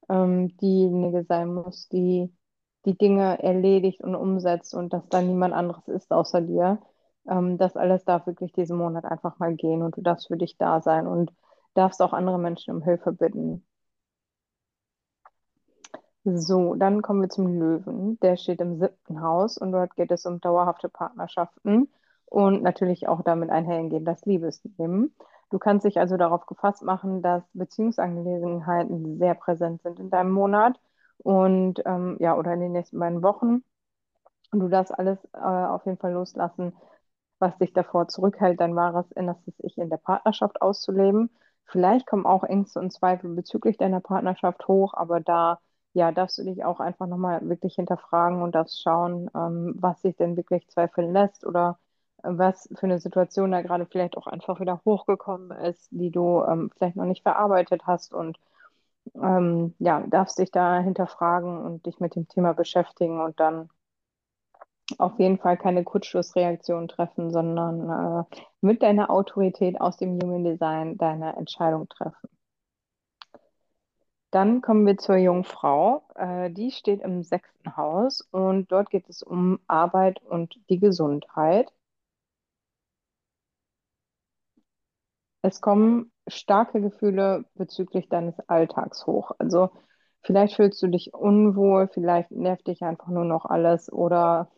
ähm, 0.10 0.56
diejenige 0.58 1.24
sein 1.26 1.54
musst, 1.54 1.92
die 1.94 2.32
die 2.86 2.98
Dinge 2.98 3.42
erledigt 3.42 4.02
und 4.04 4.16
umsetzt 4.16 4.74
und 4.74 4.92
dass 4.94 5.08
da 5.10 5.22
niemand 5.22 5.54
anderes 5.54 5.88
ist 5.88 6.12
außer 6.12 6.42
dir. 6.42 6.80
Ähm, 7.28 7.58
das 7.58 7.76
alles 7.78 8.04
darf 8.06 8.28
wirklich 8.28 8.52
diesen 8.54 8.78
Monat 8.78 9.06
einfach 9.06 9.40
mal 9.40 9.56
gehen 9.56 9.82
und 9.84 9.98
du 9.98 10.02
darfst 10.02 10.28
für 10.28 10.38
dich 10.38 10.58
da 10.58 10.82
sein 10.82 11.08
und 11.08 11.32
darfst 11.76 12.02
auch 12.02 12.14
andere 12.14 12.40
Menschen 12.40 12.76
um 12.76 12.84
Hilfe 12.84 13.14
bitten. 13.14 13.66
So, 16.26 16.76
dann 16.76 17.02
kommen 17.02 17.22
wir 17.22 17.30
zum 17.30 17.48
Löwen. 17.60 18.18
Der 18.22 18.38
steht 18.38 18.62
im 18.62 18.78
siebten 18.80 19.22
Haus 19.22 19.58
und 19.58 19.72
dort 19.74 19.96
geht 19.96 20.12
es 20.12 20.26
um 20.26 20.40
dauerhafte 20.40 20.88
Partnerschaften 20.90 21.90
und 22.26 22.64
natürlich 22.64 23.08
auch 23.10 23.22
damit 23.24 23.50
einhergehen 23.50 24.06
das 24.06 24.26
Liebesleben. 24.26 25.14
Du 25.54 25.60
kannst 25.60 25.86
dich 25.86 26.00
also 26.00 26.18
darauf 26.18 26.48
gefasst 26.48 26.82
machen, 26.84 27.22
dass 27.22 27.44
Beziehungsangelegenheiten 27.54 29.20
sehr 29.20 29.36
präsent 29.36 29.84
sind 29.84 30.00
in 30.00 30.10
deinem 30.10 30.32
Monat 30.32 30.80
und 31.20 31.82
ähm, 31.86 32.18
ja, 32.20 32.36
oder 32.38 32.54
in 32.54 32.60
den 32.60 32.72
nächsten 32.72 32.98
beiden 33.00 33.22
Wochen. 33.22 33.64
Und 34.52 34.60
du 34.62 34.70
darfst 34.70 34.98
alles 34.98 35.20
äh, 35.34 35.40
auf 35.40 35.86
jeden 35.86 35.98
Fall 36.00 36.14
loslassen, 36.14 36.74
was 37.40 37.58
dich 37.60 37.74
davor 37.74 38.08
zurückhält, 38.10 38.62
dein 38.62 38.76
wahres 38.76 39.12
innerstes 39.14 39.56
Ich 39.60 39.78
in 39.78 39.90
der 39.90 39.98
Partnerschaft 39.98 40.62
auszuleben. 40.62 41.30
Vielleicht 41.66 42.08
kommen 42.08 42.26
auch 42.26 42.44
Ängste 42.44 42.80
und 42.80 42.92
Zweifel 42.94 43.32
bezüglich 43.36 43.78
deiner 43.78 44.02
Partnerschaft 44.02 44.68
hoch, 44.68 44.94
aber 44.96 45.22
da 45.22 45.60
ja, 45.94 46.12
darfst 46.12 46.38
du 46.40 46.44
dich 46.46 46.66
auch 46.66 46.80
einfach 46.82 47.08
nochmal 47.08 47.48
wirklich 47.50 47.76
hinterfragen 47.76 48.42
und 48.44 48.56
darfst 48.56 48.82
schauen, 48.82 49.30
ähm, 49.36 49.76
was 49.78 50.02
sich 50.02 50.16
denn 50.18 50.38
wirklich 50.38 50.68
zweifeln 50.70 51.14
lässt 51.14 51.46
oder 51.46 51.80
was 52.24 52.70
für 52.76 52.86
eine 52.86 53.00
Situation 53.00 53.52
da 53.52 53.62
gerade 53.62 53.86
vielleicht 53.86 54.18
auch 54.18 54.28
einfach 54.28 54.60
wieder 54.60 54.82
hochgekommen 54.86 55.52
ist, 55.52 55.88
die 55.92 56.12
du 56.12 56.44
ähm, 56.44 56.72
vielleicht 56.76 56.96
noch 56.96 57.06
nicht 57.06 57.24
verarbeitet 57.24 57.84
hast 57.86 58.14
und 58.14 58.40
ähm, 59.16 59.76
ja, 59.80 60.02
darfst 60.08 60.40
dich 60.40 60.52
da 60.52 60.80
hinterfragen 60.80 61.60
und 61.62 61.86
dich 61.86 62.00
mit 62.00 62.16
dem 62.16 62.28
Thema 62.28 62.54
beschäftigen 62.54 63.22
und 63.22 63.40
dann 63.40 63.70
auf 64.98 65.20
jeden 65.20 65.38
Fall 65.38 65.58
keine 65.58 65.84
Kurzschlussreaktion 65.84 66.88
treffen, 66.88 67.32
sondern 67.32 68.26
äh, 68.32 68.38
mit 68.62 68.82
deiner 68.82 69.10
Autorität 69.10 69.80
aus 69.80 69.98
dem 69.98 70.20
Human 70.22 70.44
Design 70.44 70.98
deine 70.98 71.36
Entscheidung 71.36 71.88
treffen. 71.90 72.30
Dann 74.32 74.62
kommen 74.62 74.86
wir 74.88 74.98
zur 74.98 75.18
Jungfrau. 75.18 76.04
Äh, 76.16 76.50
die 76.52 76.72
steht 76.72 77.02
im 77.02 77.24
sechsten 77.24 77.78
Haus 77.78 78.22
und 78.32 78.72
dort 78.72 78.90
geht 78.90 79.08
es 79.08 79.22
um 79.22 79.60
Arbeit 79.68 80.22
und 80.24 80.60
die 80.70 80.80
Gesundheit. 80.80 81.72
Es 85.44 85.62
kommen 85.62 86.12
starke 86.28 86.82
Gefühle 86.82 87.46
bezüglich 87.56 88.10
deines 88.10 88.40
Alltags 88.50 89.06
hoch. 89.08 89.32
Also 89.40 89.70
vielleicht 90.24 90.56
fühlst 90.56 90.82
du 90.84 90.88
dich 90.88 91.14
unwohl, 91.14 91.88
vielleicht 91.90 92.32
nervt 92.32 92.68
dich 92.68 92.82
einfach 92.84 93.10
nur 93.10 93.26
noch 93.26 93.46
alles 93.46 93.92
oder 93.94 94.52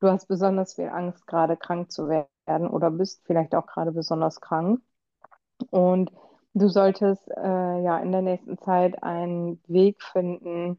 du 0.00 0.08
hast 0.10 0.28
besonders 0.28 0.74
viel 0.74 0.88
Angst, 0.90 1.26
gerade 1.26 1.56
krank 1.56 1.92
zu 1.92 2.08
werden 2.08 2.68
oder 2.68 2.90
bist 2.90 3.22
vielleicht 3.26 3.54
auch 3.56 3.66
gerade 3.66 3.92
besonders 3.92 4.40
krank. 4.40 4.82
Und 5.70 6.12
du 6.54 6.68
solltest 6.68 7.28
äh, 7.30 7.82
ja 7.82 7.98
in 8.00 8.12
der 8.12 8.22
nächsten 8.22 8.58
Zeit 8.58 9.02
einen 9.02 9.62
Weg 9.68 10.02
finden, 10.02 10.78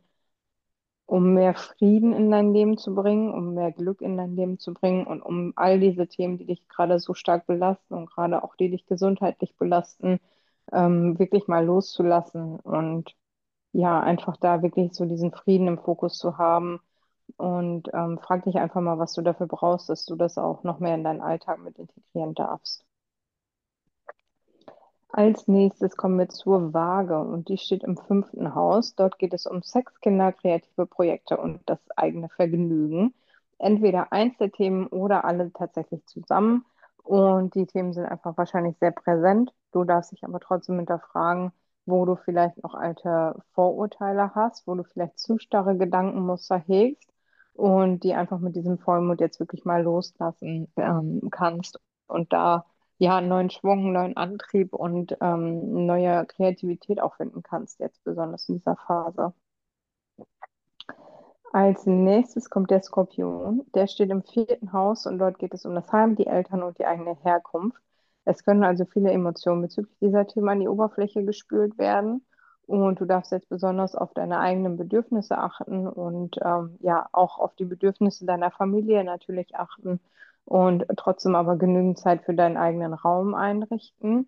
um 1.09 1.33
mehr 1.33 1.55
Frieden 1.55 2.13
in 2.13 2.29
dein 2.31 2.53
Leben 2.53 2.77
zu 2.77 2.93
bringen, 2.93 3.33
um 3.33 3.55
mehr 3.55 3.71
Glück 3.71 4.01
in 4.01 4.15
dein 4.17 4.35
Leben 4.35 4.59
zu 4.59 4.73
bringen 4.73 5.07
und 5.07 5.21
um 5.23 5.53
all 5.55 5.79
diese 5.79 6.07
Themen, 6.07 6.37
die 6.37 6.45
dich 6.45 6.67
gerade 6.69 6.99
so 6.99 7.13
stark 7.15 7.47
belasten 7.47 7.95
und 7.95 8.09
gerade 8.11 8.43
auch 8.43 8.55
die 8.55 8.69
dich 8.69 8.85
gesundheitlich 8.85 9.55
belasten, 9.57 10.19
ähm, 10.71 11.17
wirklich 11.19 11.47
mal 11.47 11.65
loszulassen 11.65 12.59
und 12.59 13.15
ja, 13.73 13.99
einfach 14.01 14.37
da 14.37 14.61
wirklich 14.63 14.93
so 14.95 15.05
diesen 15.05 15.31
Frieden 15.31 15.67
im 15.67 15.79
Fokus 15.79 16.17
zu 16.17 16.37
haben. 16.37 16.79
Und 17.37 17.89
ähm, 17.93 18.19
frag 18.19 18.43
dich 18.45 18.57
einfach 18.57 18.81
mal, 18.81 18.99
was 18.99 19.13
du 19.13 19.21
dafür 19.21 19.47
brauchst, 19.47 19.89
dass 19.89 20.05
du 20.05 20.15
das 20.15 20.37
auch 20.37 20.63
noch 20.63 20.79
mehr 20.79 20.95
in 20.95 21.03
deinen 21.03 21.21
Alltag 21.21 21.59
mit 21.63 21.77
integrieren 21.79 22.35
darfst. 22.35 22.85
Als 25.11 25.47
nächstes 25.47 25.97
kommen 25.97 26.19
wir 26.19 26.29
zur 26.29 26.73
Waage 26.73 27.19
und 27.19 27.49
die 27.49 27.57
steht 27.57 27.83
im 27.83 27.97
fünften 27.97 28.53
Haus. 28.55 28.95
Dort 28.95 29.17
geht 29.17 29.33
es 29.33 29.45
um 29.47 29.63
Sex, 29.63 29.99
Kinder, 30.01 30.31
kreative 30.31 30.85
Projekte 30.85 31.37
und 31.37 31.61
das 31.67 31.79
eigene 31.97 32.29
Vergnügen. 32.29 33.13
Entweder 33.57 34.11
eins 34.13 34.37
der 34.37 34.51
Themen 34.51 34.87
oder 34.87 35.25
alle 35.25 35.51
tatsächlich 35.51 36.05
zusammen. 36.05 36.65
Und 37.03 37.55
die 37.55 37.65
Themen 37.65 37.91
sind 37.93 38.05
einfach 38.05 38.37
wahrscheinlich 38.37 38.77
sehr 38.77 38.91
präsent. 38.91 39.51
Du 39.71 39.83
darfst 39.83 40.11
dich 40.11 40.23
aber 40.23 40.39
trotzdem 40.39 40.77
hinterfragen, 40.77 41.51
wo 41.85 42.05
du 42.05 42.15
vielleicht 42.15 42.61
noch 42.63 42.75
alte 42.75 43.35
Vorurteile 43.53 44.35
hast, 44.35 44.67
wo 44.67 44.75
du 44.75 44.83
vielleicht 44.83 45.17
zu 45.19 45.39
starre 45.39 45.75
Gedankenmuster 45.75 46.57
hegst 46.57 47.11
und 47.53 48.03
die 48.03 48.13
einfach 48.13 48.39
mit 48.39 48.55
diesem 48.55 48.77
Vollmond 48.77 49.21
jetzt 49.21 49.39
wirklich 49.39 49.65
mal 49.65 49.81
loslassen 49.83 50.71
ähm, 50.77 51.29
kannst 51.31 51.79
und 52.07 52.31
da 52.31 52.65
ja, 52.99 53.17
einen 53.17 53.29
neuen 53.29 53.49
Schwung, 53.49 53.79
einen 53.79 53.93
neuen 53.93 54.17
Antrieb 54.17 54.73
und 54.73 55.17
ähm, 55.21 55.85
neue 55.85 56.25
Kreativität 56.25 57.01
auch 57.01 57.15
finden 57.15 57.41
kannst, 57.43 57.79
jetzt 57.79 58.03
besonders 58.03 58.47
in 58.49 58.57
dieser 58.57 58.75
Phase. 58.75 59.33
Als 61.51 61.85
nächstes 61.85 62.49
kommt 62.49 62.69
der 62.69 62.83
Skorpion. 62.83 63.65
Der 63.73 63.87
steht 63.87 64.11
im 64.11 64.21
vierten 64.23 64.73
Haus 64.73 65.07
und 65.07 65.17
dort 65.17 65.39
geht 65.39 65.53
es 65.53 65.65
um 65.65 65.73
das 65.73 65.91
Heim, 65.91 66.15
die 66.15 66.27
Eltern 66.27 66.61
und 66.61 66.77
die 66.77 66.85
eigene 66.85 67.15
Herkunft. 67.23 67.81
Es 68.25 68.43
können 68.43 68.63
also 68.63 68.85
viele 68.85 69.11
Emotionen 69.11 69.61
bezüglich 69.61 69.97
dieser 69.99 70.27
Themen 70.27 70.49
an 70.49 70.59
die 70.59 70.67
Oberfläche 70.67 71.23
gespült 71.23 71.77
werden. 71.77 72.25
Und 72.67 72.99
du 72.99 73.05
darfst 73.05 73.31
jetzt 73.31 73.49
besonders 73.49 73.95
auf 73.95 74.13
deine 74.13 74.39
eigenen 74.39 74.77
Bedürfnisse 74.77 75.37
achten 75.37 75.87
und 75.87 76.37
ähm, 76.43 76.77
ja 76.81 77.07
auch 77.13 77.39
auf 77.39 77.55
die 77.55 77.65
Bedürfnisse 77.65 78.25
deiner 78.25 78.51
Familie 78.51 79.03
natürlich 79.03 79.55
achten 79.55 79.99
und 80.49 80.85
trotzdem 80.97 81.35
aber 81.35 81.57
genügend 81.57 81.99
Zeit 81.99 82.23
für 82.23 82.33
deinen 82.33 82.57
eigenen 82.57 82.93
Raum 82.93 83.35
einrichten 83.35 84.27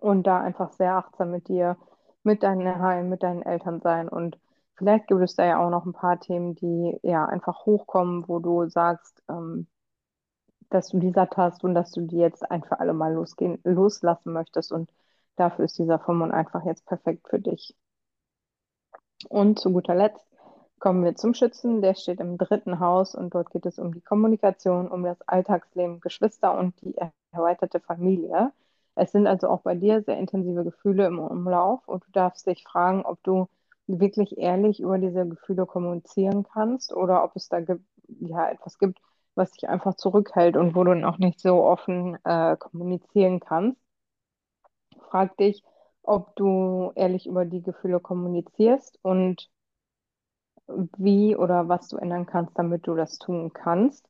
und 0.00 0.26
da 0.26 0.40
einfach 0.40 0.72
sehr 0.72 0.94
achtsam 0.94 1.32
mit 1.32 1.48
dir, 1.48 1.76
mit 2.22 2.42
deinen 2.44 2.80
Heilen, 2.80 3.08
mit 3.08 3.22
deinen 3.24 3.42
Eltern 3.42 3.80
sein 3.80 4.08
und 4.08 4.38
vielleicht 4.76 5.08
gibt 5.08 5.22
es 5.22 5.34
da 5.34 5.44
ja 5.44 5.64
auch 5.64 5.70
noch 5.70 5.86
ein 5.86 5.92
paar 5.92 6.20
Themen, 6.20 6.54
die 6.54 6.98
ja 7.02 7.24
einfach 7.26 7.66
hochkommen, 7.66 8.28
wo 8.28 8.38
du 8.38 8.68
sagst, 8.68 9.22
ähm, 9.28 9.66
dass 10.70 10.88
du 10.88 10.98
die 10.98 11.10
satt 11.12 11.36
hast 11.36 11.64
und 11.64 11.74
dass 11.74 11.90
du 11.90 12.02
die 12.02 12.18
jetzt 12.18 12.48
ein 12.50 12.62
für 12.62 12.80
alle 12.80 12.94
Mal 12.94 13.14
losgehen, 13.14 13.60
loslassen 13.64 14.32
möchtest 14.32 14.72
und 14.72 14.90
dafür 15.36 15.64
ist 15.64 15.78
dieser 15.78 15.98
Vollmond 15.98 16.32
einfach 16.32 16.64
jetzt 16.64 16.86
perfekt 16.86 17.28
für 17.28 17.40
dich. 17.40 17.76
Und 19.28 19.58
zu 19.58 19.72
guter 19.72 19.94
Letzt 19.94 20.33
Kommen 20.84 21.02
wir 21.02 21.14
zum 21.14 21.32
Schützen, 21.32 21.80
der 21.80 21.94
steht 21.94 22.20
im 22.20 22.36
dritten 22.36 22.78
Haus 22.78 23.14
und 23.14 23.34
dort 23.34 23.48
geht 23.50 23.64
es 23.64 23.78
um 23.78 23.94
die 23.94 24.02
Kommunikation, 24.02 24.86
um 24.86 25.02
das 25.02 25.16
Alltagsleben, 25.26 25.98
Geschwister 26.00 26.58
und 26.58 26.78
die 26.82 26.94
erweiterte 27.32 27.80
Familie. 27.80 28.52
Es 28.94 29.10
sind 29.10 29.26
also 29.26 29.48
auch 29.48 29.62
bei 29.62 29.74
dir 29.74 30.02
sehr 30.02 30.18
intensive 30.18 30.62
Gefühle 30.62 31.06
im 31.06 31.20
Umlauf 31.20 31.88
und 31.88 32.06
du 32.06 32.10
darfst 32.12 32.46
dich 32.46 32.64
fragen, 32.64 33.02
ob 33.06 33.22
du 33.22 33.48
wirklich 33.86 34.36
ehrlich 34.36 34.78
über 34.78 34.98
diese 34.98 35.26
Gefühle 35.26 35.64
kommunizieren 35.64 36.42
kannst 36.52 36.92
oder 36.92 37.24
ob 37.24 37.34
es 37.34 37.48
da 37.48 37.60
ja, 38.20 38.50
etwas 38.50 38.78
gibt, 38.78 39.00
was 39.36 39.52
dich 39.52 39.66
einfach 39.70 39.94
zurückhält 39.94 40.54
und 40.54 40.74
wo 40.74 40.84
du 40.84 40.94
noch 40.94 41.16
nicht 41.16 41.40
so 41.40 41.64
offen 41.64 42.18
äh, 42.24 42.58
kommunizieren 42.58 43.40
kannst. 43.40 43.80
Frag 45.08 45.34
dich, 45.38 45.64
ob 46.02 46.36
du 46.36 46.92
ehrlich 46.94 47.26
über 47.26 47.46
die 47.46 47.62
Gefühle 47.62 48.00
kommunizierst 48.00 48.98
und 49.00 49.48
wie 50.98 51.36
oder 51.36 51.68
was 51.68 51.88
du 51.88 51.96
ändern 51.98 52.26
kannst, 52.26 52.58
damit 52.58 52.86
du 52.86 52.94
das 52.94 53.18
tun 53.18 53.52
kannst. 53.52 54.08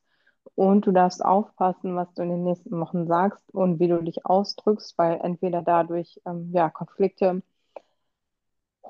Und 0.56 0.86
du 0.86 0.92
darfst 0.92 1.24
aufpassen, 1.24 1.96
was 1.96 2.12
du 2.14 2.22
in 2.22 2.30
den 2.30 2.44
nächsten 2.44 2.78
Wochen 2.80 3.06
sagst 3.06 3.42
und 3.54 3.80
wie 3.80 3.88
du 3.88 4.02
dich 4.02 4.24
ausdrückst, 4.26 4.96
weil 4.98 5.20
entweder 5.22 5.62
dadurch 5.62 6.20
ähm, 6.26 6.50
ja, 6.52 6.70
Konflikte 6.70 7.42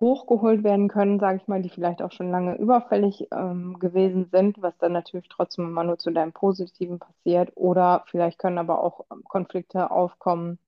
hochgeholt 0.00 0.64
werden 0.64 0.88
können, 0.88 1.20
sage 1.20 1.38
ich 1.38 1.48
mal, 1.48 1.62
die 1.62 1.68
vielleicht 1.70 2.02
auch 2.02 2.10
schon 2.12 2.30
lange 2.30 2.56
überfällig 2.58 3.28
ähm, 3.32 3.78
gewesen 3.78 4.28
sind, 4.30 4.60
was 4.60 4.76
dann 4.78 4.92
natürlich 4.92 5.28
trotzdem 5.28 5.66
immer 5.66 5.84
nur 5.84 5.98
zu 5.98 6.10
deinem 6.10 6.32
Positiven 6.32 6.98
passiert. 6.98 7.52
Oder 7.54 8.04
vielleicht 8.10 8.38
können 8.38 8.58
aber 8.58 8.80
auch 8.82 9.04
ähm, 9.12 9.22
Konflikte 9.28 9.90
aufkommen, 9.90 10.58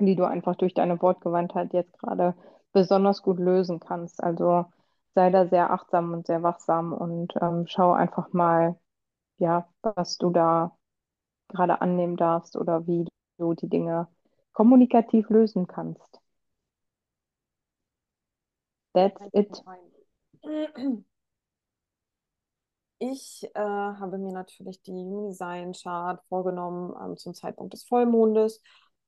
die 0.00 0.16
du 0.16 0.24
einfach 0.26 0.56
durch 0.56 0.74
deine 0.74 1.00
Wortgewandtheit 1.02 1.72
jetzt 1.74 1.98
gerade 2.00 2.34
besonders 2.72 3.22
gut 3.22 3.38
lösen 3.40 3.80
kannst. 3.80 4.22
Also 4.22 4.66
sei 5.14 5.30
da 5.30 5.46
sehr 5.48 5.70
achtsam 5.70 6.12
und 6.12 6.26
sehr 6.26 6.42
wachsam 6.42 6.92
und 6.92 7.32
ähm, 7.40 7.66
schau 7.66 7.92
einfach 7.92 8.32
mal, 8.32 8.78
ja, 9.38 9.68
was 9.82 10.18
du 10.18 10.30
da 10.30 10.76
gerade 11.48 11.80
annehmen 11.80 12.16
darfst 12.16 12.56
oder 12.56 12.86
wie 12.86 13.06
du 13.38 13.54
die 13.54 13.68
Dinge 13.68 14.08
kommunikativ 14.52 15.28
lösen 15.28 15.66
kannst. 15.66 16.20
That's 18.94 19.20
it. 19.32 19.62
Ich 22.98 23.42
äh, 23.54 23.60
habe 23.60 24.18
mir 24.18 24.32
natürlich 24.32 24.80
die 24.82 24.92
Human 24.92 25.30
Design 25.30 25.72
Chart 25.72 26.22
vorgenommen 26.28 26.94
ähm, 27.02 27.16
zum 27.16 27.34
Zeitpunkt 27.34 27.72
des 27.72 27.82
Vollmondes 27.82 28.62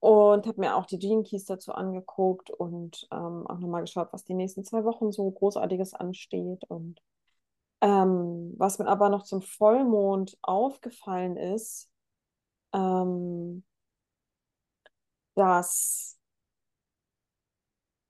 und 0.05 0.47
habe 0.47 0.61
mir 0.61 0.77
auch 0.77 0.85
die 0.85 0.99
Gene 0.99 1.23
Keys 1.23 1.47
dazu 1.47 1.73
angeguckt 1.73 2.51
und 2.51 3.09
ähm, 3.11 3.47
auch 3.47 3.59
nochmal 3.59 3.81
geschaut, 3.81 4.13
was 4.13 4.23
die 4.23 4.35
nächsten 4.35 4.63
zwei 4.63 4.85
Wochen 4.85 5.13
so 5.13 5.31
Großartiges 5.31 5.95
ansteht. 5.95 6.63
Und 6.69 7.01
ähm, 7.81 8.53
was 8.59 8.79
mir 8.79 8.87
aber 8.87 9.09
noch 9.09 9.23
zum 9.23 9.41
Vollmond 9.41 10.37
aufgefallen 10.43 11.39
ist, 11.39 11.91
ähm, 12.75 13.65
dass 15.37 16.19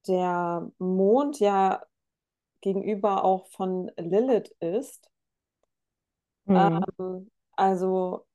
der 0.09 0.69
Mond 0.79 1.39
ja 1.39 1.81
gegenüber 2.61 3.23
auch 3.23 3.47
von 3.47 3.93
Lilith 3.97 4.53
ist. 4.59 5.09
Mhm. 6.47 6.85
Ähm, 6.99 7.31
also 7.53 8.27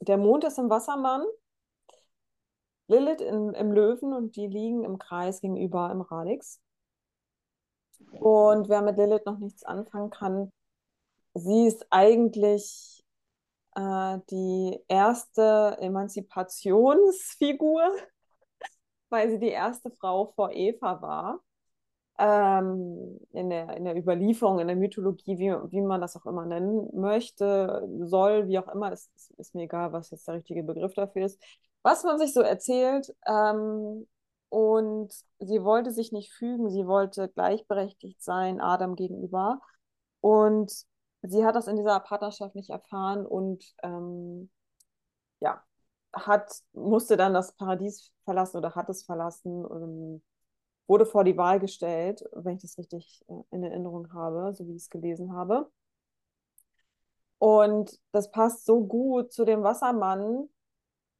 der 0.00 0.18
Mond 0.18 0.44
ist 0.44 0.58
im 0.58 0.68
Wassermann 0.68 1.24
Lilith 2.88 3.20
in, 3.20 3.52
im 3.54 3.72
Löwen 3.72 4.12
und 4.12 4.36
die 4.36 4.46
liegen 4.46 4.84
im 4.84 4.98
Kreis 4.98 5.40
gegenüber 5.40 5.90
im 5.90 6.02
Radix. 6.02 6.60
Und 8.20 8.68
wer 8.68 8.82
mit 8.82 8.96
Lilith 8.96 9.26
noch 9.26 9.38
nichts 9.38 9.64
anfangen 9.64 10.10
kann, 10.10 10.52
sie 11.34 11.66
ist 11.66 11.86
eigentlich 11.90 13.04
äh, 13.74 14.18
die 14.30 14.78
erste 14.88 15.76
Emanzipationsfigur, 15.80 17.82
weil 19.10 19.30
sie 19.30 19.38
die 19.38 19.48
erste 19.48 19.90
Frau 19.90 20.32
vor 20.34 20.52
Eva 20.52 21.02
war. 21.02 21.40
Ähm, 22.18 23.20
in, 23.32 23.50
der, 23.50 23.76
in 23.76 23.84
der 23.84 23.94
Überlieferung, 23.94 24.58
in 24.58 24.68
der 24.68 24.76
Mythologie, 24.76 25.38
wie, 25.38 25.52
wie 25.70 25.82
man 25.82 26.00
das 26.00 26.16
auch 26.16 26.24
immer 26.24 26.46
nennen 26.46 26.88
möchte, 26.94 27.86
soll, 28.04 28.48
wie 28.48 28.58
auch 28.58 28.68
immer, 28.68 28.90
ist, 28.90 29.14
ist, 29.14 29.32
ist 29.32 29.54
mir 29.54 29.64
egal, 29.64 29.92
was 29.92 30.10
jetzt 30.10 30.26
der 30.26 30.36
richtige 30.36 30.62
Begriff 30.62 30.94
dafür 30.94 31.26
ist 31.26 31.38
was 31.86 32.02
man 32.02 32.18
sich 32.18 32.34
so 32.34 32.40
erzählt. 32.40 33.14
Ähm, 33.26 34.08
und 34.48 35.14
sie 35.38 35.62
wollte 35.62 35.92
sich 35.92 36.10
nicht 36.12 36.32
fügen, 36.32 36.68
sie 36.68 36.86
wollte 36.86 37.28
gleichberechtigt 37.28 38.22
sein 38.22 38.60
Adam 38.60 38.96
gegenüber. 38.96 39.60
Und 40.20 40.72
sie 41.22 41.44
hat 41.44 41.54
das 41.54 41.68
in 41.68 41.76
dieser 41.76 42.00
Partnerschaft 42.00 42.56
nicht 42.56 42.70
erfahren 42.70 43.24
und 43.24 43.64
ähm, 43.84 44.50
ja, 45.40 45.62
hat, 46.12 46.52
musste 46.72 47.16
dann 47.16 47.34
das 47.34 47.52
Paradies 47.54 48.12
verlassen 48.24 48.56
oder 48.58 48.74
hat 48.74 48.88
es 48.88 49.04
verlassen 49.04 49.64
und 49.64 50.22
wurde 50.88 51.06
vor 51.06 51.24
die 51.24 51.36
Wahl 51.36 51.60
gestellt, 51.60 52.24
wenn 52.32 52.56
ich 52.56 52.62
das 52.62 52.78
richtig 52.78 53.24
äh, 53.28 53.42
in 53.50 53.62
Erinnerung 53.62 54.12
habe, 54.12 54.54
so 54.54 54.66
wie 54.66 54.72
ich 54.72 54.82
es 54.82 54.90
gelesen 54.90 55.32
habe. 55.34 55.70
Und 57.38 58.00
das 58.12 58.30
passt 58.30 58.64
so 58.66 58.84
gut 58.84 59.32
zu 59.32 59.44
dem 59.44 59.62
Wassermann, 59.62 60.48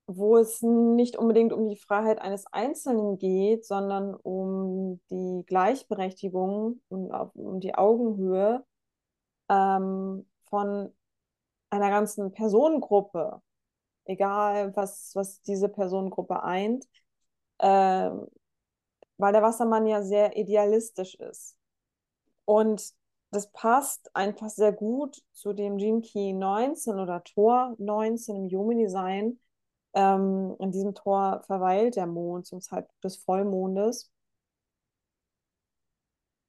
wo 0.07 0.37
es 0.37 0.63
nicht 0.63 1.17
unbedingt 1.17 1.53
um 1.53 1.69
die 1.69 1.77
Freiheit 1.77 2.21
eines 2.21 2.47
Einzelnen 2.53 3.19
geht, 3.19 3.65
sondern 3.67 4.15
um 4.15 5.01
die 5.11 5.45
Gleichberechtigung 5.47 6.81
und 6.89 7.11
um 7.11 7.61
die 7.61 7.75
Augenhöhe 7.75 8.65
ähm, 9.49 10.27
von 10.45 10.93
einer 11.71 11.91
ganzen 11.91 12.33
Personengruppe, 12.33 13.43
egal 14.05 14.75
was, 14.77 15.13
was 15.15 15.43
diese 15.43 15.69
Personengruppe 15.69 16.43
eint, 16.43 16.87
äh, 17.59 18.11
weil 19.19 19.33
der 19.33 19.43
Wassermann 19.43 19.87
ja 19.87 20.03
sehr 20.03 20.37
idealistisch 20.37 21.15
ist. 21.17 21.57
Und 22.45 22.95
das 23.31 23.51
passt 23.51 24.15
einfach 24.15 24.51
sehr 24.51 24.73
gut 24.73 25.23
zu 25.33 25.53
dem 25.53 25.79
Gene 25.79 26.01
Key 26.01 26.33
19 26.33 26.99
oder 26.99 27.25
Tor 27.25 27.75
19 27.79 28.37
im 28.37 28.49
Human 28.51 28.79
Design. 28.79 29.39
Ähm, 29.97 30.55
in 30.61 30.71
diesem 30.73 30.95
Tor 30.95 31.43
verweilt 31.47 31.97
der 31.97 32.07
Mond 32.07 32.47
zum 32.47 32.61
Zeitpunkt 32.61 33.03
des 33.03 33.17
Vollmondes. 33.17 34.13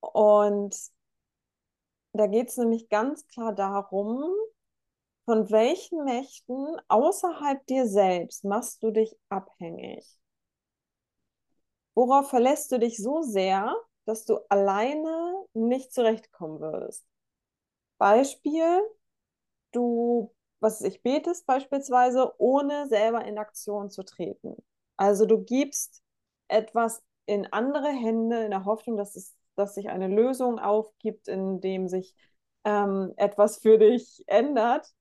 Und 0.02 0.76
da 2.12 2.28
geht 2.28 2.50
es 2.50 2.58
nämlich 2.58 2.90
ganz 2.90 3.26
klar 3.28 3.54
darum, 3.56 4.34
von 5.26 5.50
welchen 5.50 6.04
Mächten 6.04 6.78
außerhalb 6.90 7.66
dir 7.68 7.88
selbst 7.88 8.44
machst 8.44 8.84
du 8.84 8.92
dich 8.92 9.16
abhängig? 9.30 10.06
Worauf 11.96 12.30
verlässt 12.30 12.72
du 12.72 12.80
dich 12.80 12.98
so 12.98 13.22
sehr, 13.22 13.76
dass 14.06 14.26
du 14.26 14.40
alleine 14.50 15.46
nicht 15.54 15.94
zurechtkommen 15.94 16.60
wirst? 16.60 17.06
Beispiel, 17.98 18.82
du, 19.72 20.34
was 20.60 20.82
ich 20.82 21.02
betest 21.04 21.46
beispielsweise, 21.46 22.34
ohne 22.40 22.88
selber 22.88 23.26
in 23.26 23.38
Aktion 23.38 23.90
zu 23.90 24.04
treten. 24.04 24.56
Also 24.98 25.26
du 25.26 25.44
gibst 25.44 26.02
etwas 26.48 27.04
in 27.26 27.52
andere 27.52 27.90
Hände 27.90 28.44
in 28.46 28.52
der 28.52 28.66
Hoffnung, 28.66 28.98
dass 28.98 29.16
es 29.16 29.36
dass 29.58 29.74
sich 29.76 29.90
eine 29.90 30.08
Lösung 30.08 30.60
aufgibt, 30.60 31.28
in 31.28 31.60
dem 31.62 31.88
sich 31.88 32.16
ähm, 32.64 33.14
etwas 33.18 33.58
für 33.58 33.78
dich 33.78 34.24
ändert. 34.28 34.94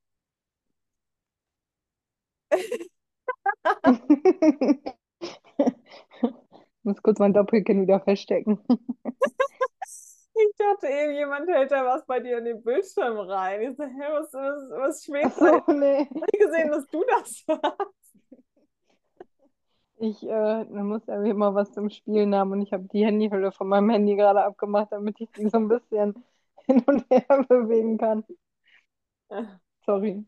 Ich 6.78 6.84
muss 6.84 7.02
kurz 7.02 7.18
mein 7.18 7.34
Doppelkinn 7.34 7.82
wieder 7.82 8.00
feststecken. 8.00 8.60
Ich 10.38 10.56
dachte 10.58 10.86
eben, 10.88 11.14
jemand 11.14 11.48
hält 11.48 11.70
da 11.70 11.84
was 11.84 12.04
bei 12.04 12.20
dir 12.20 12.38
in 12.38 12.44
den 12.44 12.62
Bildschirm 12.62 13.16
rein. 13.18 13.62
Ich 13.62 13.76
so, 13.76 13.84
hä, 13.84 14.02
was, 14.10 14.32
was, 14.34 14.70
was 14.70 15.04
schwebt 15.04 15.34
so, 15.34 15.72
nee. 15.72 16.02
Ich 16.02 16.22
habe 16.22 16.38
gesehen, 16.38 16.70
dass 16.70 16.86
du 16.88 17.02
das 17.08 17.44
warst. 17.48 17.96
Ich 19.98 20.22
äh, 20.28 20.64
muss 20.64 21.06
ja 21.06 21.22
immer 21.22 21.54
was 21.54 21.72
zum 21.72 21.88
Spielen 21.88 22.34
haben 22.34 22.52
und 22.52 22.60
ich 22.60 22.72
habe 22.72 22.84
die 22.92 23.06
Handyhülle 23.06 23.50
von 23.50 23.66
meinem 23.68 23.88
Handy 23.88 24.14
gerade 24.14 24.44
abgemacht, 24.44 24.92
damit 24.92 25.18
ich 25.20 25.30
die 25.30 25.48
so 25.48 25.56
ein 25.56 25.68
bisschen 25.68 26.22
hin 26.66 26.82
und 26.86 27.06
her 27.10 27.44
bewegen 27.48 27.96
kann. 27.96 28.22
Sorry. 29.86 30.22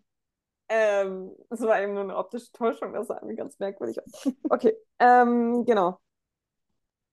Ähm, 0.71 1.35
das 1.51 1.61
war 1.61 1.83
eben 1.83 1.93
nur 1.95 2.05
eine 2.05 2.17
optische 2.17 2.51
Täuschung, 2.53 2.95
das 2.95 3.09
sah 3.09 3.17
irgendwie 3.17 3.37
ganz 3.37 3.59
merkwürdig 3.59 3.99
aus. 4.03 4.33
Okay, 4.49 4.75
ähm, 4.99 5.65
genau. 5.67 5.99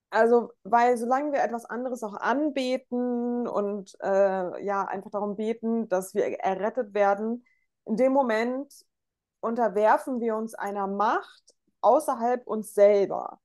Also, 0.10 0.52
weil 0.63 0.98
solange 0.98 1.34
wir 1.34 1.44
etwas 1.44 1.65
anderes 1.65 2.04
auch 2.04 2.13
anbeten 2.13 3.48
und 3.48 3.98
äh, 4.02 4.63
ja, 4.63 4.86
einfach 4.86 5.12
darum 5.12 5.36
beten, 5.36 5.89
dass 5.89 6.13
wir 6.13 6.26
errettet 6.39 6.94
werden, 6.94 7.46
in 7.86 7.98
dem 7.98 8.13
Moment 8.13 8.74
unterwerfen 9.41 10.22
wir 10.22 10.36
uns 10.36 10.56
einer 10.56 10.88
Macht 10.88 11.56
außerhalb 11.82 12.48
uns 12.48 12.74
selber. 12.74 13.39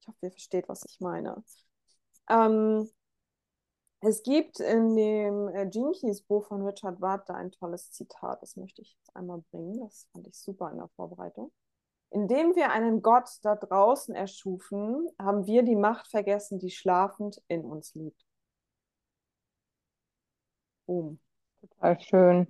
Ich 0.00 0.08
hoffe, 0.08 0.18
ihr 0.22 0.30
versteht, 0.30 0.68
was 0.68 0.84
ich 0.84 1.00
meine. 1.00 1.42
Ähm, 2.28 2.88
es 4.00 4.22
gibt 4.22 4.60
in 4.60 4.96
dem 4.96 5.48
äh, 5.48 5.68
Keys 5.68 6.22
Buch 6.22 6.46
von 6.46 6.62
Richard 6.66 7.00
Ward 7.00 7.28
ein 7.30 7.50
tolles 7.50 7.90
Zitat, 7.90 8.40
das 8.42 8.56
möchte 8.56 8.80
ich 8.82 8.96
jetzt 8.96 9.14
einmal 9.14 9.42
bringen. 9.50 9.80
Das 9.80 10.06
fand 10.12 10.26
ich 10.26 10.38
super 10.38 10.70
in 10.70 10.78
der 10.78 10.88
Vorbereitung. 10.96 11.52
Indem 12.10 12.56
wir 12.56 12.70
einen 12.70 13.02
Gott 13.02 13.28
da 13.42 13.54
draußen 13.54 14.14
erschufen, 14.14 15.08
haben 15.18 15.46
wir 15.46 15.62
die 15.62 15.76
Macht 15.76 16.08
vergessen, 16.08 16.58
die 16.58 16.70
schlafend 16.70 17.40
in 17.46 17.64
uns 17.64 17.94
liegt. 17.94 18.26
Boom. 20.86 21.20
Total 21.60 22.00
schön. 22.00 22.46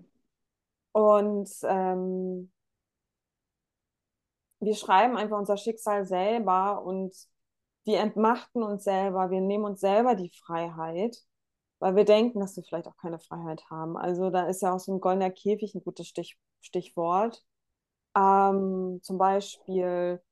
Und 0.93 1.51
ähm, 1.65 2.51
wir 4.61 4.75
schreiben 4.75 5.17
einfach 5.17 5.39
unser 5.39 5.57
Schicksal 5.57 6.07
selber 6.07 6.83
und 6.83 7.15
wir 7.85 8.01
entmachten 8.01 8.63
uns 8.63 8.85
selber, 8.85 9.31
wir 9.31 9.41
nehmen 9.41 9.65
uns 9.65 9.81
selber 9.81 10.15
die 10.15 10.31
Freiheit, 10.31 11.17
weil 11.79 11.97
wir 11.97 12.05
denken, 12.05 12.41
dass 12.41 12.57
wir 12.57 12.63
vielleicht 12.63 12.87
auch 12.87 12.97
keine 12.97 13.19
Freiheit 13.19 13.65
haben. 13.71 13.97
Also 13.97 14.31
da 14.31 14.47
ist 14.47 14.63
ja 14.63 14.75
auch 14.75 14.79
so 14.79 14.95
ein 14.95 15.01
goldener 15.01 15.31
Käfig 15.31 15.75
ein 15.75 15.83
gutes 15.83 16.09
Stich, 16.09 16.39
Stichwort. 16.61 17.43
Ähm, 18.17 19.01
zum 19.03 19.19
Beispiel, 19.19 20.23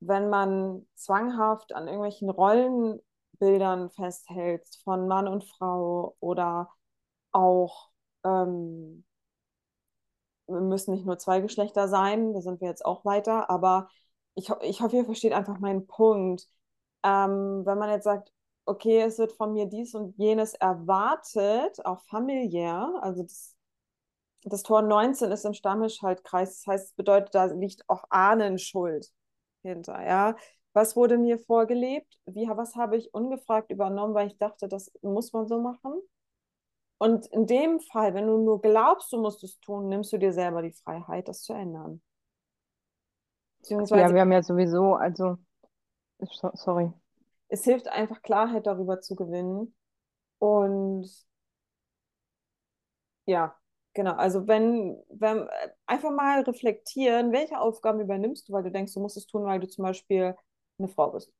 wenn 0.00 0.30
man 0.30 0.86
zwanghaft 0.96 1.74
an 1.74 1.86
irgendwelchen 1.88 2.30
Rollenbildern 2.30 3.90
festhält 3.90 4.66
von 4.84 5.08
Mann 5.08 5.28
und 5.28 5.44
Frau 5.44 6.16
oder 6.20 6.70
auch 7.32 7.90
ähm, 8.24 9.04
müssen 10.48 10.92
nicht 10.94 11.06
nur 11.06 11.18
zwei 11.18 11.40
Geschlechter 11.40 11.88
sein, 11.88 12.32
da 12.34 12.40
sind 12.40 12.60
wir 12.60 12.68
jetzt 12.68 12.84
auch 12.84 13.04
weiter, 13.04 13.48
aber 13.50 13.88
ich, 14.34 14.50
ich 14.62 14.80
hoffe, 14.80 14.96
ihr 14.96 15.04
versteht 15.04 15.32
einfach 15.32 15.58
meinen 15.58 15.86
Punkt. 15.86 16.48
Ähm, 17.04 17.62
wenn 17.66 17.78
man 17.78 17.90
jetzt 17.90 18.04
sagt, 18.04 18.32
okay, 18.64 19.00
es 19.02 19.18
wird 19.18 19.32
von 19.32 19.52
mir 19.52 19.66
dies 19.66 19.94
und 19.94 20.16
jenes 20.18 20.54
erwartet, 20.54 21.84
auch 21.84 22.00
familiär, 22.02 22.92
also 23.02 23.22
das, 23.22 23.56
das 24.44 24.62
Tor 24.62 24.82
19 24.82 25.30
ist 25.30 25.44
im 25.44 25.54
Stammhischaltkreis, 25.54 26.58
das 26.58 26.66
heißt, 26.66 26.84
es 26.90 26.92
bedeutet, 26.94 27.34
da 27.34 27.44
liegt 27.46 27.88
auch 27.88 28.04
Ahnenschuld 28.10 29.08
hinter, 29.62 30.04
ja. 30.04 30.36
Was 30.74 30.96
wurde 30.96 31.18
mir 31.18 31.38
vorgelebt? 31.38 32.18
Wie, 32.24 32.48
was 32.48 32.76
habe 32.76 32.96
ich 32.96 33.12
ungefragt 33.12 33.70
übernommen, 33.70 34.14
weil 34.14 34.28
ich 34.28 34.38
dachte, 34.38 34.68
das 34.68 34.90
muss 35.02 35.32
man 35.32 35.46
so 35.46 35.60
machen? 35.60 35.92
Und 36.98 37.26
in 37.26 37.46
dem 37.46 37.80
Fall, 37.80 38.14
wenn 38.14 38.26
du 38.26 38.38
nur 38.38 38.62
glaubst, 38.62 39.12
du 39.12 39.20
musst 39.20 39.44
es 39.44 39.58
tun, 39.60 39.88
nimmst 39.88 40.12
du 40.12 40.18
dir 40.18 40.32
selber 40.32 40.62
die 40.62 40.72
Freiheit, 40.72 41.28
das 41.28 41.42
zu 41.42 41.52
ändern. 41.52 42.00
Beziehungsweise, 43.58 44.02
ja, 44.02 44.14
wir 44.14 44.20
haben 44.22 44.32
ja 44.32 44.42
sowieso, 44.42 44.94
also, 44.94 45.36
sorry. 46.54 46.92
Es 47.48 47.64
hilft 47.64 47.88
einfach 47.88 48.22
Klarheit 48.22 48.66
darüber 48.66 49.00
zu 49.00 49.14
gewinnen. 49.14 49.74
Und 50.38 51.10
ja, 53.26 53.54
genau. 53.94 54.12
Also 54.14 54.46
wenn, 54.48 54.98
wenn 55.10 55.48
einfach 55.86 56.10
mal 56.10 56.42
reflektieren, 56.42 57.32
welche 57.32 57.58
Aufgaben 57.60 58.00
übernimmst 58.00 58.48
du, 58.48 58.52
weil 58.52 58.62
du 58.64 58.70
denkst, 58.70 58.94
du 58.94 59.00
musst 59.00 59.16
es 59.16 59.26
tun, 59.26 59.44
weil 59.44 59.60
du 59.60 59.68
zum 59.68 59.84
Beispiel 59.84 60.36
eine 60.78 60.88
Frau 60.88 61.10
bist. 61.12 61.32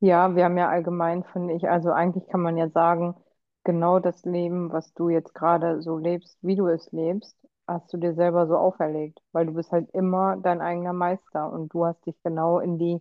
Ja, 0.00 0.34
wir 0.36 0.44
haben 0.44 0.58
ja 0.58 0.68
allgemein, 0.68 1.24
finde 1.24 1.54
ich, 1.54 1.68
also 1.68 1.90
eigentlich 1.92 2.26
kann 2.28 2.40
man 2.42 2.56
ja 2.56 2.68
sagen, 2.70 3.14
genau 3.64 3.98
das 3.98 4.24
Leben, 4.24 4.72
was 4.72 4.92
du 4.94 5.08
jetzt 5.08 5.34
gerade 5.34 5.82
so 5.82 5.98
lebst, 5.98 6.38
wie 6.42 6.56
du 6.56 6.68
es 6.68 6.90
lebst, 6.92 7.36
hast 7.66 7.92
du 7.92 7.96
dir 7.98 8.14
selber 8.14 8.46
so 8.46 8.56
auferlegt, 8.56 9.20
weil 9.32 9.46
du 9.46 9.54
bist 9.54 9.72
halt 9.72 9.90
immer 9.92 10.36
dein 10.38 10.60
eigener 10.60 10.92
Meister 10.92 11.50
und 11.52 11.72
du 11.74 11.84
hast 11.86 12.04
dich 12.06 12.16
genau 12.22 12.60
in 12.60 12.78
die, 12.78 13.00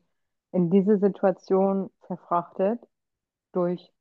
in 0.52 0.70
diese 0.70 0.98
Situation 1.00 1.92
verfrachtet 2.08 2.80
durch 3.54 3.92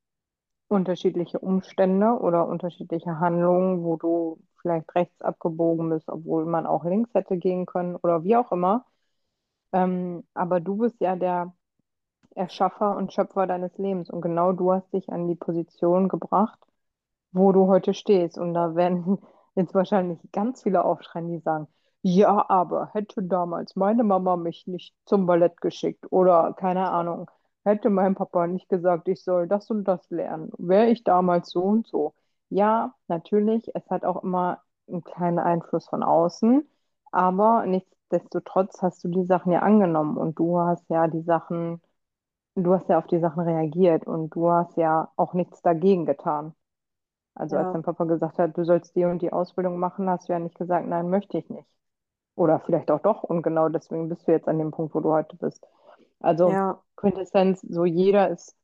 unterschiedliche 0.67 1.39
Umstände 1.39 2.19
oder 2.19 2.47
unterschiedliche 2.47 3.19
Handlungen, 3.19 3.83
wo 3.83 3.97
du 3.97 4.39
vielleicht 4.61 4.93
rechts 4.95 5.21
abgebogen 5.21 5.89
bist, 5.89 6.09
obwohl 6.09 6.45
man 6.45 6.65
auch 6.65 6.83
links 6.85 7.13
hätte 7.13 7.37
gehen 7.37 7.65
können 7.65 7.95
oder 7.97 8.23
wie 8.23 8.35
auch 8.35 8.51
immer. 8.51 8.85
Ähm, 9.73 10.23
aber 10.33 10.59
du 10.59 10.77
bist 10.77 10.95
ja 11.01 11.15
der 11.15 11.53
Erschaffer 12.35 12.95
und 12.97 13.13
Schöpfer 13.13 13.47
deines 13.47 13.77
Lebens. 13.77 14.09
Und 14.09 14.21
genau 14.21 14.51
du 14.53 14.71
hast 14.73 14.91
dich 14.93 15.09
an 15.11 15.27
die 15.27 15.35
Position 15.35 16.09
gebracht, 16.09 16.59
wo 17.31 17.51
du 17.51 17.67
heute 17.67 17.93
stehst. 17.93 18.37
Und 18.37 18.53
da 18.53 18.75
werden 18.75 19.19
jetzt 19.55 19.73
wahrscheinlich 19.73 20.19
ganz 20.31 20.63
viele 20.63 20.83
aufschreien, 20.85 21.29
die 21.29 21.39
sagen, 21.39 21.67
ja, 22.01 22.45
aber 22.49 22.89
hätte 22.93 23.23
damals 23.23 23.75
meine 23.75 24.03
Mama 24.03 24.37
mich 24.37 24.67
nicht 24.67 24.95
zum 25.05 25.25
Ballett 25.25 25.59
geschickt 25.61 26.05
oder 26.11 26.53
keine 26.53 26.91
Ahnung, 26.91 27.29
hätte 27.65 27.89
mein 27.89 28.15
Papa 28.15 28.47
nicht 28.47 28.69
gesagt, 28.69 29.07
ich 29.07 29.23
soll 29.23 29.47
das 29.47 29.69
und 29.71 29.83
das 29.85 30.09
lernen, 30.09 30.51
wäre 30.57 30.87
ich 30.89 31.03
damals 31.03 31.49
so 31.51 31.61
und 31.63 31.87
so. 31.87 32.13
Ja, 32.49 32.95
natürlich, 33.07 33.69
es 33.75 33.89
hat 33.89 34.05
auch 34.05 34.23
immer 34.23 34.61
einen 34.87 35.03
kleinen 35.03 35.39
Einfluss 35.39 35.87
von 35.87 36.03
außen, 36.03 36.67
aber 37.11 37.65
nichtsdestotrotz 37.65 38.81
hast 38.81 39.03
du 39.03 39.07
die 39.09 39.25
Sachen 39.25 39.51
ja 39.51 39.59
angenommen 39.61 40.17
und 40.17 40.37
du 40.39 40.59
hast 40.59 40.87
ja 40.89 41.07
die 41.07 41.21
Sachen, 41.23 41.81
du 42.55 42.73
hast 42.73 42.89
ja 42.89 42.97
auf 42.99 43.07
die 43.07 43.19
Sachen 43.19 43.41
reagiert 43.43 44.07
und 44.07 44.31
du 44.35 44.51
hast 44.51 44.77
ja 44.77 45.11
auch 45.17 45.33
nichts 45.33 45.61
dagegen 45.61 46.05
getan. 46.05 46.53
Also 47.35 47.57
als 47.57 47.69
Ja, 47.69 47.71
dein 47.71 47.83
Papa 47.83 48.03
gesagt 48.05 48.39
hat, 48.39 48.57
du 48.57 48.65
sollst 48.65 48.95
die 48.95 49.05
und 49.05 49.21
die 49.21 49.31
Ausbildung 49.33 49.79
machen, 49.79 50.09
hast 50.09 50.27
du 50.29 50.33
ja 50.33 50.39
nicht 50.39 50.57
gesagt, 50.57 50.87
nein, 50.87 51.09
möchte 51.09 51.37
ich 51.37 51.49
nicht. 51.49 51.67
Oder 52.35 52.59
vielleicht 52.61 52.91
auch 52.91 53.01
doch 53.01 53.23
und 53.23 53.43
genau 53.43 53.69
deswegen 53.69 54.09
bist 54.09 54.27
du 54.27 54.33
jetzt 54.33 54.47
an 54.49 54.59
dem 54.59 54.71
Punkt, 54.71 54.95
wo 54.95 55.01
du 55.01 55.11
heute 55.11 55.37
bist. 55.37 55.67
Also 56.25 56.49
ja, 56.49 56.81
Quintessenz, 56.95 57.61
so 57.61 57.85
jeder 57.85 58.29
ist 58.31 58.55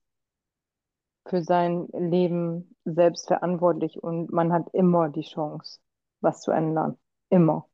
für 1.28 1.44
sein 1.44 1.88
Leben 1.94 2.76
selbst 2.86 3.28
verantwortlich 3.28 4.02
und 4.02 4.32
man 4.32 4.52
hat 4.52 4.68
immer 4.74 5.10
die 5.10 5.22
Chance, 5.22 5.80
was 6.22 6.42
zu 6.42 6.52
ändern. 6.52 6.98
Immer. 7.30 7.70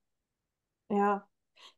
ja. 0.89 1.26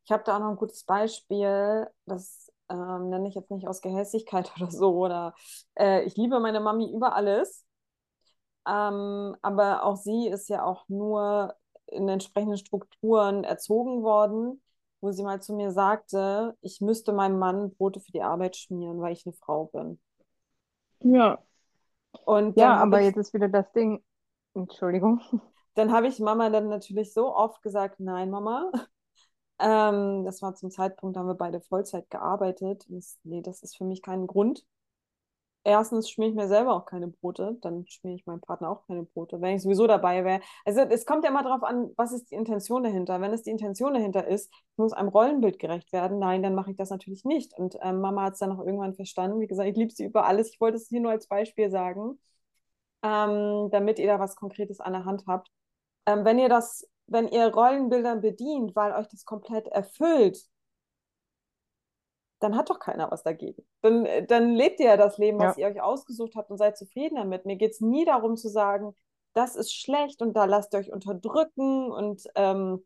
Ich 0.04 0.12
habe 0.12 0.24
da 0.24 0.36
auch 0.36 0.40
noch 0.40 0.50
ein 0.50 0.56
gutes 0.56 0.84
Beispiel, 0.84 1.88
das 2.06 2.52
ähm, 2.70 3.10
nenne 3.10 3.28
ich 3.28 3.36
jetzt 3.36 3.52
nicht 3.52 3.68
aus 3.68 3.82
Gehässigkeit 3.82 4.52
oder 4.58 4.72
so, 4.72 4.98
oder 4.98 5.36
äh, 5.78 6.04
ich 6.04 6.18
liebe 6.18 6.40
meine 6.40 6.60
Mami 6.60 6.92
über 6.92 7.14
alles, 7.14 7.64
ähm, 8.68 9.36
aber 9.44 9.84
auch 9.84 9.98
sie 9.98 10.28
ist 10.28 10.50
ja 10.50 10.64
auch 10.64 10.90
nur 10.90 11.56
in 11.86 12.10
entsprechenden 12.10 12.58
Strukturen 12.58 13.44
erzogen 13.44 14.02
worden, 14.02 14.62
wo 15.02 15.12
sie 15.12 15.24
mal 15.24 15.42
zu 15.42 15.54
mir 15.54 15.72
sagte, 15.72 16.56
ich 16.62 16.82
müsste 16.82 17.14
meinem 17.14 17.40
Mann 17.40 17.74
Brote 17.76 18.00
für 18.00 18.12
die 18.12 18.22
Arbeit 18.22 18.56
schmieren, 18.56 19.02
weil 19.02 19.14
ich 19.14 19.26
eine 19.26 19.34
Frau 19.34 19.66
bin. 19.66 20.00
Ja. 21.02 21.40
Und 22.26 22.58
Ja, 22.58 22.76
aber 22.76 23.00
ich, 23.00 23.08
jetzt 23.08 23.18
ist 23.18 23.34
wieder 23.34 23.50
das 23.50 23.72
Ding, 23.72 24.04
Entschuldigung. 24.54 25.22
dann 25.76 25.92
habe 25.92 26.08
ich 26.08 26.20
Mama 26.20 26.50
dann 26.50 26.70
natürlich 26.70 27.14
so 27.14 27.36
oft 27.36 27.62
gesagt, 27.62 28.00
nein, 28.00 28.30
Mama. 28.30 28.72
Ähm, 29.62 30.24
das 30.24 30.42
war 30.42 30.56
zum 30.56 30.72
Zeitpunkt, 30.72 31.18
da 31.18 31.20
haben 31.20 31.28
wir 31.28 31.36
beide 31.36 31.60
Vollzeit 31.60 32.10
gearbeitet. 32.10 32.86
Das, 32.88 33.20
nee, 33.24 33.42
das 33.42 33.62
ist 33.62 33.76
für 33.76 33.84
mich 33.84 34.02
kein 34.02 34.26
Grund. 34.26 34.66
Erstens 35.66 36.10
schmiere 36.10 36.30
ich 36.32 36.36
mir 36.36 36.48
selber 36.48 36.74
auch 36.74 36.86
keine 36.86 37.10
Brote, 37.10 37.58
dann 37.62 37.86
schmiere 37.88 38.16
ich 38.16 38.26
meinem 38.26 38.40
Partner 38.40 38.70
auch 38.70 38.88
keine 38.88 39.04
Brote, 39.04 39.42
wenn 39.42 39.56
ich 39.56 39.62
sowieso 39.62 39.88
dabei 39.88 40.24
wäre. 40.24 40.42
Also 40.66 40.82
es 40.82 41.06
kommt 41.06 41.26
ja 41.26 41.30
immer 41.30 41.44
darauf 41.44 41.64
an, 41.64 41.92
was 41.98 42.14
ist 42.14 42.32
die 42.32 42.36
Intention 42.36 42.84
dahinter. 42.84 43.20
Wenn 43.20 43.34
es 43.34 43.44
die 43.44 43.50
Intention 43.52 43.94
dahinter 43.94 44.26
ist, 44.26 44.50
ich 44.54 44.78
muss 44.78 44.94
einem 44.94 45.10
Rollenbild 45.10 45.60
gerecht 45.60 45.92
werden, 45.92 46.18
nein, 46.20 46.44
dann 46.44 46.56
mache 46.56 46.72
ich 46.72 46.78
das 46.78 46.90
natürlich 46.90 47.26
nicht. 47.26 47.54
Und 47.58 47.78
ähm, 47.82 48.00
Mama 48.00 48.24
hat 48.24 48.34
es 48.34 48.40
dann 48.40 48.54
auch 48.54 48.66
irgendwann 48.66 48.96
verstanden. 48.96 49.42
Wie 49.42 49.48
gesagt, 49.48 49.70
ich 49.70 49.76
liebe 49.76 49.92
sie 49.92 50.06
über 50.06 50.26
alles. 50.26 50.50
Ich 50.50 50.62
wollte 50.62 50.78
es 50.78 50.88
hier 50.88 51.02
nur 51.02 51.12
als 51.12 51.28
Beispiel 51.28 51.70
sagen, 51.70 52.20
ähm, 53.04 53.70
damit 53.72 54.00
ihr 54.00 54.08
da 54.08 54.20
was 54.20 54.36
Konkretes 54.36 54.80
an 54.80 54.94
der 54.94 55.06
Hand 55.06 55.26
habt. 55.28 55.50
Ähm, 56.06 56.26
wenn 56.26 56.40
ihr 56.40 56.50
das, 56.50 56.88
wenn 57.08 57.28
ihr 57.28 57.48
Rollenbilder 57.54 58.16
bedient, 58.18 58.76
weil 58.76 58.94
euch 58.94 59.08
das 59.10 59.26
komplett 59.26 59.68
erfüllt, 59.68 60.40
dann 62.40 62.56
hat 62.56 62.70
doch 62.70 62.80
keiner 62.80 63.12
was 63.12 63.24
dagegen. 63.24 63.64
Dann, 63.82 64.06
äh, 64.06 64.26
dann 64.26 64.56
lebt 64.56 64.80
ihr 64.80 64.88
ja 64.88 64.98
das 64.98 65.18
Leben, 65.18 65.40
was 65.40 65.56
Ja, 65.56 65.58
ihr 65.58 65.68
euch 65.68 65.82
ausgesucht 65.82 66.36
habt 66.36 66.52
und 66.52 66.58
seid 66.58 66.78
zufrieden 66.78 67.16
damit. 67.16 67.46
Mir 67.46 67.58
geht 67.58 67.72
es 67.74 67.82
nie 67.82 68.06
darum 68.06 68.38
zu 68.38 68.50
sagen, 68.50 68.96
das 69.34 69.56
ist 69.56 69.74
schlecht 69.74 70.22
und 70.22 70.34
da 70.36 70.46
lasst 70.46 70.74
ihr 70.74 70.80
euch 70.80 70.92
unterdrücken 70.92 71.92
und 71.92 72.24
ähm, 72.36 72.86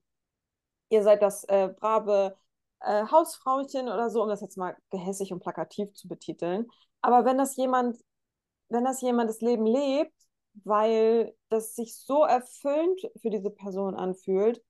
ihr 0.90 1.04
seid 1.04 1.22
das 1.22 1.44
äh, 1.46 1.70
brave 1.80 2.36
äh, 2.82 3.06
Hausfrauchen 3.08 3.88
oder 3.88 4.10
so, 4.10 4.24
um 4.24 4.30
das 4.30 4.42
jetzt 4.42 4.58
mal 4.58 4.76
gehässig 4.92 5.32
und 5.34 5.40
plakativ 5.42 5.94
zu 5.94 6.08
betiteln. 6.08 6.68
Aber 7.02 7.26
wenn 7.26 7.38
das 7.38 7.56
jemand, 7.58 7.98
wenn 8.70 8.86
das 8.86 9.02
jemand 9.02 9.30
das 9.30 9.42
Leben 9.42 9.66
lebt, 9.66 10.14
weil 10.64 11.36
das 11.50 11.76
sich 11.76 11.96
so 11.98 12.24
erfüllend 12.24 13.02
für 13.22 13.30
diese 13.30 13.50
Person 13.52 13.96
anfühlt, 13.96 14.64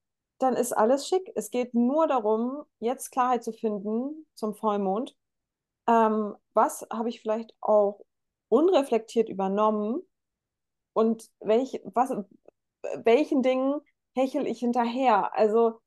dann 0.44 0.56
ist 0.56 0.72
alles 0.72 1.08
schick. 1.08 1.32
Es 1.34 1.50
geht 1.50 1.74
nur 1.74 2.06
darum, 2.06 2.64
jetzt 2.78 3.10
Klarheit 3.10 3.42
zu 3.42 3.52
finden 3.52 4.26
zum 4.34 4.54
Vollmond. 4.54 5.16
Ähm, 5.86 6.36
was 6.54 6.86
habe 6.92 7.08
ich 7.08 7.20
vielleicht 7.20 7.54
auch 7.60 8.00
unreflektiert 8.48 9.28
übernommen 9.28 10.02
und 10.92 11.30
welch, 11.40 11.80
was, 11.84 12.12
welchen 13.04 13.42
Dingen 13.42 13.80
hechel 14.14 14.46
ich 14.46 14.60
hinterher? 14.60 15.34
Also 15.34 15.80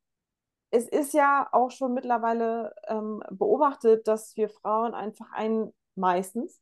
es 0.72 0.88
ist 0.88 1.14
ja 1.14 1.48
auch 1.52 1.72
schon 1.72 1.94
mittlerweile 1.94 2.74
ähm, 2.88 3.24
beobachtet, 3.30 4.08
dass 4.08 4.36
wir 4.36 4.50
Frauen 4.50 4.94
einfach 4.94 5.32
einen, 5.32 5.74
meistens, 5.96 6.62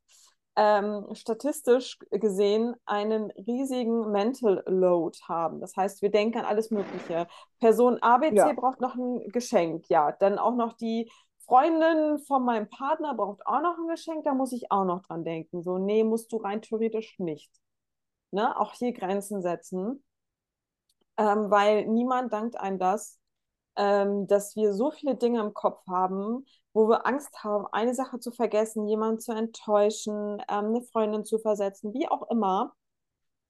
ähm, 0.55 1.07
statistisch 1.13 1.99
gesehen, 2.11 2.75
einen 2.85 3.31
riesigen 3.31 4.11
Mental 4.11 4.63
Load 4.67 5.17
haben. 5.27 5.59
Das 5.59 5.75
heißt, 5.75 6.01
wir 6.01 6.11
denken 6.11 6.39
an 6.39 6.45
alles 6.45 6.71
Mögliche. 6.71 7.27
Person 7.59 7.99
ABC 8.01 8.35
ja. 8.35 8.53
braucht 8.53 8.79
noch 8.79 8.95
ein 8.95 9.27
Geschenk, 9.29 9.89
ja. 9.89 10.11
Dann 10.13 10.39
auch 10.39 10.55
noch 10.55 10.73
die 10.73 11.11
Freundin 11.45 12.19
von 12.19 12.43
meinem 12.43 12.69
Partner 12.69 13.13
braucht 13.13 13.45
auch 13.45 13.61
noch 13.61 13.77
ein 13.77 13.87
Geschenk, 13.87 14.23
da 14.23 14.33
muss 14.33 14.51
ich 14.51 14.71
auch 14.71 14.85
noch 14.85 15.03
dran 15.03 15.23
denken. 15.23 15.61
So, 15.61 15.77
nee, 15.77 16.03
musst 16.03 16.31
du 16.31 16.37
rein 16.37 16.61
theoretisch 16.61 17.19
nicht. 17.19 17.51
Ne? 18.31 18.57
Auch 18.59 18.73
hier 18.73 18.93
Grenzen 18.93 19.41
setzen, 19.41 20.03
ähm, 21.17 21.51
weil 21.51 21.85
niemand 21.87 22.33
dankt 22.33 22.59
einem 22.59 22.79
das, 22.79 23.19
ähm, 23.75 24.25
dass 24.27 24.55
wir 24.55 24.73
so 24.73 24.89
viele 24.91 25.15
Dinge 25.15 25.41
im 25.41 25.53
Kopf 25.53 25.85
haben, 25.87 26.45
wo 26.75 26.89
wir 26.89 27.07
Angst 27.07 27.43
haben, 27.43 27.67
eine 27.73 27.95
Sache 27.95 28.19
zu 28.21 28.31
vergessen, 28.31 28.87
jemanden 28.87 29.21
zu 29.21 29.33
enttäuschen, 29.33 30.39
ähm, 30.49 30.67
eine 30.67 30.83
Freundin 30.83 31.25
zu 31.25 31.39
versetzen, 31.39 31.93
wie 31.95 32.09
auch 32.09 32.29
immer. 32.31 32.75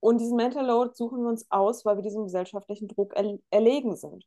Und 0.02 0.20
diesen 0.22 0.38
Mental 0.38 0.66
Load 0.66 0.94
suchen 0.96 1.22
wir 1.24 1.30
uns 1.30 1.48
aus, 1.52 1.86
weil 1.86 1.98
wir 1.98 2.04
diesem 2.04 2.26
gesellschaftlichen 2.26 2.88
Druck 2.90 3.16
er 3.16 3.40
erlegen 3.52 3.96
sind. 3.98 4.26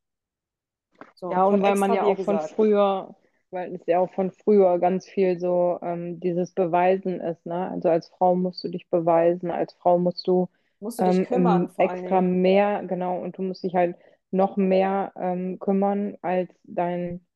So, 1.15 1.29
Ja, 1.31 1.45
und 1.45 1.63
weil 1.63 1.77
man 1.77 1.93
ja 1.93 2.05
auch 2.05 2.19
von 2.25 2.41
gesagt. 2.41 2.55
früher, 2.57 3.15
weil 3.51 3.75
es 3.75 3.87
ja 3.87 3.99
auch 4.01 4.13
von 4.15 4.31
früher 4.33 4.79
ganz 4.79 5.07
viel 5.07 5.39
so 5.39 5.79
ähm, 5.83 6.21
dieses 6.21 6.53
Beweisen 6.53 7.21
ist, 7.21 7.45
ne? 7.47 7.71
Also 7.71 7.89
als 7.91 8.09
Frau 8.09 8.35
musst 8.35 8.65
du 8.65 8.69
dich 8.69 8.89
beweisen, 8.89 9.51
als 9.51 9.75
Frau 9.75 9.99
musst 9.99 10.27
du 10.27 10.49
Musst 10.81 11.01
du 11.01 11.05
dich 11.05 11.23
ähm, 11.23 11.27
kümmern, 11.27 11.71
extra 11.77 12.21
mehr, 12.23 12.85
genau, 12.87 13.19
und 13.21 13.39
du 13.39 13.43
musst 13.43 13.63
dich 13.65 13.75
halt 13.75 13.97
noch 14.31 14.57
mehr 14.57 15.13
ähm, 15.17 15.59
kümmern 15.59 16.17
als 16.23 16.51
dein, 16.65 17.27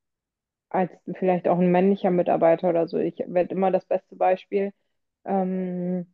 als 0.73 0.91
vielleicht 1.15 1.47
auch 1.47 1.59
ein 1.59 1.71
männlicher 1.71 2.11
Mitarbeiter 2.11 2.69
oder 2.69 2.87
so. 2.87 2.97
Ich 2.97 3.19
werde 3.27 3.53
immer 3.53 3.71
das 3.71 3.85
beste 3.85 4.15
Beispiel. 4.15 4.73
Ähm, 5.23 6.07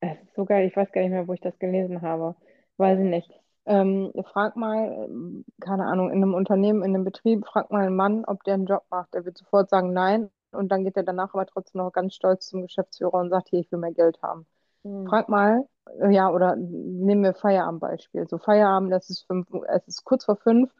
es 0.00 0.20
ist 0.22 0.34
so 0.34 0.44
geil, 0.44 0.66
ich 0.66 0.76
weiß 0.76 0.92
gar 0.92 1.00
nicht 1.00 1.10
mehr, 1.10 1.26
wo 1.26 1.32
ich 1.32 1.40
das 1.40 1.58
gelesen 1.58 2.02
habe. 2.02 2.36
Weiß 2.76 2.98
ich 2.98 3.04
nicht. 3.06 3.30
Ähm, 3.64 4.12
frag 4.32 4.56
mal, 4.56 5.06
ähm, 5.08 5.44
keine 5.60 5.86
Ahnung, 5.86 6.10
in 6.10 6.16
einem 6.16 6.34
Unternehmen, 6.34 6.82
in 6.82 6.94
einem 6.94 7.04
Betrieb, 7.04 7.46
frag 7.46 7.70
mal 7.70 7.86
einen 7.86 7.96
Mann, 7.96 8.24
ob 8.26 8.42
der 8.44 8.54
einen 8.54 8.66
Job 8.66 8.82
macht. 8.90 9.14
Der 9.14 9.24
wird 9.24 9.38
sofort 9.38 9.70
sagen 9.70 9.92
nein 9.92 10.30
und 10.50 10.70
dann 10.70 10.84
geht 10.84 10.96
er 10.96 11.04
danach 11.04 11.32
aber 11.32 11.46
trotzdem 11.46 11.80
noch 11.80 11.92
ganz 11.92 12.14
stolz 12.14 12.48
zum 12.48 12.62
Geschäftsführer 12.62 13.14
und 13.14 13.30
sagt, 13.30 13.48
hier, 13.48 13.60
ich 13.60 13.70
will 13.70 13.78
mehr 13.78 13.92
Geld 13.92 14.20
haben. 14.22 14.46
Hm, 14.82 15.06
Frag 15.06 15.28
mal, 15.28 15.66
äh, 16.00 16.10
ja, 16.10 16.30
oder 16.30 16.56
nehmen 16.56 17.22
wir 17.22 17.34
Feierabendbeispiel. 17.34 18.26
So 18.28 18.38
Feierabend, 18.38 18.92
das 18.92 19.08
ist 19.08 19.26
fünf, 19.26 19.46
es 19.68 19.86
ist 19.86 20.04
kurz 20.04 20.24
vor 20.24 20.36
fünf. 20.36 20.70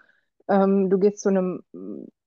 Ähm, 0.49 0.91
du 0.91 0.99
gehst 0.99 1.21
zu 1.21 1.29
einem 1.29 1.63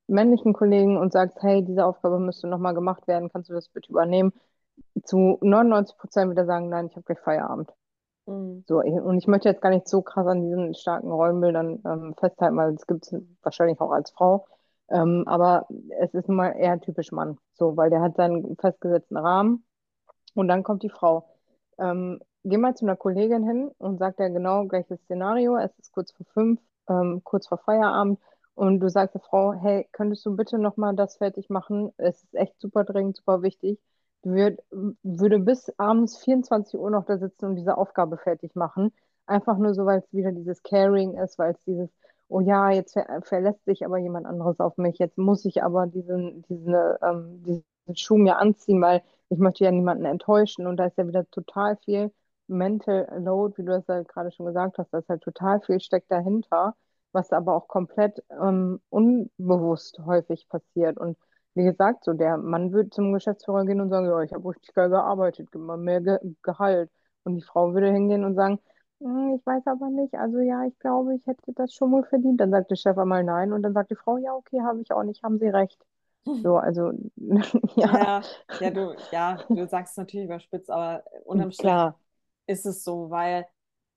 männlichen 0.08 0.54
Kollegen 0.54 0.98
und 0.98 1.14
sagst, 1.14 1.38
hey, 1.42 1.64
diese 1.64 1.86
Aufgabe 1.86 2.20
müsste 2.20 2.48
nochmal 2.48 2.74
gemacht 2.74 3.08
werden, 3.08 3.30
kannst 3.30 3.50
du 3.50 3.54
das 3.54 3.70
bitte 3.70 3.92
übernehmen? 3.92 4.34
Zu 5.06 5.38
99 5.42 5.98
Prozent 5.98 6.32
wieder 6.32 6.46
sagen, 6.46 6.70
nein, 6.70 6.88
ich 6.88 6.96
habe 6.96 7.06
gleich 7.06 7.20
Feierabend. 7.20 7.72
hm, 8.28 8.64
So, 8.68 8.80
und 8.82 9.18
ich 9.18 9.28
möchte 9.28 9.50
jetzt 9.50 9.62
gar 9.62 9.70
nicht 9.70 9.88
so 9.88 10.02
krass 10.02 10.26
an 10.28 10.42
diesen 10.42 10.74
starken 10.76 11.12
Rollenbildern 11.12 11.82
ähm, 11.86 12.16
festhalten, 12.20 12.58
weil 12.58 12.74
es 12.74 12.88
gibt 12.88 13.06
es 13.06 13.16
wahrscheinlich 13.44 13.80
auch 13.80 13.92
als 13.92 14.12
Frau. 14.12 14.48
Ähm, 14.90 15.24
aber 15.28 15.68
es 16.00 16.14
ist 16.14 16.28
nun 16.28 16.38
mal 16.38 16.52
eher 16.52 16.80
typisch 16.80 17.12
Mann. 17.12 17.38
So, 17.54 17.78
weil 17.78 17.90
der 17.90 18.02
hat 18.02 18.16
seinen 18.16 18.56
festgesetzten 18.58 19.18
Rahmen 19.18 19.64
und 20.36 20.48
dann 20.48 20.64
kommt 20.64 20.84
die 20.84 20.90
Frau. 20.90 21.28
Ähm, 21.80 22.20
geh 22.44 22.58
mal 22.58 22.76
zu 22.76 22.86
einer 22.86 22.96
Kollegin 22.98 23.44
hin 23.46 23.72
und 23.78 24.00
sag 24.00 24.18
dir 24.18 24.30
genau 24.30 24.66
gleiches 24.68 25.00
Szenario. 25.04 25.58
Es 25.58 25.78
ist 25.80 25.92
kurz 25.94 26.12
vor 26.14 26.26
fünf, 26.34 26.62
ähm, 26.90 27.22
kurz 27.24 27.48
vor 27.48 27.58
Feierabend. 27.60 28.20
Und 28.56 28.80
du 28.80 28.90
sagst 28.90 29.14
der 29.16 29.22
Frau, 29.22 29.54
hey, 29.54 29.88
könntest 29.92 30.26
du 30.26 30.36
bitte 30.36 30.58
nochmal 30.58 30.96
das 30.96 31.18
fertig 31.18 31.50
machen? 31.50 31.92
Es 31.98 32.24
ist 32.24 32.34
echt 32.36 32.60
super 32.60 32.84
dringend, 32.86 33.18
super 33.18 33.42
wichtig. 33.42 33.80
Die 34.24 34.30
würd, 34.32 34.60
würde 35.04 35.40
bis 35.40 35.70
abends 35.78 36.18
24 36.18 36.80
Uhr 36.80 36.90
noch 36.90 37.06
da 37.06 37.18
sitzen 37.18 37.46
und 37.46 37.56
diese 37.58 37.78
Aufgabe 37.78 38.18
fertig 38.18 38.56
machen. 38.56 38.92
Einfach 39.28 39.58
nur 39.58 39.74
so, 39.74 39.86
weil 39.86 40.00
es 40.00 40.14
wieder 40.14 40.32
dieses 40.32 40.64
Caring 40.64 41.18
ist, 41.18 41.38
weil 41.38 41.52
es 41.54 41.62
dieses, 41.66 41.90
oh 42.28 42.40
ja, 42.40 42.70
jetzt 42.72 42.94
ver 42.94 43.22
verlässt 43.24 43.64
sich 43.66 43.86
aber 43.86 43.98
jemand 43.98 44.26
anderes 44.26 44.60
auf 44.60 44.78
mich. 44.78 44.98
Jetzt 45.00 45.18
muss 45.18 45.46
ich 45.46 45.64
aber 45.64 45.88
diesen, 45.88 46.44
diese, 46.50 46.98
ähm, 47.04 47.44
diesen 47.44 47.66
Schuh 47.96 48.18
mir 48.18 48.38
anziehen, 48.38 48.82
weil 48.82 49.04
ich 49.30 49.38
möchte 49.40 49.64
ja 49.64 49.72
niemanden 49.72 50.06
enttäuschen 50.06 50.66
und 50.68 50.78
da 50.78 50.86
ist 50.86 50.98
ja 50.98 51.08
wieder 51.08 51.30
total 51.30 51.78
viel 51.78 52.12
Mental 52.48 53.08
Load, 53.24 53.58
wie 53.58 53.64
du 53.66 53.72
das 53.72 53.88
ja 53.88 54.02
gerade 54.04 54.32
schon 54.32 54.46
gesagt 54.46 54.78
hast, 54.78 54.92
da 54.94 55.00
ist 55.00 55.10
halt 55.10 55.22
total 55.24 55.62
viel 55.62 55.80
steckt 55.80 56.12
dahinter, 56.12 56.76
was 57.16 57.32
aber 57.34 57.56
auch 57.56 57.70
komplett 57.70 58.24
ähm, 58.32 58.82
unbewusst 58.92 60.00
häufig 60.06 60.48
passiert 60.50 61.00
und 61.00 61.18
wie 61.56 61.66
gesagt, 61.66 62.06
so 62.06 62.14
der 62.14 62.38
Mann 62.38 62.74
würde 62.74 62.92
zum 62.92 63.14
Geschäftsführer 63.14 63.66
gehen 63.66 63.82
und 63.82 63.90
sagen, 63.90 64.08
ja, 64.08 64.22
ich 64.22 64.34
habe 64.34 64.50
richtig 64.50 64.76
geil 64.76 64.90
gearbeitet, 64.92 65.50
gib 65.54 65.62
mal 65.62 65.78
mehr 65.78 66.02
Ge 66.02 66.20
Gehalt. 66.44 66.92
Und 67.24 67.36
die 67.38 67.42
Frau 67.44 67.74
würde 67.74 67.92
hingehen 67.92 68.26
und 68.26 68.36
sagen, 68.36 68.60
"Hm, 69.02 69.36
ich 69.40 69.46
weiß 69.46 69.66
aber 69.68 69.90
nicht, 69.90 70.14
also 70.16 70.40
ja, 70.40 70.66
ich 70.66 70.78
glaube, 70.80 71.16
ich 71.16 71.26
hätte 71.28 71.54
das 71.56 71.74
schon 71.74 71.92
wohl 71.92 72.04
verdient. 72.06 72.42
Dann 72.42 72.52
sagt 72.52 72.72
der 72.72 72.76
Chef 72.78 72.98
einmal 72.98 73.24
nein 73.24 73.54
und 73.54 73.64
dann 73.64 73.74
sagt 73.74 73.92
die 73.92 73.96
Frau, 73.96 74.18
ja, 74.18 74.34
okay, 74.36 74.62
habe 74.64 74.82
ich 74.82 74.92
auch 74.92 75.04
nicht, 75.04 75.24
haben 75.24 75.40
Sie 75.40 75.48
recht. 75.50 75.82
So, 76.44 76.58
also, 76.58 76.92
ja, 77.78 77.90
Ja, 77.94 78.26
ja, 78.60 78.70
du, 78.72 78.96
ja, 79.12 79.46
du 79.54 79.68
sagst 79.68 79.92
es 79.94 79.98
natürlich 79.98 80.26
überspitzt, 80.26 80.70
aber 80.70 81.04
unterm 81.26 81.52
Strich 81.52 81.90
ist 82.48 82.66
es 82.66 82.84
so, 82.84 83.10
weil 83.10 83.48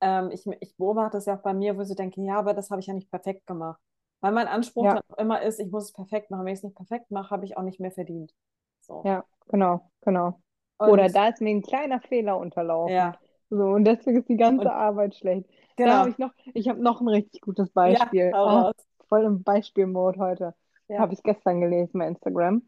ähm, 0.01 0.31
ich, 0.33 0.47
ich 0.61 0.77
beobachte 0.77 1.19
es 1.19 1.27
ja 1.27 1.37
auch 1.39 1.43
bei 1.43 1.55
mir, 1.55 1.77
wo 1.77 1.83
ich 1.83 1.89
so 1.89 1.95
denke, 1.95 2.21
ja, 2.23 2.39
aber 2.39 2.55
das 2.55 2.71
habe 2.71 2.81
ich 2.81 2.87
ja 2.87 2.95
nicht 2.95 3.11
perfekt 3.11 3.47
gemacht. 3.47 3.81
Weil 4.21 4.33
mein 4.33 4.49
Anspruch 4.49 4.95
ja, 4.95 5.03
immer 5.19 5.43
ist, 5.43 5.61
ich 5.61 5.71
muss 5.71 5.85
es 5.87 5.93
perfekt 5.93 6.31
machen. 6.31 6.45
Wenn 6.45 6.53
ich 6.55 6.59
es 6.61 6.65
nicht 6.65 6.77
perfekt 6.77 7.11
mache, 7.11 7.31
habe 7.31 7.45
ich 7.45 7.57
auch 7.57 7.63
nicht 7.63 7.81
mehr 7.81 7.93
verdient. 7.93 8.35
So. 8.81 9.05
ja, 9.05 9.25
genau, 9.49 9.91
genau. 10.03 10.43
Oder 10.83 11.09
Und 11.09 11.11
da 11.11 11.29
ist 11.29 11.41
mir 11.41 11.51
ein 11.51 11.63
kleiner 11.63 12.01
Fehler 12.01 12.39
unterlaufen. 12.39 13.11
ja, 13.11 13.21
So, 13.51 13.57
und 13.65 13.85
deswegen 13.85 14.19
ist 14.21 14.29
die 14.29 14.37
ganze 14.37 14.71
und 14.71 14.73
Arbeit 14.73 15.15
schlecht. 15.17 15.49
Da 15.83 15.93
habe 15.97 16.09
genau, 16.09 16.11
ich 16.11 16.19
noch, 16.19 16.33
ich 16.55 16.69
habe 16.69 16.83
noch 16.83 17.01
ein 17.01 17.09
richtig 17.09 17.41
gutes 17.43 17.71
ja, 17.83 17.99
Beispiel. 18.11 18.33
hau 18.33 18.47
Ah, 18.47 18.67
raus. 18.67 18.75
voll 19.09 19.25
im 19.25 19.43
Beispielmode 19.43 20.19
heute. 20.21 20.55
Ja. 20.89 20.99
Habe 20.99 21.15
ich 21.15 21.23
gestern 21.23 21.61
gelesen 21.61 21.99
bei 21.99 22.09
Instagram. 22.09 22.63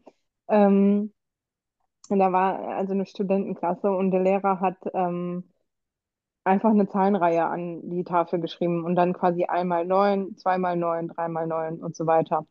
Ähm, 0.47 1.13
und 2.09 2.19
da 2.19 2.31
war 2.31 2.59
also 2.77 2.93
eine 2.93 3.05
Studentenklasse 3.05 3.91
und 3.91 4.11
der 4.11 4.21
Lehrer 4.21 4.59
hat 4.59 4.77
ähm, 4.93 5.45
einfach 6.43 6.71
eine 6.71 6.87
Zahlenreihe 6.87 7.45
an 7.45 7.89
die 7.89 8.03
Tafel 8.03 8.39
geschrieben 8.39 8.83
und 8.85 8.95
dann 8.95 9.13
quasi 9.13 9.45
einmal 9.45 9.85
neun, 9.85 10.35
zweimal 10.37 10.75
neun, 10.77 11.07
dreimal 11.09 11.47
neun 11.47 11.79
und 11.83 11.95
so 11.95 12.07
weiter. 12.07 12.45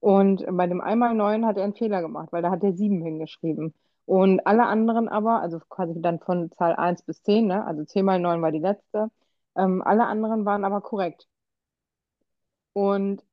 Und 0.00 0.44
bei 0.50 0.66
dem 0.66 0.80
einmal 0.80 1.14
neun 1.14 1.46
hat 1.46 1.56
er 1.56 1.64
einen 1.64 1.74
Fehler 1.74 2.02
gemacht, 2.02 2.28
weil 2.32 2.42
da 2.42 2.50
hat 2.50 2.62
er 2.64 2.74
sieben 2.74 3.02
hingeschrieben. 3.02 3.74
Und 4.06 4.46
alle 4.46 4.66
anderen 4.66 5.08
aber, 5.08 5.40
also 5.40 5.60
quasi 5.68 5.94
dann 6.00 6.20
von 6.20 6.50
Zahl 6.52 6.74
eins 6.76 7.02
bis 7.02 7.22
zehn, 7.22 7.46
ne? 7.46 7.64
Also 7.66 7.84
10 7.84 8.04
mal 8.04 8.20
9 8.20 8.42
war 8.42 8.52
die 8.52 8.58
letzte, 8.58 9.10
ähm, 9.56 9.82
alle 9.82 10.06
anderen 10.06 10.44
waren 10.44 10.64
aber 10.64 10.80
korrekt. 10.82 11.26
Und 12.72 13.24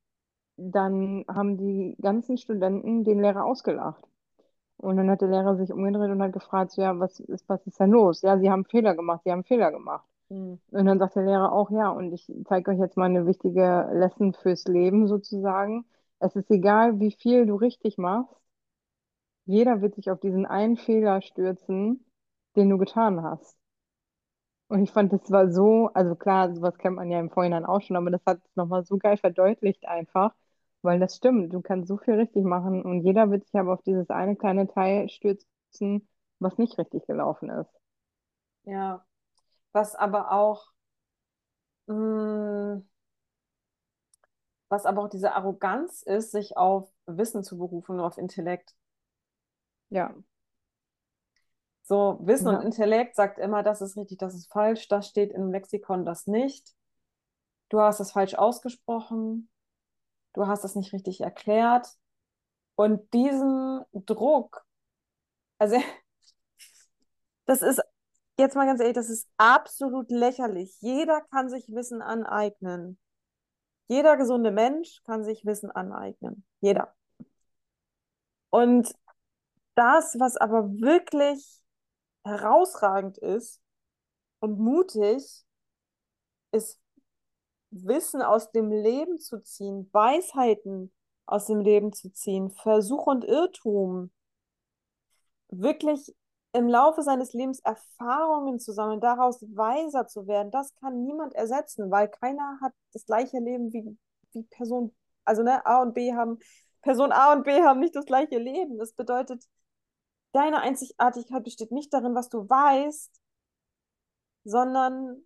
dann 0.57 1.25
haben 1.27 1.57
die 1.57 1.97
ganzen 2.01 2.37
Studenten 2.37 3.03
den 3.05 3.21
Lehrer 3.21 3.45
ausgelacht. 3.45 4.07
Und 4.81 4.97
dann 4.97 5.09
hat 5.11 5.21
der 5.21 5.27
Lehrer 5.29 5.55
sich 5.57 5.71
umgedreht 5.71 6.09
und 6.09 6.21
hat 6.21 6.33
gefragt, 6.33 6.71
so, 6.71 6.81
ja, 6.81 6.97
was 6.99 7.19
ist, 7.19 7.47
was 7.47 7.65
ist 7.67 7.79
denn 7.79 7.91
los? 7.91 8.21
Ja, 8.23 8.39
Sie 8.39 8.49
haben 8.49 8.65
Fehler 8.65 8.95
gemacht, 8.95 9.21
Sie 9.23 9.31
haben 9.31 9.43
Fehler 9.43 9.71
gemacht. 9.71 10.05
Hm. 10.29 10.59
Und 10.71 10.85
dann 10.85 10.97
sagt 10.97 11.15
der 11.15 11.23
Lehrer 11.23 11.51
auch, 11.51 11.69
ja, 11.69 11.89
und 11.89 12.11
ich 12.13 12.31
zeige 12.47 12.71
euch 12.71 12.79
jetzt 12.79 12.97
mal 12.97 13.05
eine 13.05 13.27
wichtige 13.27 13.87
Lesson 13.93 14.33
fürs 14.33 14.65
Leben 14.65 15.07
sozusagen. 15.07 15.85
Es 16.19 16.35
ist 16.35 16.49
egal, 16.49 16.99
wie 16.99 17.11
viel 17.11 17.45
du 17.45 17.55
richtig 17.55 17.97
machst. 17.99 18.35
Jeder 19.45 19.81
wird 19.81 19.95
sich 19.95 20.09
auf 20.09 20.19
diesen 20.19 20.47
einen 20.47 20.77
Fehler 20.77 21.21
stürzen, 21.21 22.03
den 22.55 22.69
du 22.69 22.77
getan 22.79 23.21
hast. 23.21 23.55
Und 24.67 24.81
ich 24.83 24.91
fand, 24.91 25.11
das 25.13 25.29
war 25.29 25.51
so, 25.51 25.89
also 25.93 26.15
klar, 26.15 26.53
sowas 26.55 26.77
kennt 26.77 26.95
man 26.95 27.11
ja 27.11 27.19
im 27.19 27.29
Vorhinein 27.29 27.65
auch 27.65 27.81
schon, 27.81 27.97
aber 27.97 28.09
das 28.09 28.21
hat 28.25 28.39
es 28.43 28.55
nochmal 28.55 28.83
so 28.85 28.97
geil 28.97 29.17
verdeutlicht 29.17 29.85
einfach, 29.87 30.33
weil 30.83 30.99
das 30.99 31.15
stimmt, 31.17 31.53
du 31.53 31.61
kannst 31.61 31.87
so 31.87 31.97
viel 31.97 32.15
richtig 32.15 32.43
machen 32.45 32.83
und 32.83 33.03
jeder 33.05 33.29
wird 33.31 33.45
sich 33.45 33.55
aber 33.59 33.73
auf 33.73 33.83
dieses 33.83 34.09
eine 34.09 34.35
kleine 34.35 34.67
Teil 34.67 35.09
stürzen, 35.09 36.07
was 36.39 36.57
nicht 36.57 36.77
richtig 36.77 37.05
gelaufen 37.07 37.49
ist. 37.49 37.69
Ja. 38.63 39.05
Was 39.73 39.95
aber 39.95 40.31
auch, 40.31 40.71
mh, 41.87 42.81
was 44.69 44.85
aber 44.87 45.03
auch 45.03 45.09
diese 45.09 45.33
Arroganz 45.33 46.01
ist, 46.01 46.31
sich 46.31 46.57
auf 46.57 46.89
Wissen 47.05 47.43
zu 47.43 47.57
berufen, 47.59 47.97
nur 47.97 48.07
auf 48.07 48.17
Intellekt. 48.17 48.73
Ja, 49.89 50.15
So, 51.83 52.17
Wissen 52.21 52.47
und 52.49 52.59
ja, 52.59 52.61
Intellekt 52.61 53.15
sagt 53.15 53.37
immer, 53.39 53.63
das 53.63 53.81
ist 53.81 53.97
richtig, 53.97 54.17
das 54.19 54.33
ist 54.35 54.51
falsch, 54.51 54.87
das 54.87 55.07
steht 55.07 55.31
im 55.31 55.51
Lexikon, 55.51 56.05
das 56.05 56.27
nicht. 56.27 56.73
Du 57.69 57.79
hast 57.81 57.99
es 57.99 58.11
falsch 58.11 58.35
ausgesprochen, 58.35 59.49
du 60.33 60.47
hast 60.47 60.63
es 60.63 60.75
nicht 60.75 60.93
richtig 60.93 61.21
erklärt. 61.21 61.87
Und 62.75 63.13
diesen 63.13 63.83
Druck, 63.93 64.65
also 65.59 65.77
das 67.45 67.61
ist, 67.61 67.81
jetzt 68.37 68.55
mal 68.55 68.65
ganz 68.65 68.79
ehrlich, 68.79 68.95
das 68.95 69.09
ist 69.09 69.29
absolut 69.37 70.09
lächerlich. 70.11 70.75
Jeder 70.81 71.21
kann 71.21 71.49
sich 71.49 71.67
Wissen 71.69 72.01
aneignen. 72.01 72.97
Jeder 73.87 74.17
gesunde 74.17 74.51
Mensch 74.51 75.01
kann 75.03 75.23
sich 75.23 75.45
Wissen 75.45 75.69
aneignen. 75.69 76.45
Jeder. 76.61 76.95
Und 78.49 78.93
das, 79.75 80.19
was 80.19 80.37
aber 80.37 80.71
wirklich 80.79 81.61
herausragend 82.23 83.17
ist 83.17 83.61
und 84.39 84.59
mutig, 84.59 85.45
ist 86.51 86.80
Wissen 87.71 88.21
aus 88.21 88.51
dem 88.51 88.71
Leben 88.71 89.19
zu 89.19 89.41
ziehen, 89.41 89.89
Weisheiten 89.91 90.91
aus 91.25 91.47
dem 91.47 91.61
Leben 91.61 91.93
zu 91.93 92.11
ziehen, 92.11 92.51
Versuch 92.51 93.07
und 93.07 93.23
Irrtum, 93.23 94.11
wirklich 95.49 96.13
im 96.53 96.67
Laufe 96.67 97.01
seines 97.01 97.33
Lebens 97.33 97.59
Erfahrungen 97.61 98.59
zu 98.59 98.73
sammeln, 98.73 98.99
daraus 98.99 99.41
weiser 99.55 100.07
zu 100.07 100.27
werden, 100.27 100.51
das 100.51 100.75
kann 100.75 101.03
niemand 101.03 101.33
ersetzen, 101.33 101.89
weil 101.91 102.09
keiner 102.09 102.59
hat 102.61 102.73
das 102.91 103.05
gleiche 103.05 103.39
Leben 103.39 103.71
wie, 103.71 103.97
wie 104.33 104.43
Person, 104.43 104.93
also 105.23 105.43
ne, 105.43 105.65
A 105.65 105.81
und 105.81 105.93
B 105.93 106.13
haben, 106.13 106.39
Person 106.81 107.11
A 107.11 107.33
und 107.33 107.43
B 107.43 107.61
haben 107.63 107.79
nicht 107.79 107.95
das 107.95 108.05
gleiche 108.05 108.37
Leben. 108.37 108.77
Das 108.79 108.93
bedeutet, 108.93 109.45
deine 110.33 110.59
Einzigartigkeit 110.61 111.43
besteht 111.43 111.71
nicht 111.71 111.93
darin, 111.93 112.15
was 112.15 112.29
du 112.29 112.49
weißt, 112.49 113.11
sondern 114.43 115.23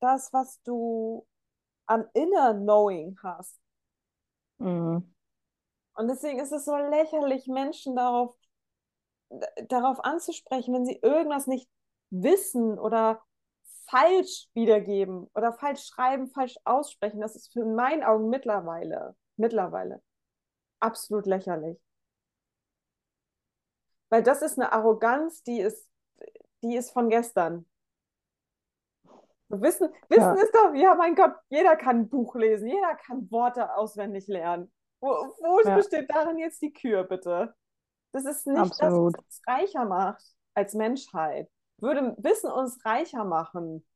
das, 0.00 0.32
was 0.32 0.60
du 0.62 1.26
an 1.90 2.08
Inner 2.14 2.54
Knowing 2.54 3.18
hast. 3.22 3.60
mhm. 4.58 5.14
Und 5.94 6.08
deswegen 6.08 6.38
ist 6.38 6.52
es 6.52 6.64
so 6.64 6.76
lächerlich, 6.76 7.46
Menschen 7.46 7.94
darauf, 7.94 8.34
darauf 9.68 10.02
anzusprechen, 10.02 10.72
wenn 10.72 10.86
sie 10.86 10.98
irgendwas 11.02 11.46
nicht 11.46 11.68
wissen 12.10 12.78
oder 12.78 13.22
falsch 13.86 14.48
wiedergeben 14.54 15.28
oder 15.34 15.52
falsch 15.52 15.84
schreiben, 15.84 16.28
falsch 16.28 16.56
aussprechen. 16.64 17.20
Das 17.20 17.36
ist 17.36 17.52
für 17.52 17.60
in 17.60 17.74
meinen 17.74 18.02
Augen 18.02 18.30
mittlerweile, 18.30 19.16
mittlerweile 19.36 20.00
absolut 20.80 21.26
lächerlich. 21.26 21.78
Weil 24.08 24.22
das 24.22 24.42
ist 24.42 24.58
eine 24.58 24.72
Arroganz, 24.72 25.42
die 25.42 25.60
ist, 25.60 25.88
die 26.62 26.76
ist 26.76 26.90
von 26.92 27.10
gestern. 27.10 27.69
Wissen, 29.50 29.88
Wissen 30.08 30.22
Ja, 30.22 30.32
ist 30.34 30.54
doch, 30.54 30.74
ja, 30.74 30.94
mein 30.94 31.14
Gott, 31.14 31.34
jeder 31.48 31.76
kann 31.76 32.00
ein 32.00 32.08
Buch 32.08 32.34
lesen, 32.36 32.68
jeder 32.68 32.94
kann 32.94 33.30
Worte 33.30 33.74
auswendig 33.74 34.28
lernen. 34.28 34.72
Wo, 35.00 35.08
wo 35.08 35.60
ja, 35.64 35.76
besteht 35.76 36.10
darin 36.10 36.38
jetzt 36.38 36.62
die 36.62 36.72
Kür, 36.72 37.04
bitte? 37.04 37.54
Das 38.12 38.24
ist 38.24 38.46
nicht 38.46 38.60
das, 38.60 38.70
was 38.70 38.80
absolut. 38.80 39.18
uns 39.18 39.42
reicher 39.46 39.84
macht 39.84 40.24
als 40.54 40.74
Menschheit. 40.74 41.48
Würde 41.78 42.14
Wissen 42.18 42.50
uns 42.50 42.84
reicher 42.84 43.24
machen, 43.24 43.86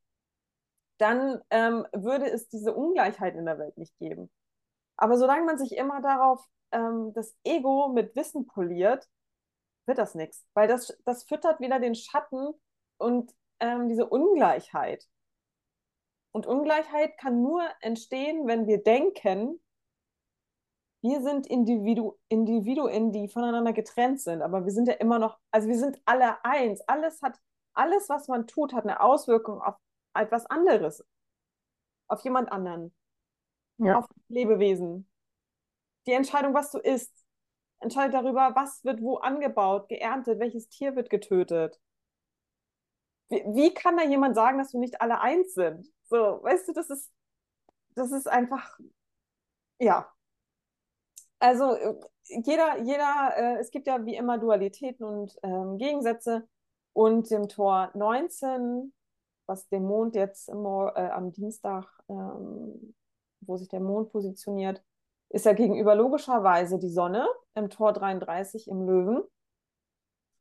dann 0.97 1.41
ähm, 1.49 1.85
würde 1.93 2.29
es 2.29 2.47
diese 2.49 2.73
Ungleichheit 2.73 3.35
in 3.35 3.45
der 3.45 3.59
Welt 3.59 3.77
nicht 3.77 3.97
geben. 3.99 4.31
Aber 4.97 5.17
solange 5.17 5.45
man 5.45 5.57
sich 5.57 5.75
immer 5.75 6.01
darauf 6.01 6.45
ähm, 6.71 7.13
das 7.13 7.35
Ego 7.43 7.89
mit 7.89 8.15
Wissen 8.15 8.47
poliert, 8.47 9.07
wird 9.85 9.97
das 9.97 10.15
nichts. 10.15 10.45
Weil 10.53 10.67
das, 10.67 10.97
das 11.05 11.23
füttert 11.23 11.59
wieder 11.59 11.79
den 11.79 11.95
Schatten 11.95 12.53
und 12.97 13.33
ähm, 13.59 13.89
diese 13.89 14.07
Ungleichheit. 14.07 15.05
Und 16.35 16.47
Ungleichheit 16.47 17.17
kann 17.17 17.41
nur 17.41 17.63
entstehen, 17.79 18.45
wenn 18.45 18.67
wir 18.67 18.83
denken, 18.83 19.57
wir 21.01 21.21
sind 21.21 21.47
Individu 21.47 22.17
Individuen, 22.27 23.13
die 23.13 23.29
voneinander 23.29 23.71
getrennt 23.71 24.19
sind, 24.19 24.41
aber 24.41 24.65
wir 24.65 24.73
sind 24.73 24.89
ja 24.89 24.95
immer 24.95 25.17
noch, 25.17 25.39
also 25.51 25.69
wir 25.69 25.79
sind 25.79 25.97
alle 26.03 26.43
eins. 26.43 26.81
Alles 26.89 27.21
hat, 27.21 27.39
alles, 27.73 28.09
was 28.09 28.27
man 28.27 28.47
tut, 28.47 28.73
hat 28.73 28.83
eine 28.83 28.99
Auswirkung 28.99 29.61
auf 29.61 29.75
etwas 30.13 30.45
anderes, 30.47 31.05
auf 32.09 32.21
jemand 32.25 32.51
anderen, 32.51 32.93
Ja, 33.77 33.99
auf 33.99 34.05
Lebewesen. 34.27 35.09
Die 36.05 36.11
Entscheidung, 36.11 36.53
was 36.53 36.69
du 36.69 36.79
isst, 36.79 37.13
entscheidet 37.79 38.13
darüber, 38.13 38.51
was 38.55 38.83
wird 38.83 39.01
wo 39.01 39.19
angebaut, 39.19 39.87
geerntet, 39.87 40.41
welches 40.41 40.67
Tier 40.67 40.97
wird 40.97 41.09
getötet. 41.09 41.79
Wie, 43.29 43.41
wie 43.53 43.73
kann 43.73 43.95
da 43.95 44.03
jemand 44.03 44.35
sagen, 44.35 44.57
dass 44.57 44.73
wir 44.73 44.81
nicht 44.81 44.99
alle 44.99 45.21
eins 45.21 45.53
sind? 45.53 45.94
So, 46.09 46.41
weißt 46.43 46.67
du, 46.67 46.73
das 46.73 46.89
ist, 46.89 47.11
das 47.95 48.11
ist 48.11 48.27
einfach, 48.27 48.79
ja. 49.79 50.11
Also 51.39 51.75
äh, 51.75 51.95
jeder, 52.45 52.81
jeder, 52.83 53.33
äh, 53.37 53.59
es 53.59 53.71
gibt 53.71 53.87
ja 53.87 54.05
wie 54.05 54.15
immer 54.15 54.37
Dualitäten 54.37 55.05
und 55.05 55.35
ähm, 55.43 55.77
Gegensätze. 55.77 56.47
Und 56.93 57.29
dem 57.29 57.49
Tor 57.49 57.91
19, 57.93 58.93
was 59.47 59.67
den 59.67 59.83
Mond 59.85 60.15
jetzt 60.15 60.47
im, 60.49 60.61
Mor- 60.61 60.95
äh, 60.95 61.09
am 61.09 61.31
Dienstag, 61.33 61.85
ähm, 62.09 62.95
wo 63.41 63.57
sich 63.57 63.67
der 63.67 63.81
Mond 63.81 64.11
positioniert, 64.11 64.81
ist 65.29 65.45
ja 65.45 65.53
gegenüber 65.53 65.93
logischerweise 65.95 66.79
die 66.79 66.89
Sonne 66.89 67.27
im 67.53 67.69
Tor 67.69 67.91
33 67.93 68.69
im 68.69 68.85
Löwen. 68.87 69.23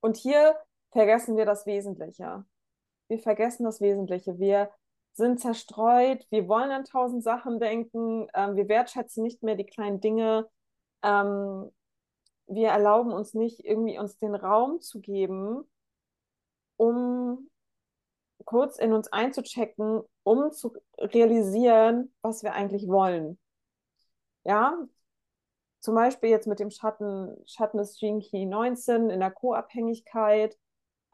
Und 0.01 0.17
hier 0.17 0.57
vergessen 0.93 1.37
wir 1.37 1.47
das 1.47 1.67
Wesentliche. 1.67 2.45
Wir 3.09 3.19
vergessen 3.19 3.65
das 3.65 3.81
Wesentliche. 3.81 4.39
Wir 4.39 4.71
sind 5.15 5.41
zerstreut, 5.41 6.27
wir 6.31 6.49
wollen 6.49 6.71
an 6.71 6.85
tausend 6.85 7.23
Sachen 7.23 7.61
denken, 7.61 8.29
ähm, 8.35 8.57
wir 8.57 8.69
wertschätzen 8.69 9.23
nicht 9.23 9.43
mehr 9.43 9.55
die 9.55 9.67
kleinen 9.67 10.01
Dinge, 10.01 10.49
ähm, 11.03 11.71
wir 12.47 12.69
erlauben 12.69 13.13
uns 13.13 13.35
nicht 13.35 13.65
irgendwie 13.65 13.99
uns 13.99 14.19
den 14.19 14.35
Raum 14.35 14.81
zu 14.81 15.01
geben, 15.01 15.65
um 16.77 17.49
kurz 18.45 18.79
in 18.79 18.93
uns 18.93 19.09
einzuchecken, 19.13 20.03
um 20.25 20.53
zu 20.53 20.75
realisieren, 20.99 22.15
was 22.21 22.43
wir 22.43 22.53
eigentlich 22.53 22.89
wollen. 22.89 23.39
Ja, 24.45 24.77
zum 25.81 25.95
Beispiel 25.95 26.31
jetzt 26.31 26.47
mit 26.47 26.61
dem 26.61 26.71
Schatten, 26.71 27.37
Schatten 27.47 27.79
des 27.79 27.99
Gene 27.99 28.21
Key 28.21 28.47
19 28.47 29.11
in 29.11 29.21
der 29.21 29.31
Co-Abhängigkeit, 29.31 30.59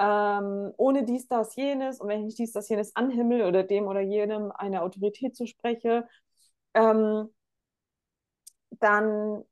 ähm, 0.00 0.72
ohne 0.78 1.04
dies, 1.04 1.28
das, 1.28 1.56
jenes, 1.56 2.00
und 2.00 2.08
wenn 2.08 2.26
ich 2.28 2.36
dies, 2.36 2.52
das, 2.52 2.68
jenes 2.70 2.96
anhimmel 2.96 3.44
oder 3.44 3.64
dem 3.64 3.86
oder 3.88 4.00
jenem 4.02 4.52
eine 4.52 4.82
Autorität 4.82 5.36
zuspreche, 5.36 6.08
ähm, 6.74 7.30
dann 8.80 9.44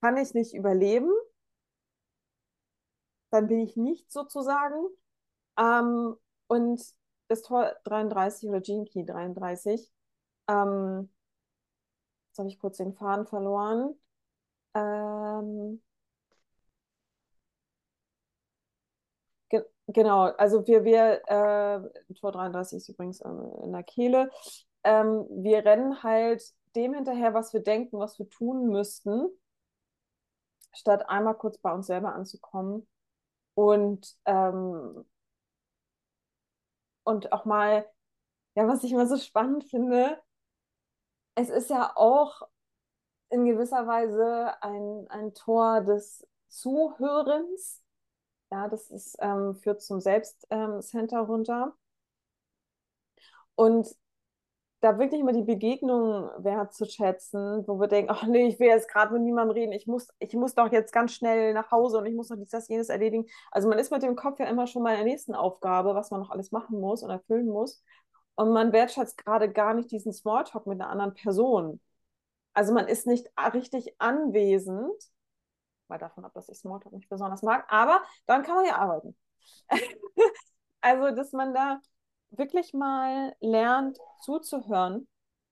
kann 0.00 0.16
ich 0.16 0.32
nicht 0.34 0.54
überleben, 0.54 1.10
dann 3.30 3.46
bin 3.48 3.60
ich 3.60 3.76
nicht 3.76 4.10
sozusagen. 4.10 4.76
Ähm, 5.58 6.16
und 6.48 6.82
das 7.28 7.42
Tor 7.42 7.74
33 7.84 8.48
oder 8.48 8.60
Gene 8.60 8.86
Key 8.86 9.04
33, 9.04 9.92
ähm, 10.48 11.10
jetzt 12.28 12.38
habe 12.38 12.48
ich 12.48 12.58
kurz 12.58 12.76
den 12.78 12.92
Faden 12.94 13.26
verloren. 13.26 13.94
Ähm, 14.74 15.82
ge 19.50 19.58
genau, 19.88 20.24
also 20.36 20.66
wir, 20.66 20.84
wir 20.84 21.22
äh, 21.28 22.14
Tor 22.14 22.32
33 22.32 22.78
ist 22.78 22.88
übrigens 22.88 23.20
äh, 23.20 23.28
in 23.64 23.72
der 23.72 23.82
Kehle. 23.82 24.30
Ähm, 24.84 25.26
wir 25.30 25.64
rennen 25.64 26.02
halt 26.02 26.42
dem 26.74 26.94
hinterher, 26.94 27.34
was 27.34 27.52
wir 27.52 27.60
denken, 27.60 27.98
was 27.98 28.18
wir 28.18 28.28
tun 28.28 28.68
müssten, 28.68 29.28
statt 30.74 31.08
einmal 31.08 31.34
kurz 31.36 31.58
bei 31.58 31.72
uns 31.72 31.86
selber 31.86 32.14
anzukommen 32.14 32.86
und, 33.54 34.16
ähm, 34.26 35.04
und 37.04 37.32
auch 37.32 37.44
mal, 37.44 37.86
ja, 38.54 38.68
was 38.68 38.84
ich 38.84 38.92
immer 38.92 39.06
so 39.06 39.16
spannend 39.16 39.64
finde, 39.64 40.20
es 41.34 41.50
ist 41.50 41.70
ja 41.70 41.92
auch 41.96 42.42
in 43.30 43.44
gewisser 43.44 43.86
Weise 43.86 44.62
ein, 44.62 45.06
ein 45.08 45.34
Tor 45.34 45.82
des 45.82 46.26
Zuhörens. 46.48 47.82
Ja, 48.50 48.68
das 48.68 48.90
ist, 48.90 49.16
ähm, 49.20 49.54
führt 49.56 49.82
zum 49.82 50.00
Selbstcenter 50.00 51.18
ähm, 51.20 51.24
runter. 51.24 51.76
Und 53.54 53.86
da 54.80 54.98
wirklich 54.98 55.22
mal 55.24 55.32
die 55.32 55.42
Begegnung 55.42 56.30
wertzuschätzen, 56.38 57.66
wo 57.66 57.80
wir 57.80 57.88
denken, 57.88 58.10
ach 58.12 58.24
nee, 58.26 58.46
ich 58.48 58.60
will 58.60 58.68
jetzt 58.68 58.88
gerade 58.88 59.12
mit 59.14 59.22
niemandem 59.22 59.54
reden, 59.56 59.72
ich 59.72 59.86
muss, 59.86 60.08
ich 60.20 60.34
muss 60.34 60.54
doch 60.54 60.70
jetzt 60.72 60.92
ganz 60.92 61.12
schnell 61.14 61.54
nach 61.54 61.70
Hause 61.70 61.98
und 61.98 62.06
ich 62.06 62.14
muss 62.14 62.30
noch 62.30 62.36
dies, 62.38 62.50
das, 62.50 62.68
jenes 62.68 62.88
erledigen. 62.90 63.26
Also 63.50 63.68
man 63.68 63.78
ist 63.78 63.90
mit 63.90 64.02
dem 64.02 64.16
Kopf 64.16 64.38
ja 64.40 64.46
immer 64.46 64.66
schon 64.66 64.82
mal 64.82 64.92
in 64.92 64.96
der 64.98 65.04
nächsten 65.06 65.34
Aufgabe, 65.34 65.94
was 65.94 66.10
man 66.10 66.20
noch 66.20 66.30
alles 66.30 66.52
machen 66.52 66.80
muss 66.80 67.02
und 67.02 67.10
erfüllen 67.10 67.48
muss. 67.48 67.82
Und 68.36 68.52
man 68.52 68.72
wertschätzt 68.72 69.18
gerade 69.18 69.50
gar 69.52 69.74
nicht 69.74 69.90
diesen 69.90 70.12
Smalltalk 70.12 70.66
mit 70.66 70.80
einer 70.80 70.90
anderen 70.90 71.14
Person. 71.14 71.80
Also 72.54 72.74
man 72.74 72.88
ist 72.88 73.06
nicht 73.06 73.28
richtig 73.54 73.94
anwesend, 74.00 74.92
mal 75.88 75.98
davon 75.98 76.24
ab, 76.24 76.32
dass 76.34 76.48
ich 76.48 76.58
Smalltalk 76.58 76.94
nicht 76.94 77.08
besonders 77.08 77.42
mag, 77.42 77.64
aber 77.68 78.02
dann 78.26 78.42
kann 78.42 78.56
man 78.56 78.66
ja 78.66 78.76
arbeiten. 78.76 79.16
also, 80.80 81.14
dass 81.14 81.32
man 81.32 81.54
da 81.54 81.80
wirklich 82.30 82.74
mal 82.74 83.34
lernt 83.40 83.98
zuzuhören, 84.22 85.08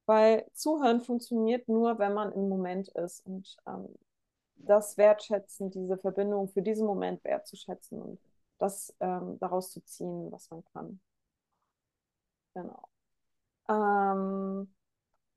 weil 0.06 0.46
Zuhören 0.52 1.00
funktioniert 1.00 1.68
nur, 1.68 1.98
wenn 1.98 2.14
man 2.14 2.32
im 2.32 2.48
Moment 2.48 2.88
ist 2.88 3.24
und 3.26 3.56
ähm, 3.66 3.88
das 4.56 4.96
Wertschätzen, 4.96 5.70
diese 5.70 5.98
Verbindung 5.98 6.48
für 6.48 6.62
diesen 6.62 6.86
Moment 6.86 7.22
wertzuschätzen 7.24 8.00
und 8.00 8.20
das 8.58 8.94
ähm, 9.00 9.38
daraus 9.40 9.70
zu 9.72 9.80
ziehen, 9.84 10.30
was 10.32 10.50
man 10.50 10.64
kann. 10.72 11.00
Genau. 12.54 12.88
Ähm, 13.68 14.74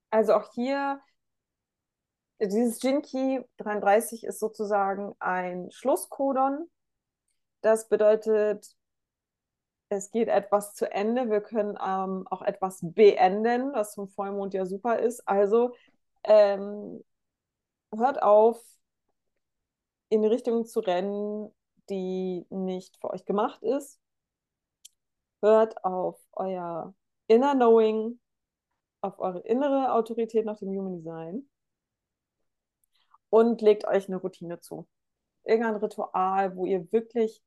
also 0.10 0.34
auch 0.36 0.52
hier, 0.54 1.02
dieses 2.40 2.82
Jinki 2.82 3.44
33 3.58 4.24
ist 4.24 4.40
sozusagen 4.40 5.16
ein 5.20 5.72
Schlusskodon. 5.72 6.70
Das 7.62 7.90
bedeutet, 7.90 8.76
es 9.90 10.12
geht 10.12 10.28
etwas 10.28 10.76
zu 10.76 10.92
Ende. 10.92 11.30
Wir 11.30 11.42
können 11.42 11.78
ähm, 11.84 12.28
auch 12.28 12.42
etwas 12.42 12.80
beenden, 12.82 13.74
was 13.74 13.94
zum 13.94 14.08
Vollmond 14.10 14.54
ja 14.54 14.66
super 14.66 15.00
ist. 15.00 15.28
Also 15.28 15.74
ähm, 16.24 17.04
hört 17.96 18.22
auf, 18.22 18.62
in 20.10 20.22
die 20.22 20.28
Richtung 20.28 20.66
zu 20.66 20.80
rennen, 20.80 21.54
die 21.90 22.46
nicht 22.50 22.98
für 22.98 23.10
euch 23.12 23.26
gemacht 23.26 23.64
ist. 23.64 24.00
Hört 25.42 25.84
auf 25.84 26.20
euer 26.34 26.94
Inner 27.28 27.56
Knowing, 27.56 28.20
auf 29.02 29.20
eure 29.20 29.40
innere 29.40 29.94
Autorität 29.94 30.46
nach 30.46 30.58
dem 30.60 30.70
Human 30.70 30.98
Design 30.98 31.48
und 33.30 33.62
legt 33.62 33.86
euch 33.88 34.08
eine 34.08 34.18
Routine 34.18 34.60
zu. 34.60 34.88
Irgendein 35.44 35.76
Ritual, 35.78 36.56
wo 36.56 36.66
ihr 36.66 36.92
wirklich 36.92 37.44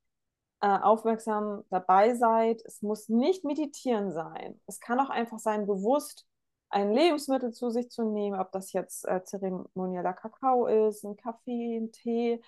äh, 0.61 0.67
aufmerksam 0.67 1.63
dabei 1.69 2.15
seid. 2.15 2.61
Es 2.65 2.81
muss 2.81 3.09
nicht 3.09 3.43
meditieren 3.43 4.11
sein. 4.11 4.59
Es 4.67 4.79
kann 4.79 4.99
auch 4.99 5.09
einfach 5.09 5.39
sein, 5.39 5.67
bewusst 5.67 6.25
ein 6.69 6.93
Lebensmittel 6.93 7.51
zu 7.51 7.69
sich 7.69 7.89
zu 7.89 8.03
nehmen, 8.03 8.39
ob 8.39 8.51
das 8.51 8.71
jetzt 8.73 9.05
äh, 9.07 9.23
zeremonieller 9.23 10.13
Kakao 10.13 10.67
ist, 10.67 11.03
ein 11.03 11.17
Kaffee, 11.17 11.77
ein 11.77 11.91
Tee 11.91 12.41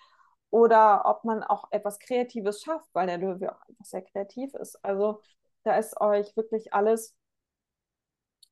oder 0.49 1.05
ob 1.05 1.23
man 1.25 1.43
auch 1.43 1.67
etwas 1.71 1.99
Kreatives 1.99 2.61
schafft, 2.61 2.87
weil 2.93 3.07
der 3.07 3.17
Löwe 3.17 3.51
auch 3.51 3.61
einfach 3.67 3.85
sehr 3.85 4.03
kreativ 4.03 4.53
ist. 4.55 4.83
Also 4.85 5.21
da 5.63 5.77
ist 5.77 5.99
euch 5.99 6.35
wirklich 6.37 6.73
alles, 6.73 7.15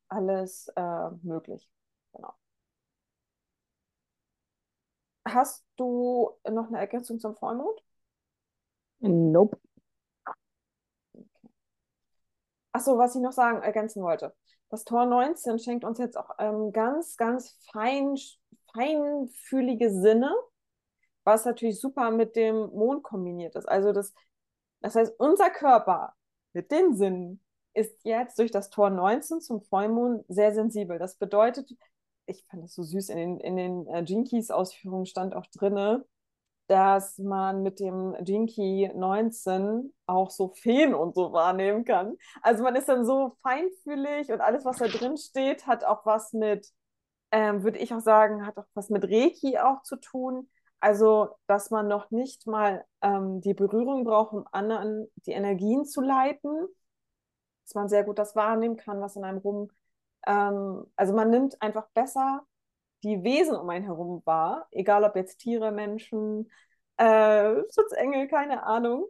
alles 0.09 0.67
äh, 0.75 1.09
möglich. 1.23 1.69
Genau. 2.13 2.33
Hast 5.33 5.65
du 5.77 6.31
noch 6.49 6.67
eine 6.67 6.79
Ergänzung 6.79 7.19
zum 7.19 7.35
Vollmond? 7.35 7.81
Nope. 8.99 9.57
Achso, 12.73 12.97
was 12.97 13.15
ich 13.15 13.21
noch 13.21 13.33
sagen, 13.33 13.61
ergänzen 13.61 14.01
wollte. 14.01 14.33
Das 14.69 14.85
Tor 14.85 15.05
19 15.05 15.59
schenkt 15.59 15.83
uns 15.83 15.99
jetzt 15.99 16.17
auch 16.17 16.29
ähm, 16.39 16.71
ganz, 16.71 17.17
ganz 17.17 17.57
fein, 17.71 18.15
feinfühlige 18.73 19.91
Sinne, 19.91 20.33
was 21.23 21.45
natürlich 21.45 21.79
super 21.79 22.11
mit 22.11 22.35
dem 22.35 22.55
Mond 22.55 23.03
kombiniert 23.03 23.55
ist. 23.55 23.67
Also 23.67 23.91
das, 23.91 24.13
das 24.79 24.95
heißt, 24.95 25.13
unser 25.19 25.49
Körper 25.49 26.13
mit 26.53 26.71
den 26.71 26.95
Sinnen 26.95 27.43
ist 27.73 27.99
jetzt 28.03 28.39
durch 28.39 28.51
das 28.51 28.69
Tor 28.69 28.89
19 28.89 29.41
zum 29.41 29.61
Vollmond 29.61 30.25
sehr 30.29 30.53
sensibel. 30.53 30.99
Das 30.99 31.15
bedeutet, 31.15 31.69
ich 32.31 32.45
fand 32.49 32.63
das 32.63 32.73
so 32.73 32.83
süß, 32.83 33.09
in 33.09 33.17
den, 33.17 33.39
in 33.39 33.55
den 33.55 33.87
äh, 33.87 34.01
Jinkies-Ausführungen 34.01 35.05
stand 35.05 35.35
auch 35.35 35.45
drinne, 35.47 36.05
dass 36.67 37.17
man 37.17 37.63
mit 37.63 37.79
dem 37.79 38.15
Jinky 38.23 38.89
19 38.95 39.93
auch 40.05 40.31
so 40.31 40.49
Feen 40.49 40.93
und 40.93 41.15
so 41.15 41.33
wahrnehmen 41.33 41.83
kann. 41.83 42.15
Also 42.41 42.63
man 42.63 42.75
ist 42.75 42.87
dann 42.87 43.05
so 43.05 43.35
feinfühlig 43.41 44.31
und 44.31 44.39
alles, 44.41 44.63
was 44.63 44.77
da 44.77 44.87
drin 44.87 45.17
steht, 45.17 45.67
hat 45.67 45.83
auch 45.83 46.05
was 46.05 46.33
mit, 46.33 46.69
ähm, 47.31 47.63
würde 47.63 47.79
ich 47.79 47.93
auch 47.93 47.99
sagen, 47.99 48.45
hat 48.45 48.57
auch 48.57 48.67
was 48.73 48.89
mit 48.89 49.03
Reiki 49.03 49.57
auch 49.57 49.81
zu 49.83 49.97
tun. 49.97 50.49
Also, 50.79 51.29
dass 51.45 51.71
man 51.71 51.87
noch 51.87 52.09
nicht 52.09 52.47
mal 52.47 52.85
ähm, 53.01 53.41
die 53.41 53.53
Berührung 53.53 54.03
braucht, 54.03 54.33
um 54.33 54.45
anderen 54.51 55.07
die 55.27 55.31
Energien 55.31 55.85
zu 55.85 56.01
leiten, 56.01 56.67
dass 57.65 57.75
man 57.75 57.89
sehr 57.89 58.03
gut 58.03 58.17
das 58.17 58.35
wahrnehmen 58.35 58.77
kann, 58.77 59.01
was 59.01 59.15
in 59.15 59.23
einem 59.23 59.37
rum. 59.37 59.69
Ähm, 60.27 60.85
also 60.95 61.13
man 61.13 61.29
nimmt 61.29 61.61
einfach 61.61 61.87
besser 61.93 62.45
die 63.03 63.23
Wesen 63.23 63.55
um 63.55 63.69
einen 63.69 63.85
herum 63.85 64.21
wahr, 64.25 64.67
egal 64.71 65.03
ob 65.03 65.15
jetzt 65.15 65.39
Tiere, 65.39 65.71
Menschen, 65.71 66.51
äh, 66.97 67.55
Schutzengel, 67.73 68.27
keine 68.27 68.63
Ahnung, 68.63 69.07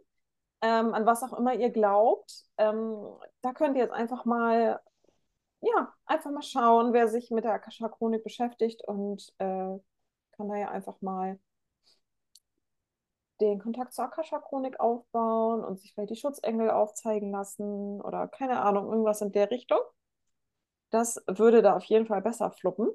ähm, 0.62 0.94
an 0.94 1.06
was 1.06 1.22
auch 1.22 1.34
immer 1.38 1.54
ihr 1.54 1.70
glaubt. 1.70 2.46
Ähm, 2.58 3.04
da 3.42 3.52
könnt 3.52 3.76
ihr 3.76 3.82
jetzt 3.82 3.92
einfach 3.92 4.24
mal, 4.24 4.80
ja, 5.60 5.92
einfach 6.06 6.30
mal 6.30 6.42
schauen, 6.42 6.92
wer 6.92 7.08
sich 7.08 7.30
mit 7.30 7.44
der 7.44 7.52
Akasha-Chronik 7.54 8.24
beschäftigt 8.24 8.82
und 8.86 9.32
äh, 9.38 9.78
kann 10.32 10.48
da 10.48 10.56
ja 10.56 10.70
einfach 10.70 11.00
mal 11.02 11.38
den 13.40 13.58
Kontakt 13.58 13.92
zur 13.92 14.04
Akasha-Chronik 14.04 14.80
aufbauen 14.80 15.64
und 15.64 15.80
sich 15.80 15.92
vielleicht 15.92 16.10
die 16.10 16.16
Schutzengel 16.16 16.70
aufzeigen 16.70 17.30
lassen 17.30 18.00
oder 18.00 18.28
keine 18.28 18.60
Ahnung, 18.60 18.86
irgendwas 18.90 19.20
in 19.20 19.32
der 19.32 19.50
Richtung. 19.50 19.80
Das 20.92 21.20
würde 21.26 21.60
da 21.60 21.74
auf 21.76 21.82
jeden 21.86 22.06
Fall 22.06 22.22
besser 22.22 22.52
fluppen. 22.52 22.88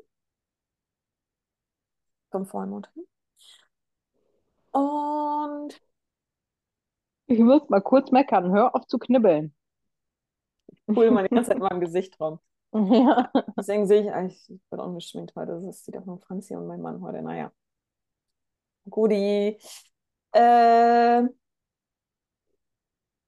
zum 2.32 2.46
Vollmond 2.46 2.88
hin. 2.94 3.06
Und 4.72 5.82
Ich 7.28 7.40
muss 7.40 7.70
mal 7.70 7.80
kurz 7.82 8.12
meckern. 8.12 8.52
Hör 8.52 8.76
auf 8.76 8.86
zu 8.88 9.00
knibbeln. 9.00 9.56
cool, 10.88 11.12
meine 11.12 11.30
ganze 11.30 11.50
Zeit 11.50 11.58
in 11.58 11.64
meinem 11.64 11.80
Gesicht 11.82 12.20
rum. 12.20 12.40
Ja. 12.74 13.32
Deswegen 13.58 13.88
sehe 13.88 14.02
ich 14.02 14.12
eigentlich, 14.12 14.50
ich 14.50 14.62
bin 14.70 14.80
ungeschminkt 14.80 15.36
heute. 15.36 15.62
Das 15.66 15.84
sieht 15.86 15.98
auch 15.98 16.06
nur 16.06 16.20
Franzi 16.20 16.56
und 16.56 16.68
mein 16.68 16.82
Mann 16.82 17.02
heute. 17.02 17.22
Naja. 17.22 17.52
Guti. 18.90 19.58
Äh, 20.34 21.24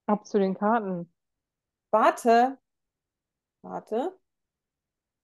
Ab 0.07 0.25
zu 0.27 0.39
den 0.39 0.55
Karten. 0.55 1.09
warte. 1.91 2.57
Warte. 3.61 4.19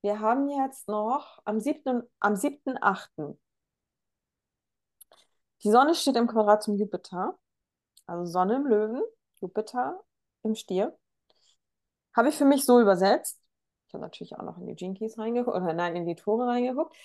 Wir 0.06 0.20
haben 0.20 0.48
jetzt 0.50 0.88
noch 0.88 1.40
am 1.46 1.60
7. 1.60 2.04
am 2.20 2.36
7.8. 2.36 3.40
Die 5.64 5.72
Sonne 5.72 5.96
steht 5.96 6.16
im 6.16 6.28
Quadrat 6.28 6.62
zum 6.62 6.76
Jupiter. 6.76 7.40
Also 8.06 8.32
Sonne 8.32 8.58
im 8.58 8.68
Löwen, 8.68 9.02
Jupiter 9.42 10.00
im 10.44 10.54
Stier. 10.54 10.96
Habe 12.16 12.30
ich 12.30 12.36
für 12.36 12.46
mich 12.46 12.66
so 12.66 12.80
übersetzt. 12.80 13.42
Ich 13.88 13.96
habe 13.96 14.04
natürlich 14.04 14.36
auch 14.36 14.44
noch 14.44 14.60
in 14.60 14.68
die 14.68 14.76
Jinkies 14.76 15.18
reingeguckt, 15.18 15.58
oder 15.58 15.74
nein, 15.74 15.96
in 15.96 16.06
die 16.06 16.14
Tore 16.14 16.46
reingeguckt. 16.46 16.96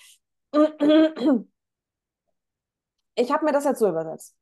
Ich 3.15 3.31
habe 3.31 3.45
mir 3.45 3.51
das 3.51 3.63
jetzt 3.63 3.79
so 3.79 3.89
übersetzt. 3.89 4.37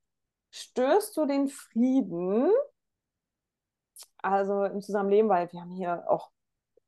Stößt 0.49 1.15
du 1.15 1.25
den 1.25 1.47
Frieden, 1.47 2.51
also 4.17 4.65
im 4.65 4.81
Zusammenleben, 4.81 5.29
weil 5.29 5.49
wir 5.53 5.61
haben 5.61 5.71
hier 5.71 6.03
auch 6.11 6.33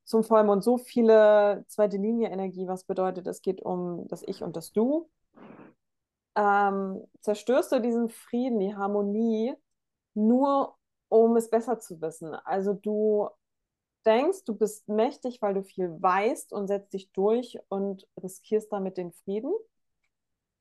zum 0.04 0.24
Vollmond 0.24 0.64
so 0.64 0.78
viele 0.78 1.64
zweite 1.68 1.96
Linie 1.96 2.30
Energie, 2.30 2.66
was 2.66 2.84
bedeutet, 2.84 3.26
es 3.26 3.42
geht 3.42 3.62
um 3.62 4.06
das 4.08 4.22
Ich 4.26 4.42
und 4.42 4.56
das 4.56 4.72
Du. 4.72 5.10
Ähm, 6.34 7.04
zerstörst 7.20 7.72
du 7.72 7.80
diesen 7.80 8.08
Frieden, 8.08 8.58
die 8.58 8.74
Harmonie, 8.74 9.54
nur 10.14 10.76
um 11.08 11.36
es 11.36 11.50
besser 11.50 11.78
zu 11.78 12.00
wissen. 12.00 12.34
Also 12.34 12.72
du 12.72 13.28
denkst, 14.06 14.44
du 14.44 14.54
bist 14.54 14.88
mächtig, 14.88 15.42
weil 15.42 15.54
du 15.54 15.62
viel 15.62 15.90
weißt 16.00 16.52
und 16.52 16.68
setzt 16.68 16.92
dich 16.92 17.12
durch 17.12 17.58
und 17.68 18.06
riskierst 18.22 18.72
damit 18.72 18.96
den 18.96 19.12
Frieden. 19.12 19.52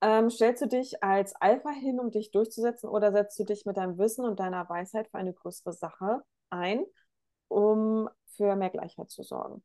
Ähm, 0.01 0.29
stellst 0.29 0.61
du 0.63 0.67
dich 0.67 1.03
als 1.03 1.35
Alpha 1.35 1.69
hin, 1.69 1.99
um 1.99 2.11
dich 2.11 2.31
durchzusetzen, 2.31 2.89
oder 2.89 3.11
setzt 3.11 3.39
du 3.39 3.43
dich 3.43 3.65
mit 3.65 3.77
deinem 3.77 3.97
Wissen 3.97 4.25
und 4.25 4.39
deiner 4.39 4.67
Weisheit 4.67 5.07
für 5.09 5.17
eine 5.17 5.33
größere 5.33 5.73
Sache 5.73 6.23
ein, 6.49 6.85
um 7.47 8.09
für 8.41 8.55
mehr 8.55 8.71
Gleichheit 8.71 9.11
zu 9.11 9.21
sorgen? 9.21 9.63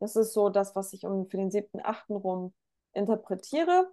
Das 0.00 0.16
ist 0.16 0.34
so 0.34 0.50
das, 0.50 0.76
was 0.76 0.92
ich 0.92 1.04
um 1.06 1.26
für 1.28 1.38
den 1.38 1.50
7.8. 1.50 2.14
rum 2.14 2.52
interpretiere. 2.92 3.90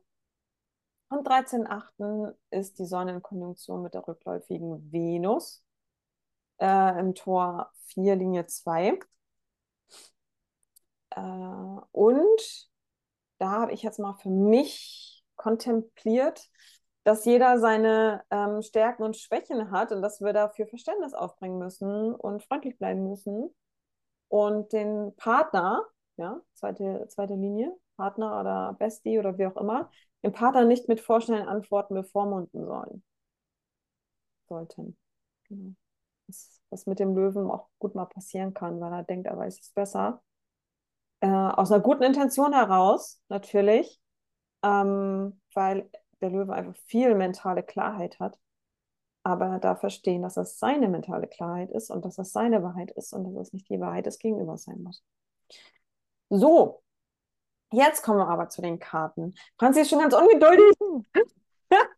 Am 1.09 1.19
13.8. 1.19 2.35
ist 2.49 2.79
die 2.79 2.85
Sonne 2.85 3.13
in 3.13 3.21
Konjunktion 3.21 3.81
mit 3.81 3.93
der 3.93 4.05
rückläufigen 4.05 4.91
Venus 4.91 5.63
äh, 6.59 6.99
im 6.99 7.15
Tor 7.15 7.71
4, 7.87 8.15
Linie 8.17 8.45
2. 8.45 8.99
Äh, 11.11 11.19
und 11.91 12.69
da 13.37 13.51
habe 13.51 13.71
ich 13.71 13.83
jetzt 13.83 13.99
mal 13.99 14.15
für 14.15 14.29
mich 14.29 15.23
kontempliert, 15.35 16.49
dass 17.05 17.23
jeder 17.23 17.59
seine 17.59 18.23
ähm, 18.31 18.61
Stärken 18.61 19.03
und 19.03 19.15
Schwächen 19.15 19.71
hat 19.71 19.93
und 19.93 20.01
dass 20.01 20.19
wir 20.19 20.33
dafür 20.33 20.67
Verständnis 20.67 21.13
aufbringen 21.13 21.57
müssen 21.57 22.13
und 22.13 22.43
freundlich 22.43 22.77
bleiben 22.77 23.07
müssen 23.07 23.55
und 24.29 24.71
den 24.73 25.15
Partner, 25.15 25.85
ja, 26.17 26.41
zweite, 26.53 27.07
zweite 27.09 27.35
Linie, 27.35 27.75
Partner 27.95 28.39
oder 28.39 28.75
Bestie 28.79 29.19
oder 29.19 29.37
wie 29.37 29.47
auch 29.47 29.57
immer, 29.57 29.89
den 30.23 30.31
Partner 30.31 30.65
nicht 30.65 30.87
mit 30.87 30.99
vorschnellen 31.01 31.47
Antworten 31.47 31.93
bevormunden 31.95 32.65
sollen. 32.65 33.03
Sollten. 34.47 34.97
Genau. 35.45 35.73
Das, 36.27 36.61
was 36.69 36.85
mit 36.85 36.99
dem 36.99 37.15
Löwen 37.15 37.49
auch 37.49 37.69
gut 37.79 37.95
mal 37.95 38.05
passieren 38.05 38.53
kann, 38.53 38.79
weil 38.79 38.93
er 38.93 39.03
denkt, 39.03 39.27
er 39.27 39.37
weiß 39.37 39.59
es 39.59 39.71
besser. 39.71 40.21
Äh, 41.21 41.27
aus 41.27 41.71
einer 41.71 41.81
guten 41.81 42.03
Intention 42.03 42.53
heraus, 42.53 43.21
natürlich, 43.29 43.99
ähm, 44.63 45.39
weil 45.53 45.89
der 46.21 46.29
Löwe 46.29 46.53
einfach 46.53 46.75
viel 46.85 47.15
mentale 47.15 47.63
Klarheit 47.63 48.19
hat. 48.19 48.37
Aber 49.27 49.47
er 49.47 49.59
darf 49.59 49.81
verstehen, 49.81 50.21
dass 50.21 50.35
das 50.35 50.57
seine 50.57 50.87
mentale 50.87 51.27
Klarheit 51.27 51.69
ist 51.71 51.91
und 51.91 52.05
dass 52.05 52.15
das 52.15 52.31
seine 52.31 52.63
Wahrheit 52.63 52.91
ist 52.91 53.11
und 53.11 53.25
dass 53.25 53.35
es 53.47 53.51
nicht 53.51 53.69
die 53.69 53.81
Wahrheit 53.81 54.05
des 54.05 54.19
Gegenübers 54.19 54.63
sein 54.63 54.81
muss. 54.81 55.03
So, 56.29 56.81
jetzt 57.73 58.03
kommen 58.03 58.19
wir 58.19 58.29
aber 58.29 58.47
zu 58.47 58.61
den 58.61 58.79
Karten. 58.79 59.35
Franzi 59.59 59.81
ist 59.81 59.89
schon 59.89 59.99
ganz 59.99 60.13
ungeduldig. 60.13 60.77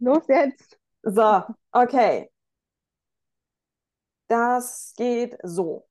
Los 0.00 0.26
jetzt. 0.26 0.80
So, 1.04 1.44
okay. 1.70 2.28
Das 4.26 4.94
geht 4.96 5.38
so. 5.44 5.86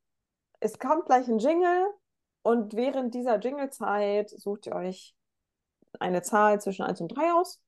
Es 0.59 0.77
kommt 0.79 1.05
gleich 1.05 1.29
ein 1.29 1.39
Jingle 1.39 1.93
und 2.41 2.73
während 2.73 3.13
dieser 3.13 3.39
Jinglezeit 3.39 4.31
sucht 4.31 4.65
ihr 4.67 4.75
euch 4.75 5.15
eine 5.97 6.23
Zahl 6.23 6.59
zwischen 6.59 6.83
1 6.83 6.99
und 6.99 7.07
3 7.15 7.31
aus. 7.31 7.61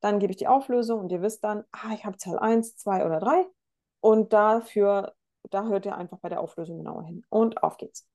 Dann 0.00 0.18
gebe 0.18 0.30
ich 0.30 0.36
die 0.36 0.48
Auflösung 0.48 1.00
und 1.00 1.10
ihr 1.12 1.22
wisst 1.22 1.42
dann, 1.44 1.64
ah, 1.72 1.92
ich 1.94 2.04
habe 2.04 2.16
Zahl 2.16 2.38
1, 2.38 2.76
2 2.76 3.04
oder 3.04 3.18
3. 3.18 3.46
Und 4.00 4.32
dafür, 4.32 5.14
da 5.50 5.64
hört 5.64 5.86
ihr 5.86 5.96
einfach 5.96 6.18
bei 6.18 6.28
der 6.28 6.40
Auflösung 6.40 6.78
genauer 6.78 7.04
hin. 7.04 7.24
Und 7.28 7.62
auf 7.62 7.76
geht's. 7.76 8.06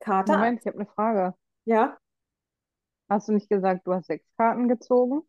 Karte 0.00 0.32
Moment, 0.32 0.60
ich 0.60 0.66
habe 0.66 0.78
eine 0.78 0.86
Frage. 0.86 1.34
Ja, 1.64 1.98
Hast 3.08 3.28
du 3.28 3.32
nicht 3.32 3.48
gesagt, 3.48 3.86
du 3.86 3.94
hast 3.94 4.06
sechs 4.06 4.26
Karten 4.36 4.68
gezogen? 4.68 5.22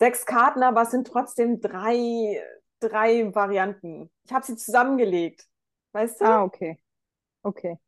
sechs 0.00 0.26
Karten, 0.26 0.62
aber 0.62 0.82
es 0.82 0.90
sind 0.90 1.06
trotzdem 1.06 1.60
drei, 1.60 2.42
drei 2.80 3.34
Varianten. 3.34 4.10
Ich 4.24 4.32
habe 4.32 4.44
sie 4.44 4.56
zusammengelegt. 4.56 5.46
Weißt 5.92 6.20
du? 6.20 6.24
Ah, 6.24 6.42
okay. 6.42 6.78
Okay. 7.42 7.78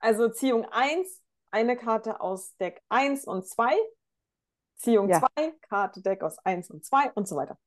Also 0.00 0.28
Ziehung 0.28 0.64
1, 0.70 1.22
eine 1.50 1.76
Karte 1.76 2.20
aus 2.20 2.56
Deck 2.56 2.82
1 2.88 3.24
und 3.24 3.46
2. 3.46 3.74
Ziehung 4.76 5.08
Ja. 5.08 5.20
2, 5.20 5.52
Karte 5.68 6.02
Deck 6.02 6.22
aus 6.22 6.38
1 6.38 6.70
und 6.70 6.84
2 6.84 7.12
und 7.12 7.26
so 7.26 7.36
weiter. 7.36 7.58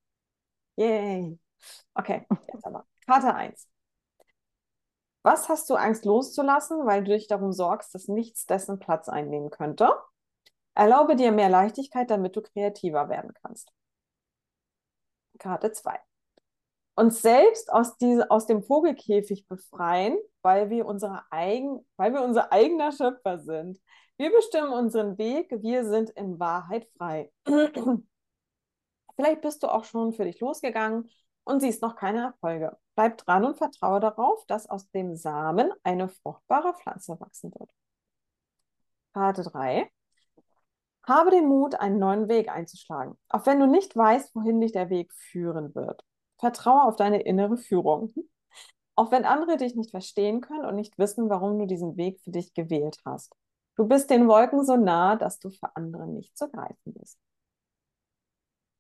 Yay. 0.78 1.38
Okay, 1.94 2.26
jetzt 2.54 2.66
aber. 2.66 2.86
Karte 3.06 3.34
1. 3.36 3.68
Was 5.24 5.50
hast 5.50 5.70
du 5.70 5.76
Angst 5.76 6.06
loszulassen, 6.06 6.86
weil 6.88 7.04
du 7.04 7.12
dich 7.12 7.28
darum 7.28 7.52
sorgst, 7.52 7.94
dass 7.94 8.08
nichts 8.08 8.46
dessen 8.48 8.80
Platz 8.80 9.08
einnehmen 9.08 9.52
könnte? 9.52 9.94
Erlaube 10.74 11.16
dir 11.16 11.32
mehr 11.32 11.50
Leichtigkeit, 11.50 12.10
damit 12.10 12.36
du 12.36 12.42
kreativer 12.42 13.10
werden 13.10 13.34
kannst. 13.44 13.72
Karte 15.38 15.72
2. 15.72 16.00
Uns 17.02 17.20
selbst 17.24 17.74
aus, 17.74 17.98
diese, 17.98 18.30
aus 18.30 18.46
dem 18.46 18.62
Vogelkäfig 18.62 19.48
befreien, 19.48 20.20
weil 20.44 20.70
wir, 20.70 20.86
unsere 20.86 21.24
eigen, 21.32 21.84
weil 21.98 22.14
wir 22.14 22.22
unser 22.22 22.52
eigener 22.52 22.92
Schöpfer 22.92 23.40
sind. 23.40 23.80
Wir 24.18 24.32
bestimmen 24.32 24.72
unseren 24.72 25.18
Weg, 25.18 25.50
wir 25.64 25.84
sind 25.84 26.12
in 26.12 26.40
Wahrheit 26.40 26.88
frei. 26.96 27.32
Vielleicht 29.16 29.42
bist 29.42 29.64
du 29.64 29.68
auch 29.74 29.84
schon 29.84 30.14
für 30.14 30.26
dich 30.26 30.40
losgegangen 30.42 31.10
und 31.44 31.62
siehst 31.62 31.82
noch 31.82 31.96
keine 31.96 32.22
Erfolge. 32.22 32.78
Bleib 32.94 33.18
dran 33.18 33.46
und 33.46 33.58
vertraue 33.58 34.00
darauf, 34.00 34.46
dass 34.46 34.70
aus 34.70 34.88
dem 34.92 35.16
Samen 35.16 35.74
eine 35.82 36.08
fruchtbare 36.08 36.76
Pflanze 36.76 37.20
wachsen 37.20 37.52
wird. 37.58 37.72
Karte 39.14 39.42
3. 39.42 39.90
Habe 41.08 41.32
den 41.32 41.48
Mut, 41.48 41.74
einen 41.74 41.98
neuen 41.98 42.30
Weg 42.30 42.48
einzuschlagen, 42.50 43.18
auch 43.30 43.48
wenn 43.48 43.60
du 43.60 43.66
nicht 43.66 43.98
weißt, 43.98 44.36
wohin 44.36 44.62
dich 44.62 44.72
der 44.72 44.92
Weg 44.92 45.12
führen 45.16 45.74
wird. 45.74 46.06
Vertraue 46.42 46.84
auf 46.84 46.98
deine 46.98 47.22
innere 47.24 47.58
Führung. 47.58 48.14
Auch 48.96 49.12
wenn 49.12 49.26
andere 49.26 49.58
dich 49.58 49.76
nicht 49.76 49.92
verstehen 49.92 50.42
können 50.42 50.66
und 50.66 50.76
nicht 50.76 50.98
wissen, 51.00 51.30
warum 51.30 51.60
du 51.60 51.68
diesen 51.68 51.98
Weg 51.98 52.22
für 52.22 52.32
dich 52.32 52.54
gewählt 52.54 52.98
hast. 53.06 53.34
Du 53.78 53.88
bist 53.88 54.10
den 54.12 54.28
Wolken 54.28 54.66
so 54.66 54.78
nah, 54.78 55.16
dass 55.18 55.40
du 55.40 55.50
für 55.52 55.76
andere 55.76 56.08
nicht 56.08 56.38
zu 56.38 56.50
greifen 56.50 56.94
bist. 56.94 57.18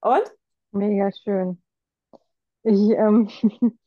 Und? 0.01 0.31
Mega 0.71 1.11
schön. 1.11 1.61
Ich, 2.63 2.91
ähm, 2.91 3.29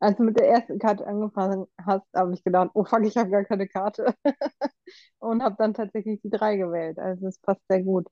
als 0.00 0.16
du 0.16 0.22
mit 0.24 0.38
der 0.38 0.48
ersten 0.48 0.78
Karte 0.78 1.06
angefangen 1.06 1.66
hast, 1.84 2.04
habe 2.14 2.34
ich 2.34 2.42
gedacht, 2.44 2.70
oh 2.74 2.84
fuck, 2.84 3.04
ich 3.04 3.16
habe 3.16 3.30
gar 3.30 3.44
keine 3.44 3.68
Karte. 3.68 4.14
Und 5.18 5.42
habe 5.42 5.56
dann 5.58 5.74
tatsächlich 5.74 6.20
die 6.22 6.30
drei 6.30 6.56
gewählt. 6.56 6.98
Also 6.98 7.26
es 7.28 7.38
passt 7.40 7.62
sehr 7.68 7.82
gut. 7.82 8.08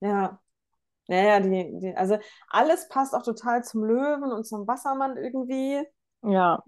Ja. 0.00 0.40
Naja, 1.10 1.40
die, 1.40 1.78
die, 1.80 1.94
also 1.96 2.18
alles 2.48 2.88
passt 2.88 3.14
auch 3.14 3.22
total 3.24 3.64
zum 3.64 3.84
Löwen 3.84 4.32
und 4.32 4.44
zum 4.46 4.66
Wassermann 4.68 5.16
irgendwie. 5.16 5.84
Ja, 6.22 6.62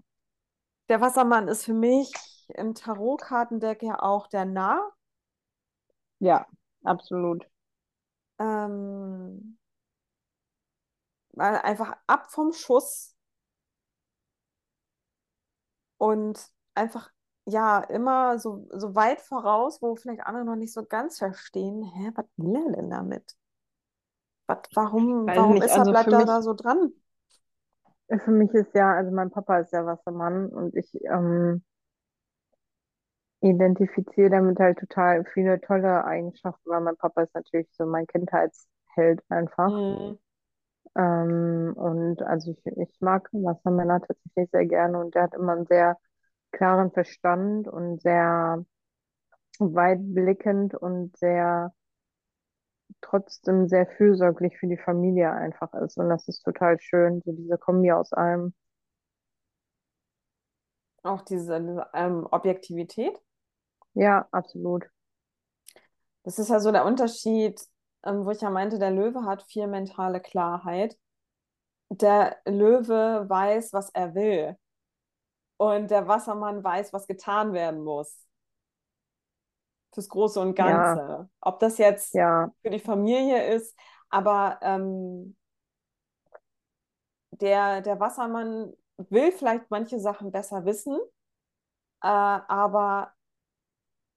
Der 0.89 1.01
Wassermann 1.01 1.49
ist 1.49 1.65
für 1.65 1.75
mich 1.75 2.13
im 2.55 2.75
Tarotkartendeck 2.77 3.83
ja 3.83 4.01
auch 4.01 4.29
der 4.29 4.45
Narr. 4.45 4.93
ja, 6.21 6.47
absolut. 6.85 7.47
Ähm, 8.39 9.57
weil 11.33 11.57
einfach 11.59 11.95
ab 12.07 12.31
vom 12.31 12.53
Schuss 12.55 13.15
und 15.99 16.39
einfach 16.75 17.11
ja 17.47 17.81
immer 17.81 18.39
so, 18.39 18.67
so 18.73 18.95
weit 18.95 19.21
voraus, 19.21 19.81
wo 19.83 19.97
vielleicht 19.97 20.23
andere 20.23 20.45
noch 20.45 20.57
nicht 20.57 20.73
so 20.73 20.85
ganz 20.85 21.19
verstehen, 21.19 21.83
hä, 21.83 22.13
was 22.15 22.27
will 22.37 22.57
er 22.67 22.73
denn 22.77 22.91
damit? 22.91 23.37
Was, 24.47 24.59
warum, 24.75 25.35
warum 25.35 25.61
nicht, 25.61 25.63
ist 25.63 25.77
er, 25.77 25.81
also 25.81 25.91
bleibt 25.91 26.13
er 26.13 26.25
mich, 26.25 26.27
da 26.27 26.43
so 26.43 26.55
dran? 26.55 26.93
für 28.25 28.31
mich 28.31 28.53
ist 28.55 28.75
ja, 28.75 28.95
also 28.95 29.11
mein 29.11 29.31
Papa 29.31 29.59
ist 29.59 29.73
ja 29.73 29.85
Wassermann 29.87 30.49
und 30.49 30.75
ich 30.77 30.89
ähm, 31.05 31.63
identifiziere 33.43 34.31
damit 34.31 34.59
halt 34.59 34.79
total 34.79 35.25
viele 35.35 35.61
tolle 35.61 36.05
Eigenschaften, 36.07 36.71
weil 36.71 36.81
mein 36.81 36.97
Papa 36.97 37.23
ist 37.25 37.35
natürlich 37.35 37.69
so 37.73 37.85
mein 37.85 38.07
Kindheitsheld 38.07 39.23
einfach. 39.29 39.69
Hm, 39.71 40.19
Ähm, 40.97 41.73
und 41.77 42.23
also 42.23 42.53
ich, 42.53 42.67
ich 42.77 43.01
mag 43.01 43.29
Wassermänner 43.33 44.01
tatsächlich 44.01 44.51
sehr 44.51 44.67
gerne 44.67 44.99
und 44.99 45.15
der 45.15 45.23
hat 45.25 45.35
immer 45.35 45.53
einen 45.53 45.67
sehr 45.67 45.99
klaren 46.53 46.93
Verstand 46.93 47.69
und 47.69 48.03
sehr 48.03 48.65
weitblickend 49.61 50.75
und 50.75 51.17
sehr 51.17 51.73
trotzdem 53.01 53.69
sehr 53.69 53.87
fürsorglich 53.87 54.59
für 54.59 54.67
die 54.67 54.77
Familie 54.77 55.33
einfach 55.33 55.73
ist. 55.75 55.99
Und 55.99 56.09
das 56.09 56.29
ist 56.29 56.43
total 56.43 56.79
schön, 56.81 57.23
so 57.25 57.33
diese 57.33 57.59
Kombi 57.59 57.93
aus 57.93 58.13
allem. 58.13 58.55
auch 61.03 61.23
diese, 61.23 61.61
diese 61.61 61.87
ähm, 61.95 62.27
Objektivität. 62.31 63.21
Ja, 63.95 64.27
absolut. 64.31 64.87
Das 66.25 66.39
ist 66.39 66.49
ja 66.51 66.61
so 66.61 66.71
der 66.71 66.85
Unterschied, 66.85 67.61
ähm, 68.05 68.25
wo 68.25 68.31
ich 68.31 68.41
ja 68.41 68.51
meinte, 68.51 68.79
der 68.79 68.91
Löwe 68.91 69.25
hat 69.25 69.43
viel 69.43 69.67
mentale 69.67 70.21
Klarheit. 70.21 70.97
Der 71.91 72.39
Löwe 72.47 73.29
weiß, 73.29 73.73
was 73.73 73.91
er 73.91 74.15
will. 74.15 74.57
Und 75.59 75.91
der 75.91 76.09
Wassermann 76.09 76.65
weiß, 76.65 76.93
was 76.93 77.07
getan 77.07 77.53
werden 77.53 77.83
muss. 77.85 78.19
Fürs 79.93 80.09
Große 80.09 80.41
und 80.41 80.59
Ja, 80.59 80.95
Ganze. 80.95 81.31
Ob 81.41 81.61
das 81.61 81.79
jetzt 81.79 82.15
ja, 82.15 82.51
für 82.63 82.71
die 82.71 82.79
Familie 82.79 83.55
ist, 83.55 83.77
aber 84.09 84.59
ähm, 84.63 85.37
der, 87.31 87.81
der 87.81 88.01
Wassermann 88.01 88.73
will 88.97 89.33
vielleicht 89.33 89.71
manche 89.71 89.99
Sachen 89.99 90.33
besser 90.33 90.65
wissen, 90.65 90.99
äh, 92.03 92.07
aber 92.07 93.13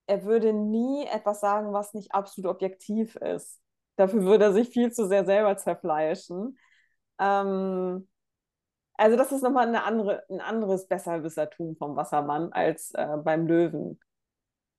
er 0.08 0.24
würde 0.24 0.54
nie 0.54 1.06
etwas 1.06 1.40
sagen, 1.40 1.74
was 1.74 1.94
nicht 1.94 2.14
absolut 2.14 2.52
objektiv 2.52 3.16
ist. 3.16 3.60
Dafür 3.96 4.24
würde 4.24 4.46
er 4.46 4.54
sich 4.54 4.70
viel 4.70 4.92
zu 4.92 5.08
sehr 5.08 5.26
selber 5.26 5.58
zerfleischen. 5.58 6.58
Ähm, 7.20 8.08
also 8.98 9.18
das 9.18 9.32
ist 9.32 9.42
nochmal 9.42 9.68
eine 9.68 9.84
andere, 9.84 10.24
ein 10.30 10.42
anderes 10.42 10.88
Besserwissertum 10.88 11.76
vom 11.78 11.96
Wassermann 11.96 12.52
als 12.54 12.92
äh, 12.94 13.18
beim 13.24 13.48
Löwen. 13.48 14.00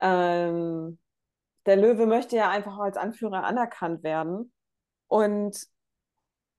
Ähm, 0.01 0.99
der 1.67 1.77
Löwe 1.77 2.07
möchte 2.07 2.37
ja 2.37 2.49
einfach 2.49 2.79
als 2.79 2.97
Anführer 2.97 3.45
anerkannt 3.45 4.03
werden. 4.03 4.53
Und 5.09 5.67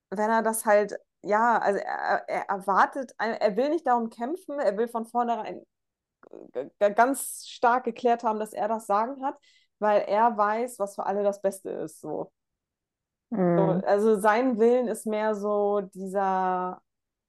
wenn 0.10 0.30
er 0.30 0.42
das 0.44 0.66
halt, 0.66 0.96
ja, 1.22 1.58
also 1.58 1.80
er, 1.80 2.24
er 2.28 2.50
erwartet, 2.50 3.14
er 3.18 3.56
will 3.56 3.70
nicht 3.70 3.88
darum 3.88 4.10
kämpfen, 4.10 4.60
er 4.60 4.78
will 4.78 4.88
von 4.88 5.06
vornherein 5.06 5.64
ganz 6.80 7.48
stark 7.48 7.86
geklärt 7.86 8.24
haben, 8.24 8.40
dass 8.40 8.54
er 8.54 8.68
das 8.68 8.86
Sagen 8.86 9.24
hat, 9.24 9.38
weil 9.80 10.02
er 10.02 10.38
weiß, 10.38 10.80
was 10.80 10.96
für 10.96 11.06
alle 11.06 11.24
das 11.24 11.42
Beste 11.42 11.70
ist. 11.70 12.02
So. 12.02 12.32
So, 13.30 13.38
mm, 13.38 13.84
also 13.86 14.20
sein 14.20 14.58
Willen 14.58 14.88
ist 14.88 15.06
mehr 15.06 15.36
so 15.36 15.82
dieser, 15.82 16.82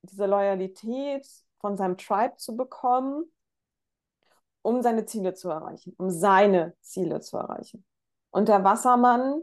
diese 0.03 0.27
Loyalität 0.27 1.27
von 1.61 1.77
seinem 1.77 1.97
Tribe 1.97 2.37
zu 2.37 2.57
bekommen, 2.57 3.25
um 4.69 4.83
seine 4.83 5.07
Ziele 5.07 5.35
zu 5.35 5.49
erreichen, 5.49 5.95
um 5.99 6.11
seine 6.11 6.75
Ziele 6.81 7.21
zu 7.21 7.37
erreichen. 7.37 7.85
Und 8.31 8.49
der 8.49 8.63
Wassermann 8.65 9.43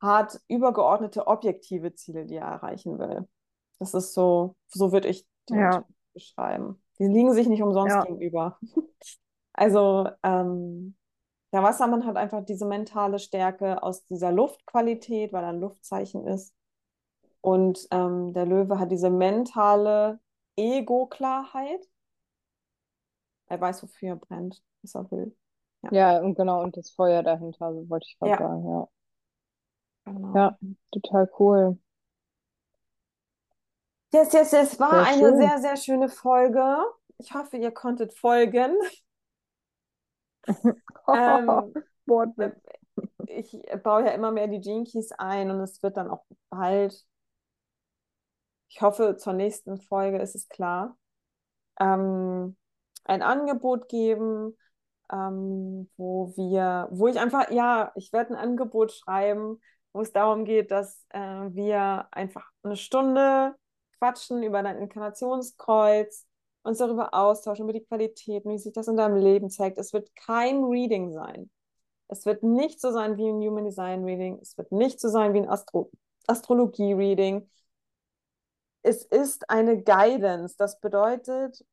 hat 0.00 0.40
übergeordnete 0.48 1.26
objektive 1.26 1.94
Ziele, 1.94 2.26
die 2.26 2.36
er 2.36 2.46
erreichen 2.46 2.98
will. 2.98 3.28
Das 3.78 3.94
ist 3.94 4.14
so, 4.14 4.56
so 4.68 4.92
würde 4.92 5.08
ich 5.08 5.26
den 5.48 5.58
ja, 5.58 5.84
beschreiben. 6.12 6.82
Die 6.98 7.06
liegen 7.06 7.32
sich 7.32 7.48
nicht 7.48 7.62
umsonst 7.62 7.94
ja, 7.94 8.02
gegenüber. 8.02 8.58
Also 9.52 10.08
ähm, 10.22 10.96
der 11.52 11.62
Wassermann 11.62 12.06
hat 12.06 12.16
einfach 12.16 12.42
diese 12.44 12.64
mentale 12.64 13.18
Stärke 13.18 13.82
aus 13.82 14.04
dieser 14.06 14.32
Luftqualität, 14.32 15.32
weil 15.34 15.42
er 15.42 15.50
ein 15.50 15.60
Luftzeichen 15.60 16.26
ist. 16.26 16.54
Und 17.42 17.86
ähm, 17.90 18.32
der 18.32 18.46
Löwe 18.46 18.78
hat 18.78 18.90
diese 18.90 19.10
mentale 19.10 20.20
Ego-Klarheit. 20.56 21.86
Er 23.50 23.60
weiß, 23.60 23.82
wofür 23.82 24.10
er 24.10 24.16
brennt, 24.16 24.62
was 24.82 24.94
er 24.94 25.10
will. 25.10 25.36
Ja, 25.82 25.90
ja, 25.92 26.20
und 26.20 26.36
genau, 26.36 26.62
und 26.62 26.76
das 26.76 26.90
Feuer 26.90 27.22
dahinter, 27.22 27.74
so 27.74 27.88
wollte 27.90 28.06
ich 28.08 28.16
gerade 28.18 28.30
ja, 28.30 28.38
sagen, 28.38 28.68
ja. 28.68 28.88
genau. 30.04 30.36
Ja, 30.36 30.58
total 30.92 31.30
cool. 31.38 31.78
Yes, 34.12 34.32
yes, 34.32 34.52
yes, 34.52 34.80
war 34.80 34.90
Sehr 34.90 35.14
eine 35.14 35.18
schön. 35.18 35.36
sehr, 35.36 35.58
sehr 35.58 35.76
schöne 35.76 36.08
Folge. 36.08 36.64
Ich 37.18 37.34
hoffe, 37.34 37.56
ihr 37.56 37.72
konntet 37.72 38.14
folgen. 38.14 38.72
Ähm, 41.12 41.74
äh, 42.38 42.50
ich 43.26 43.60
baue 43.82 44.06
ja 44.06 44.12
immer 44.12 44.30
mehr 44.30 44.46
die 44.48 44.60
Keys 44.84 45.12
ein 45.12 45.50
und 45.50 45.60
es 45.60 45.82
wird 45.82 45.96
dann 45.96 46.08
auch 46.08 46.24
bald, 46.48 47.04
ich 48.68 48.80
hoffe, 48.80 49.16
zur 49.16 49.32
nächsten 49.34 49.80
Folge 49.80 50.18
ist 50.18 50.34
es 50.34 50.48
klar, 50.48 50.96
ähm, 51.78 52.56
ein 53.04 53.22
Angebot 53.22 53.88
geben, 53.88 54.56
ähm, 55.12 55.90
wo 55.96 56.32
wir, 56.36 56.88
wo 56.90 57.08
ich 57.08 57.18
einfach, 57.18 57.50
ja, 57.50 57.92
ich 57.96 58.12
werde 58.12 58.34
ein 58.34 58.40
Angebot 58.40 58.92
schreiben, 58.92 59.60
wo 59.92 60.00
es 60.00 60.12
darum 60.12 60.44
geht, 60.44 60.70
dass 60.70 61.04
äh, 61.10 61.18
wir 61.18 62.08
einfach 62.12 62.50
eine 62.62 62.76
Stunde 62.76 63.54
quatschen 63.98 64.42
über 64.42 64.62
dein 64.62 64.78
Inkarnationskreuz, 64.78 66.26
uns 66.62 66.78
darüber 66.78 67.14
austauschen, 67.14 67.64
über 67.64 67.72
die 67.72 67.84
Qualitäten, 67.84 68.50
wie 68.50 68.58
sich 68.58 68.72
das 68.72 68.88
in 68.88 68.96
deinem 68.96 69.16
Leben 69.16 69.50
zeigt. 69.50 69.78
Es 69.78 69.92
wird 69.92 70.14
kein 70.14 70.64
Reading 70.64 71.12
sein. 71.12 71.50
Es 72.08 72.26
wird 72.26 72.42
nicht 72.42 72.80
so 72.80 72.90
sein 72.92 73.16
wie 73.16 73.28
ein 73.28 73.40
Human 73.40 73.64
Design 73.64 74.04
Reading. 74.04 74.38
Es 74.42 74.58
wird 74.58 74.72
nicht 74.72 75.00
so 75.00 75.08
sein 75.08 75.32
wie 75.32 75.38
ein 75.38 75.48
Astro 75.48 75.90
Astrologie 76.26 76.92
Reading. 76.92 77.48
Es 78.82 79.04
ist 79.04 79.48
eine 79.50 79.82
Guidance. 79.82 80.54
Das 80.56 80.80
bedeutet, 80.80 81.64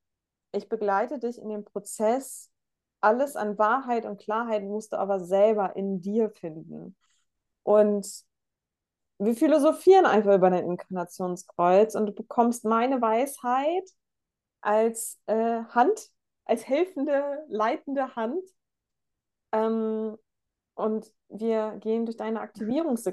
ich 0.57 0.69
begleite 0.69 1.19
dich 1.19 1.39
in 1.39 1.49
dem 1.49 1.63
Prozess. 1.63 2.51
Alles 2.99 3.35
an 3.35 3.57
Wahrheit 3.57 4.05
und 4.05 4.19
Klarheit 4.19 4.63
musst 4.63 4.93
du 4.93 4.97
aber 4.97 5.19
selber 5.19 5.75
in 5.75 6.01
dir 6.01 6.29
finden. 6.31 6.95
Und 7.63 8.25
wir 9.19 9.35
philosophieren 9.35 10.05
einfach 10.05 10.35
über 10.35 10.49
dein 10.49 10.65
Inkarnationskreuz 10.65 11.95
und 11.95 12.07
du 12.07 12.11
bekommst 12.11 12.65
meine 12.65 13.01
Weisheit 13.01 13.89
als 14.61 15.19
äh, 15.27 15.63
Hand, 15.69 16.09
als 16.45 16.67
helfende, 16.67 17.45
leitende 17.47 18.15
Hand. 18.15 18.43
Ähm, 19.51 20.17
und 20.75 21.11
wir 21.29 21.77
gehen 21.79 22.05
durch 22.05 22.17
deine 22.17 22.39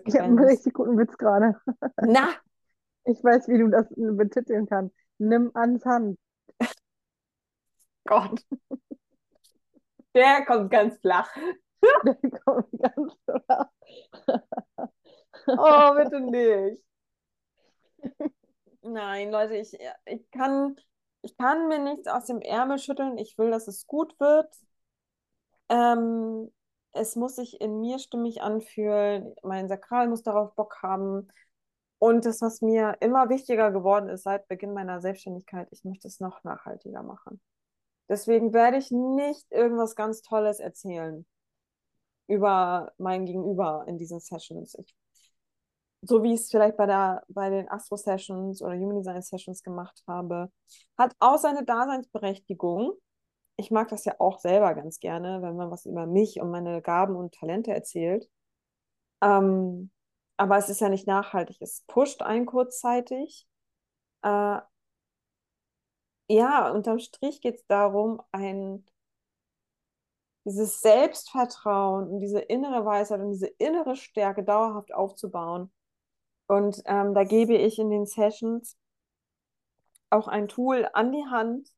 Ich 0.07 0.19
habe 0.19 0.25
einen 0.25 0.39
Aktivierungssequenz. 0.39 0.41
richtig 0.41 0.75
guten 0.75 0.99
Witz 0.99 1.17
gerade. 1.17 1.61
Na, 2.03 2.29
Ich 3.07 3.23
weiß, 3.23 3.49
wie 3.49 3.59
du 3.59 3.69
das 3.69 3.87
betiteln 3.97 4.67
kannst. 4.67 4.95
Nimm 5.19 5.51
ans 5.55 5.85
Hand. 5.85 6.19
Gott, 8.05 8.45
der 10.15 10.45
kommt 10.47 10.71
ganz 10.71 10.99
flach. 10.99 11.31
Der 12.05 12.17
kommt 12.45 12.71
ganz 12.81 13.15
klar. 13.27 13.71
Oh, 15.47 15.95
bitte 15.97 16.21
nicht. 16.21 16.83
Nein, 18.83 19.31
Leute, 19.31 19.57
ich, 19.57 19.77
ich 20.07 20.31
kann, 20.31 20.77
ich 21.23 21.37
kann 21.37 21.69
mir 21.69 21.79
nichts 21.79 22.07
aus 22.07 22.27
dem 22.27 22.41
Ärmel 22.41 22.79
schütteln. 22.79 23.19
Ich 23.19 23.37
will, 23.39 23.51
dass 23.51 23.69
es 23.69 23.87
gut 23.87 24.19
wird. 24.21 24.55
Ähm, 25.69 26.53
es 26.93 27.17
muss 27.17 27.37
sich 27.37 27.61
in 27.61 27.81
mir 27.81 27.99
stimmig 27.99 28.43
anfühlen. 28.43 29.35
Mein 29.43 29.69
Sakral 29.69 30.09
muss 30.09 30.23
darauf 30.23 30.55
Bock 30.55 30.83
haben. 30.83 31.29
Und 31.99 32.27
das, 32.27 32.43
was 32.43 32.61
mir 32.61 32.97
immer 33.01 33.29
wichtiger 33.31 33.71
geworden 33.71 34.09
ist 34.09 34.25
seit 34.25 34.49
Beginn 34.49 34.75
meiner 34.75 35.01
Selbstständigkeit, 35.01 35.69
ich 35.71 35.85
möchte 35.85 36.09
es 36.09 36.21
noch 36.21 36.45
nachhaltiger 36.45 37.03
machen. 37.03 37.41
Deswegen 38.09 38.53
werde 38.53 38.77
ich 38.77 38.91
nicht 38.91 39.51
irgendwas 39.51 39.97
ganz 39.97 40.23
Tolles 40.23 40.61
erzählen 40.61 41.27
über 42.27 42.93
mein 42.99 43.27
Gegenüber 43.27 43.85
in 43.87 43.99
diesen 43.99 44.21
Sessions. 44.21 44.75
Ich, 44.79 44.95
so 46.03 46.23
wie 46.23 46.35
ich 46.35 46.41
es 46.41 46.51
vielleicht 46.51 46.77
bei, 46.77 46.87
der, 46.87 47.23
bei 47.29 47.51
den 47.51 47.69
Astro-Sessions 47.69 48.63
oder 48.63 48.75
Human 48.75 48.97
Design 48.97 49.23
Sessions 49.23 49.63
gemacht 49.63 50.03
habe, 50.07 50.51
hat 50.99 51.15
auch 51.19 51.39
seine 51.39 51.65
Daseinsberechtigung. 51.65 52.93
Ich 53.57 53.71
mag 53.71 53.89
das 53.89 54.05
ja 54.05 54.15
auch 54.19 54.39
selber 54.39 54.75
ganz 54.75 55.01
gerne, 55.01 55.41
wenn 55.41 55.57
man 55.57 55.71
was 55.71 55.87
über 55.87 56.07
mich 56.07 56.41
und 56.41 56.51
meine 56.51 56.83
Gaben 56.83 57.17
und 57.17 57.35
Talente 57.35 57.73
erzählt. 57.73 58.29
Ähm, 59.23 59.91
aber 60.37 60.59
es 60.59 60.69
ist 60.69 60.81
ja 60.81 60.89
nicht 60.89 61.07
nachhaltig. 61.07 61.59
Es 61.61 61.83
pusht 61.87 62.23
einen 62.23 62.47
kurzzeitig, 62.47 63.47
äh, 64.23 64.59
ja, 66.29 66.71
unterm 66.71 66.99
Strich 66.99 67.41
geht 67.41 67.57
es 67.57 67.67
darum, 67.67 68.23
ein, 68.33 68.85
dieses 70.45 70.81
Selbstvertrauen 70.81 72.09
und 72.09 72.21
diese 72.21 72.41
innere 72.41 72.85
Weisheit 72.85 73.21
und 73.21 73.31
diese 73.33 73.47
innere 73.47 73.97
Stärke 73.97 74.45
dauerhaft 74.45 74.93
aufzubauen. 74.95 75.73
Und 76.47 76.83
ähm, 76.87 77.15
da 77.15 77.25
gebe 77.25 77.55
ich 77.55 77.79
in 77.79 77.91
den 77.91 78.07
Sessions 78.07 78.77
auch 80.11 80.29
ein 80.29 80.49
Tool 80.49 80.89
an 80.93 81.13
die 81.13 81.25
Hand, 81.27 81.71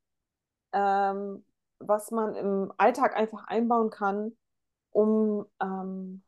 ähm, 0.72 1.44
was 1.78 2.11
man 2.11 2.34
im 2.34 2.72
Alltag 2.76 3.16
einfach 3.16 3.47
einbauen 3.47 3.90
kann, 3.90 4.36
um 4.90 5.47
ähm, 5.61 6.22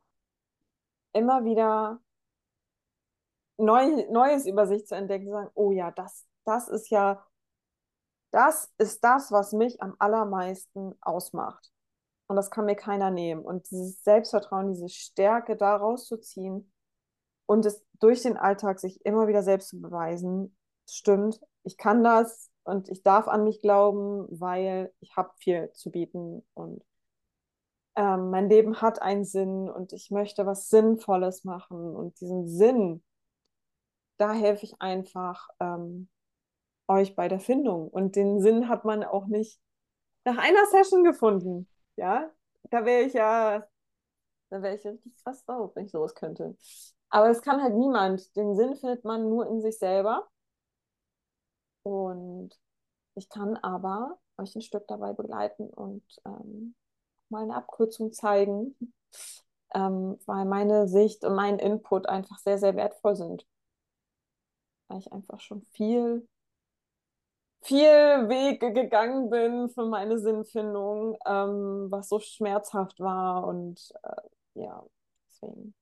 immer 1.13 1.45
wieder 1.45 2.01
Neu, 3.59 4.07
Neues 4.11 4.47
über 4.47 4.67
sich 4.67 4.87
zu 4.87 4.95
entdecken, 4.95 5.27
zu 5.27 5.33
sagen, 5.33 5.51
oh 5.55 5.73
ja, 5.73 5.91
das, 5.91 6.27
das 6.45 6.69
ist 6.69 6.91
ja, 6.91 7.27
das 8.31 8.73
ist 8.79 9.03
das, 9.05 9.33
was 9.33 9.53
mich 9.53 9.81
am 9.83 9.95
allermeisten 9.99 10.95
ausmacht. 11.01 11.73
Und 12.27 12.37
das 12.37 12.51
kann 12.51 12.67
mir 12.67 12.77
keiner 12.77 13.11
nehmen. 13.11 13.43
Und 13.43 13.71
dieses 13.71 14.03
Selbstvertrauen, 14.05 14.73
diese 14.73 14.89
Stärke 14.89 15.57
da 15.57 15.77
rauszuziehen 15.77 16.71
und 17.47 17.65
es 17.65 17.83
durch 18.01 18.23
den 18.23 18.37
Alltag 18.37 18.81
sich 18.81 19.05
immer 19.07 19.29
wieder 19.29 19.43
selbst 19.43 19.71
zu 19.71 19.81
beweisen, 19.81 20.57
stimmt, 20.89 21.41
ich 21.65 21.79
kann 21.79 22.05
das 22.05 22.51
und 22.65 22.89
ich 22.91 23.03
darf 23.03 23.29
an 23.29 23.45
mich 23.45 23.61
glauben, 23.61 24.27
weil 24.29 24.93
ich 25.01 25.17
habe 25.17 25.31
viel 25.39 25.73
zu 25.73 25.91
bieten 25.91 26.47
und 26.55 26.85
ähm, 27.97 28.31
mein 28.31 28.49
Leben 28.49 28.81
hat 28.81 29.01
einen 29.03 29.25
Sinn 29.25 29.69
und 29.69 29.93
ich 29.93 30.11
möchte 30.11 30.47
was 30.47 30.69
Sinnvolles 30.69 31.45
machen 31.45 31.97
und 31.97 32.21
diesen 32.21 32.47
Sinn, 32.47 33.03
da 34.19 34.33
helfe 34.33 34.65
ich 34.67 34.81
einfach 34.81 35.49
ähm, 35.61 36.09
euch 36.89 37.15
bei 37.15 37.29
der 37.29 37.41
Findung 37.41 37.89
und 37.89 38.17
den 38.17 38.41
Sinn 38.41 38.69
hat 38.69 38.85
man 38.85 39.05
auch 39.05 39.27
nicht 39.27 39.61
nach 40.25 40.39
einer 40.39 40.67
Session 40.67 41.05
gefunden, 41.05 41.69
ja, 41.97 42.31
da 42.71 42.85
wäre 42.85 43.03
ich 43.03 43.15
ja, 43.15 43.67
da 44.51 44.63
wäre 44.63 44.75
ich 44.75 44.85
richtig 44.87 45.17
krass 45.23 45.45
drauf, 45.45 45.75
wenn 45.75 45.87
ich 45.87 45.93
sowas 45.93 46.15
könnte. 46.15 46.57
Aber 47.11 47.31
es 47.31 47.43
kann 47.43 47.63
halt 47.63 47.75
niemand. 47.75 48.35
Den 48.37 48.55
Sinn 48.57 48.77
findet 48.77 49.05
man 49.05 49.29
nur 49.29 49.47
in 49.47 49.61
sich 49.63 49.79
selber. 49.79 50.29
Und 51.83 52.51
ich 53.15 53.29
kann 53.29 53.57
aber 53.57 54.19
euch 54.37 54.55
ein 54.55 54.63
Stück 54.63 54.87
dabei 54.89 55.13
begleiten 55.13 55.71
und 55.71 56.03
ähm, 56.25 56.75
mal 57.29 57.43
eine 57.43 57.57
Abkürzung 57.57 58.13
zeigen, 58.13 58.77
ähm, 59.75 60.19
weil 60.27 60.45
meine 60.45 60.89
Sicht 60.89 61.25
und 61.25 61.35
mein 61.35 61.59
Input 61.59 62.09
einfach 62.09 62.39
sehr, 62.39 62.59
sehr 62.59 62.77
wertvoll 62.77 63.17
sind. 63.17 63.47
Weil 64.89 64.99
ich 64.99 65.13
einfach 65.13 65.41
schon 65.41 65.63
viel, 65.63 66.29
viel 67.63 67.89
Wege 68.29 68.73
gegangen 68.73 69.31
bin 69.31 69.69
für 69.71 69.87
meine 69.87 70.19
Sinnfindung, 70.19 71.17
ähm, 71.27 71.89
was 71.91 72.09
so 72.09 72.21
schmerzhaft 72.21 73.01
war 73.01 73.47
und 73.47 73.93
äh, 74.03 74.61
ja, 74.61 74.85
deswegen 75.29 75.75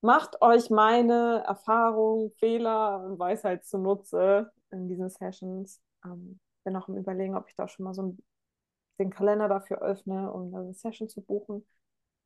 macht 0.00 0.40
euch 0.42 0.70
meine 0.70 1.44
Erfahrung, 1.46 2.32
Fehler 2.38 3.04
und 3.04 3.18
Weisheit 3.18 3.64
zunutze 3.64 4.50
in 4.70 4.88
diesen 4.88 5.10
Sessions. 5.10 5.80
Ähm, 6.04 6.40
bin 6.64 6.76
auch 6.76 6.88
im 6.88 6.96
Überlegen, 6.96 7.36
ob 7.36 7.48
ich 7.48 7.54
da 7.56 7.68
schon 7.68 7.84
mal 7.84 7.94
so 7.94 8.16
den 8.98 9.10
Kalender 9.10 9.48
dafür 9.48 9.82
öffne, 9.82 10.32
um 10.32 10.54
eine 10.54 10.74
Session 10.74 11.08
zu 11.08 11.22
buchen, 11.22 11.66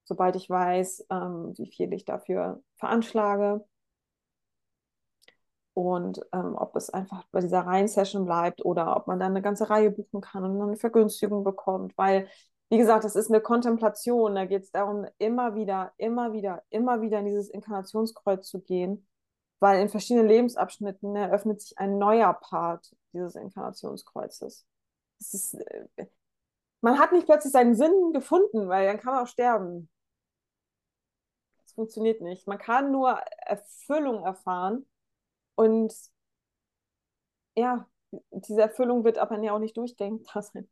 sobald 0.04 0.36
ich 0.36 0.50
weiß, 0.50 1.06
ähm, 1.10 1.54
wie 1.56 1.70
viel 1.70 1.92
ich 1.92 2.04
dafür 2.04 2.62
veranschlage. 2.76 3.64
Und 5.74 6.20
ähm, 6.32 6.54
ob 6.56 6.76
es 6.76 6.90
einfach 6.90 7.24
bei 7.32 7.40
dieser 7.40 7.62
Reihen-Session 7.62 8.24
bleibt 8.24 8.64
oder 8.64 8.96
ob 8.96 9.08
man 9.08 9.18
dann 9.18 9.32
eine 9.32 9.42
ganze 9.42 9.68
Reihe 9.70 9.90
buchen 9.90 10.20
kann 10.20 10.44
und 10.44 10.60
eine 10.62 10.76
Vergünstigung 10.76 11.42
bekommt, 11.42 11.98
weil 11.98 12.28
wie 12.70 12.78
gesagt, 12.78 13.04
das 13.04 13.16
ist 13.16 13.30
eine 13.30 13.40
Kontemplation. 13.40 14.34
Da 14.34 14.46
geht 14.46 14.64
es 14.64 14.70
darum, 14.70 15.06
immer 15.18 15.54
wieder, 15.54 15.92
immer 15.96 16.32
wieder, 16.32 16.62
immer 16.70 17.00
wieder 17.02 17.20
in 17.20 17.26
dieses 17.26 17.48
Inkarnationskreuz 17.50 18.48
zu 18.48 18.60
gehen, 18.60 19.06
weil 19.60 19.80
in 19.80 19.88
verschiedenen 19.88 20.28
Lebensabschnitten 20.28 21.14
eröffnet 21.14 21.60
sich 21.60 21.78
ein 21.78 21.98
neuer 21.98 22.32
Part 22.34 22.94
dieses 23.12 23.36
Inkarnationskreuzes. 23.36 24.66
Ist, 25.20 25.54
äh, 25.54 26.06
man 26.80 26.98
hat 26.98 27.12
nicht 27.12 27.26
plötzlich 27.26 27.52
seinen 27.52 27.74
Sinn 27.76 28.12
gefunden, 28.12 28.68
weil 28.68 28.86
dann 28.86 28.98
kann 29.00 29.14
man 29.14 29.22
auch 29.24 29.28
sterben. 29.28 29.88
Das 31.62 31.72
funktioniert 31.74 32.20
nicht. 32.20 32.46
Man 32.46 32.58
kann 32.58 32.90
nur 32.90 33.10
Erfüllung 33.46 34.24
erfahren 34.24 34.86
und 35.54 35.94
ja, 37.56 37.88
diese 38.30 38.62
Erfüllung 38.62 39.04
wird 39.04 39.18
aber 39.18 39.38
ja 39.42 39.54
auch 39.54 39.58
nicht 39.58 39.76
durchgängig 39.76 40.26
da 40.32 40.42
sein. 40.42 40.68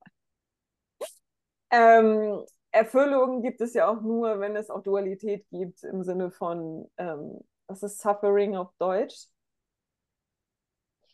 Ähm, 1.71 2.45
Erfüllung 2.71 3.43
gibt 3.43 3.61
es 3.61 3.75
ja 3.75 3.89
auch 3.89 4.01
nur, 4.01 4.41
wenn 4.41 4.57
es 4.57 4.71
auch 4.71 4.83
Dualität 4.83 5.47
gibt, 5.51 5.83
im 5.85 6.03
Sinne 6.05 6.31
von, 6.31 6.91
ähm, 6.97 7.41
was 7.67 7.83
ist 7.83 8.01
Suffering 8.01 8.57
auf 8.57 8.73
Deutsch? 8.79 9.27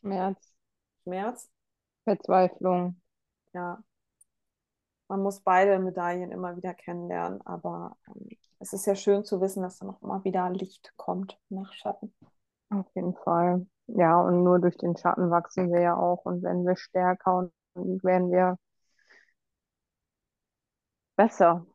Schmerz. 0.01 0.55
Schmerz. 1.03 1.51
Verzweiflung. 2.05 3.01
Ja. 3.53 3.83
Man 5.09 5.23
muss 5.23 5.41
beide 5.41 5.79
Medaillen 5.79 6.33
immer 6.33 6.57
wieder 6.57 6.75
kennenlernen, 6.75 7.41
aber 7.47 7.97
ähm, 8.09 8.29
es 8.61 8.73
ist 8.73 8.87
ja 8.87 8.95
schön 8.95 9.25
zu 9.25 9.41
wissen, 9.41 9.62
dass 9.62 9.79
da 9.79 9.87
noch 9.87 10.03
immer 10.03 10.23
wieder 10.25 10.51
Licht 10.51 10.93
kommt 10.97 11.39
nach 11.49 11.73
Schatten. 11.73 12.12
Auf 12.71 12.87
jeden 12.95 13.14
Fall. 13.14 13.66
Ja, 13.89 14.21
und 14.21 14.43
nur 14.43 14.59
durch 14.59 14.77
den 14.79 14.97
Schatten 14.97 15.31
wachsen 15.31 15.73
wir 15.73 15.81
ja 15.81 15.97
auch. 15.97 16.25
Und 16.25 16.43
wenn 16.43 16.66
wir 16.66 16.77
stärker 16.77 17.51
und 17.75 18.05
werden 18.05 18.31
wir 18.31 18.59
besser. 21.16 21.66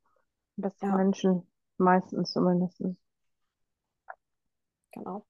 Bessere 0.57 0.89
Ja. 0.89 0.95
Menschen, 0.97 1.47
meistens 1.77 2.31
zumindest. 2.31 2.81
Genau. 4.91 5.25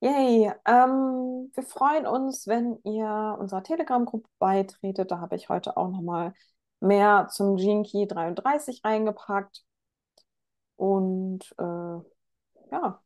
Yay. 0.00 0.52
Ähm, 0.66 1.50
wir 1.54 1.62
freuen 1.64 2.06
uns, 2.06 2.46
wenn 2.46 2.78
ihr 2.84 3.36
unserer 3.40 3.62
Telegram-Gruppe 3.62 4.28
beitretet. 4.38 5.10
Da 5.10 5.20
habe 5.20 5.36
ich 5.36 5.48
heute 5.48 5.76
auch 5.76 5.90
nochmal 5.90 6.34
mehr 6.80 7.28
zum 7.30 7.56
Gene 7.56 7.84
Key 7.84 8.06
33 8.06 8.84
reingepackt. 8.84 9.64
Und 10.76 11.54
äh, 11.58 12.00
ja, 12.72 13.02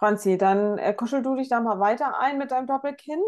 Franzi, 0.00 0.38
dann 0.38 0.78
äh, 0.78 0.94
kuschel 0.94 1.22
du 1.22 1.36
dich 1.36 1.50
da 1.50 1.60
mal 1.60 1.78
weiter 1.78 2.18
ein 2.18 2.38
mit 2.38 2.50
deinem 2.50 2.66
Doppelkinn. 2.66 3.20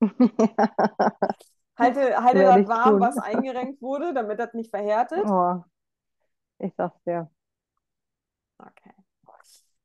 Halte, 1.78 2.24
halte 2.24 2.42
das 2.42 2.66
warm, 2.68 2.92
tun. 2.92 3.00
was 3.00 3.18
eingerenkt 3.18 3.80
wurde, 3.82 4.12
damit 4.14 4.40
das 4.40 4.52
nicht 4.54 4.70
verhärtet. 4.70 5.24
Oh, 5.26 5.62
ich 6.58 6.74
sag's 6.76 7.00
dir. 7.04 7.30
Okay. 8.58 8.94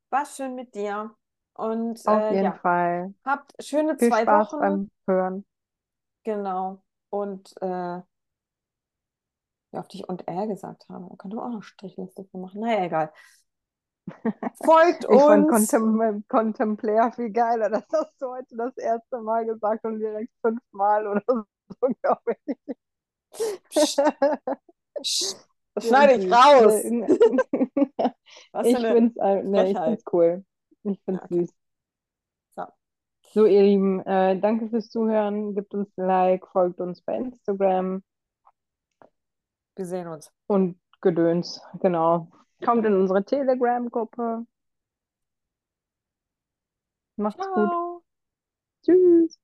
War 0.09 0.25
schön 0.25 0.55
mit 0.55 0.73
dir. 0.73 1.15
Und 1.53 2.07
Auf 2.07 2.19
äh, 2.21 2.31
jeden 2.31 2.45
ja, 2.45 2.53
Fall. 2.53 3.13
habt 3.25 3.53
schöne 3.63 3.97
Viel 3.99 4.09
zwei 4.09 4.23
Spaß 4.23 4.53
Wochen. 4.53 4.59
beim 4.59 4.91
Hören. 5.05 5.45
Genau. 6.23 6.81
Und 7.11 7.53
äh, 7.61 8.01
wie 9.71 9.77
oft 9.77 9.93
ich 9.93 10.07
und 10.07 10.27
er 10.27 10.47
gesagt 10.47 10.87
habe, 10.89 11.07
da 11.09 11.15
könnte 11.17 11.35
man 11.35 11.45
auch 11.49 11.55
noch 11.57 11.63
Strichliste 11.63 12.25
für 12.25 12.37
machen. 12.37 12.61
Naja, 12.61 12.85
egal. 12.85 13.13
Folgt 14.63 15.05
Ich 15.05 15.09
uns. 15.09 15.47
Contem 15.49 16.23
Contemplair 16.27 17.11
viel 17.13 17.31
geiler. 17.31 17.69
Das 17.69 17.85
hast 17.93 18.21
du 18.21 18.27
heute 18.27 18.55
das 18.55 18.77
erste 18.77 19.21
Mal 19.21 19.45
gesagt 19.45 19.85
und 19.85 19.99
direkt 19.99 20.31
fünfmal 20.41 21.07
oder 21.07 21.23
so, 21.27 21.87
glaube 22.01 22.35
ich. 22.45 22.57
Das 23.73 23.95
schneide 25.87 26.13
ich 26.23 26.31
raus. 26.31 26.83
Was 28.51 28.67
Ich 28.67 28.77
find's, 28.77 29.17
äh, 29.17 29.43
nee, 29.43 29.97
cool. 30.11 30.45
Ich 30.83 30.99
find's 31.05 31.21
Ja, 31.21 31.23
okay. 31.23 31.45
süß. 31.45 31.53
So. 32.55 32.65
So, 33.33 33.45
ihr 33.45 33.63
Lieben, 33.63 33.99
äh, 34.01 34.39
danke 34.39 34.69
fürs 34.69 34.89
Zuhören. 34.89 35.55
Gebt 35.55 35.73
uns 35.73 35.89
ein 35.97 36.05
Like, 36.05 36.47
folgt 36.47 36.79
uns 36.79 37.01
bei 37.01 37.15
Instagram 37.17 38.03
Wir 39.75 39.85
sehen 39.85 40.07
uns. 40.07 40.31
und 40.47 40.79
Gedöns. 41.01 41.61
Genau. 41.81 42.27
Kommt 42.63 42.85
in 42.85 42.93
unsere 42.95 43.23
Telegram-Gruppe. 43.23 44.45
Macht's 47.17 47.49
gut. 47.51 47.69
Ciao. 47.69 48.03
Tschüss. 48.83 49.39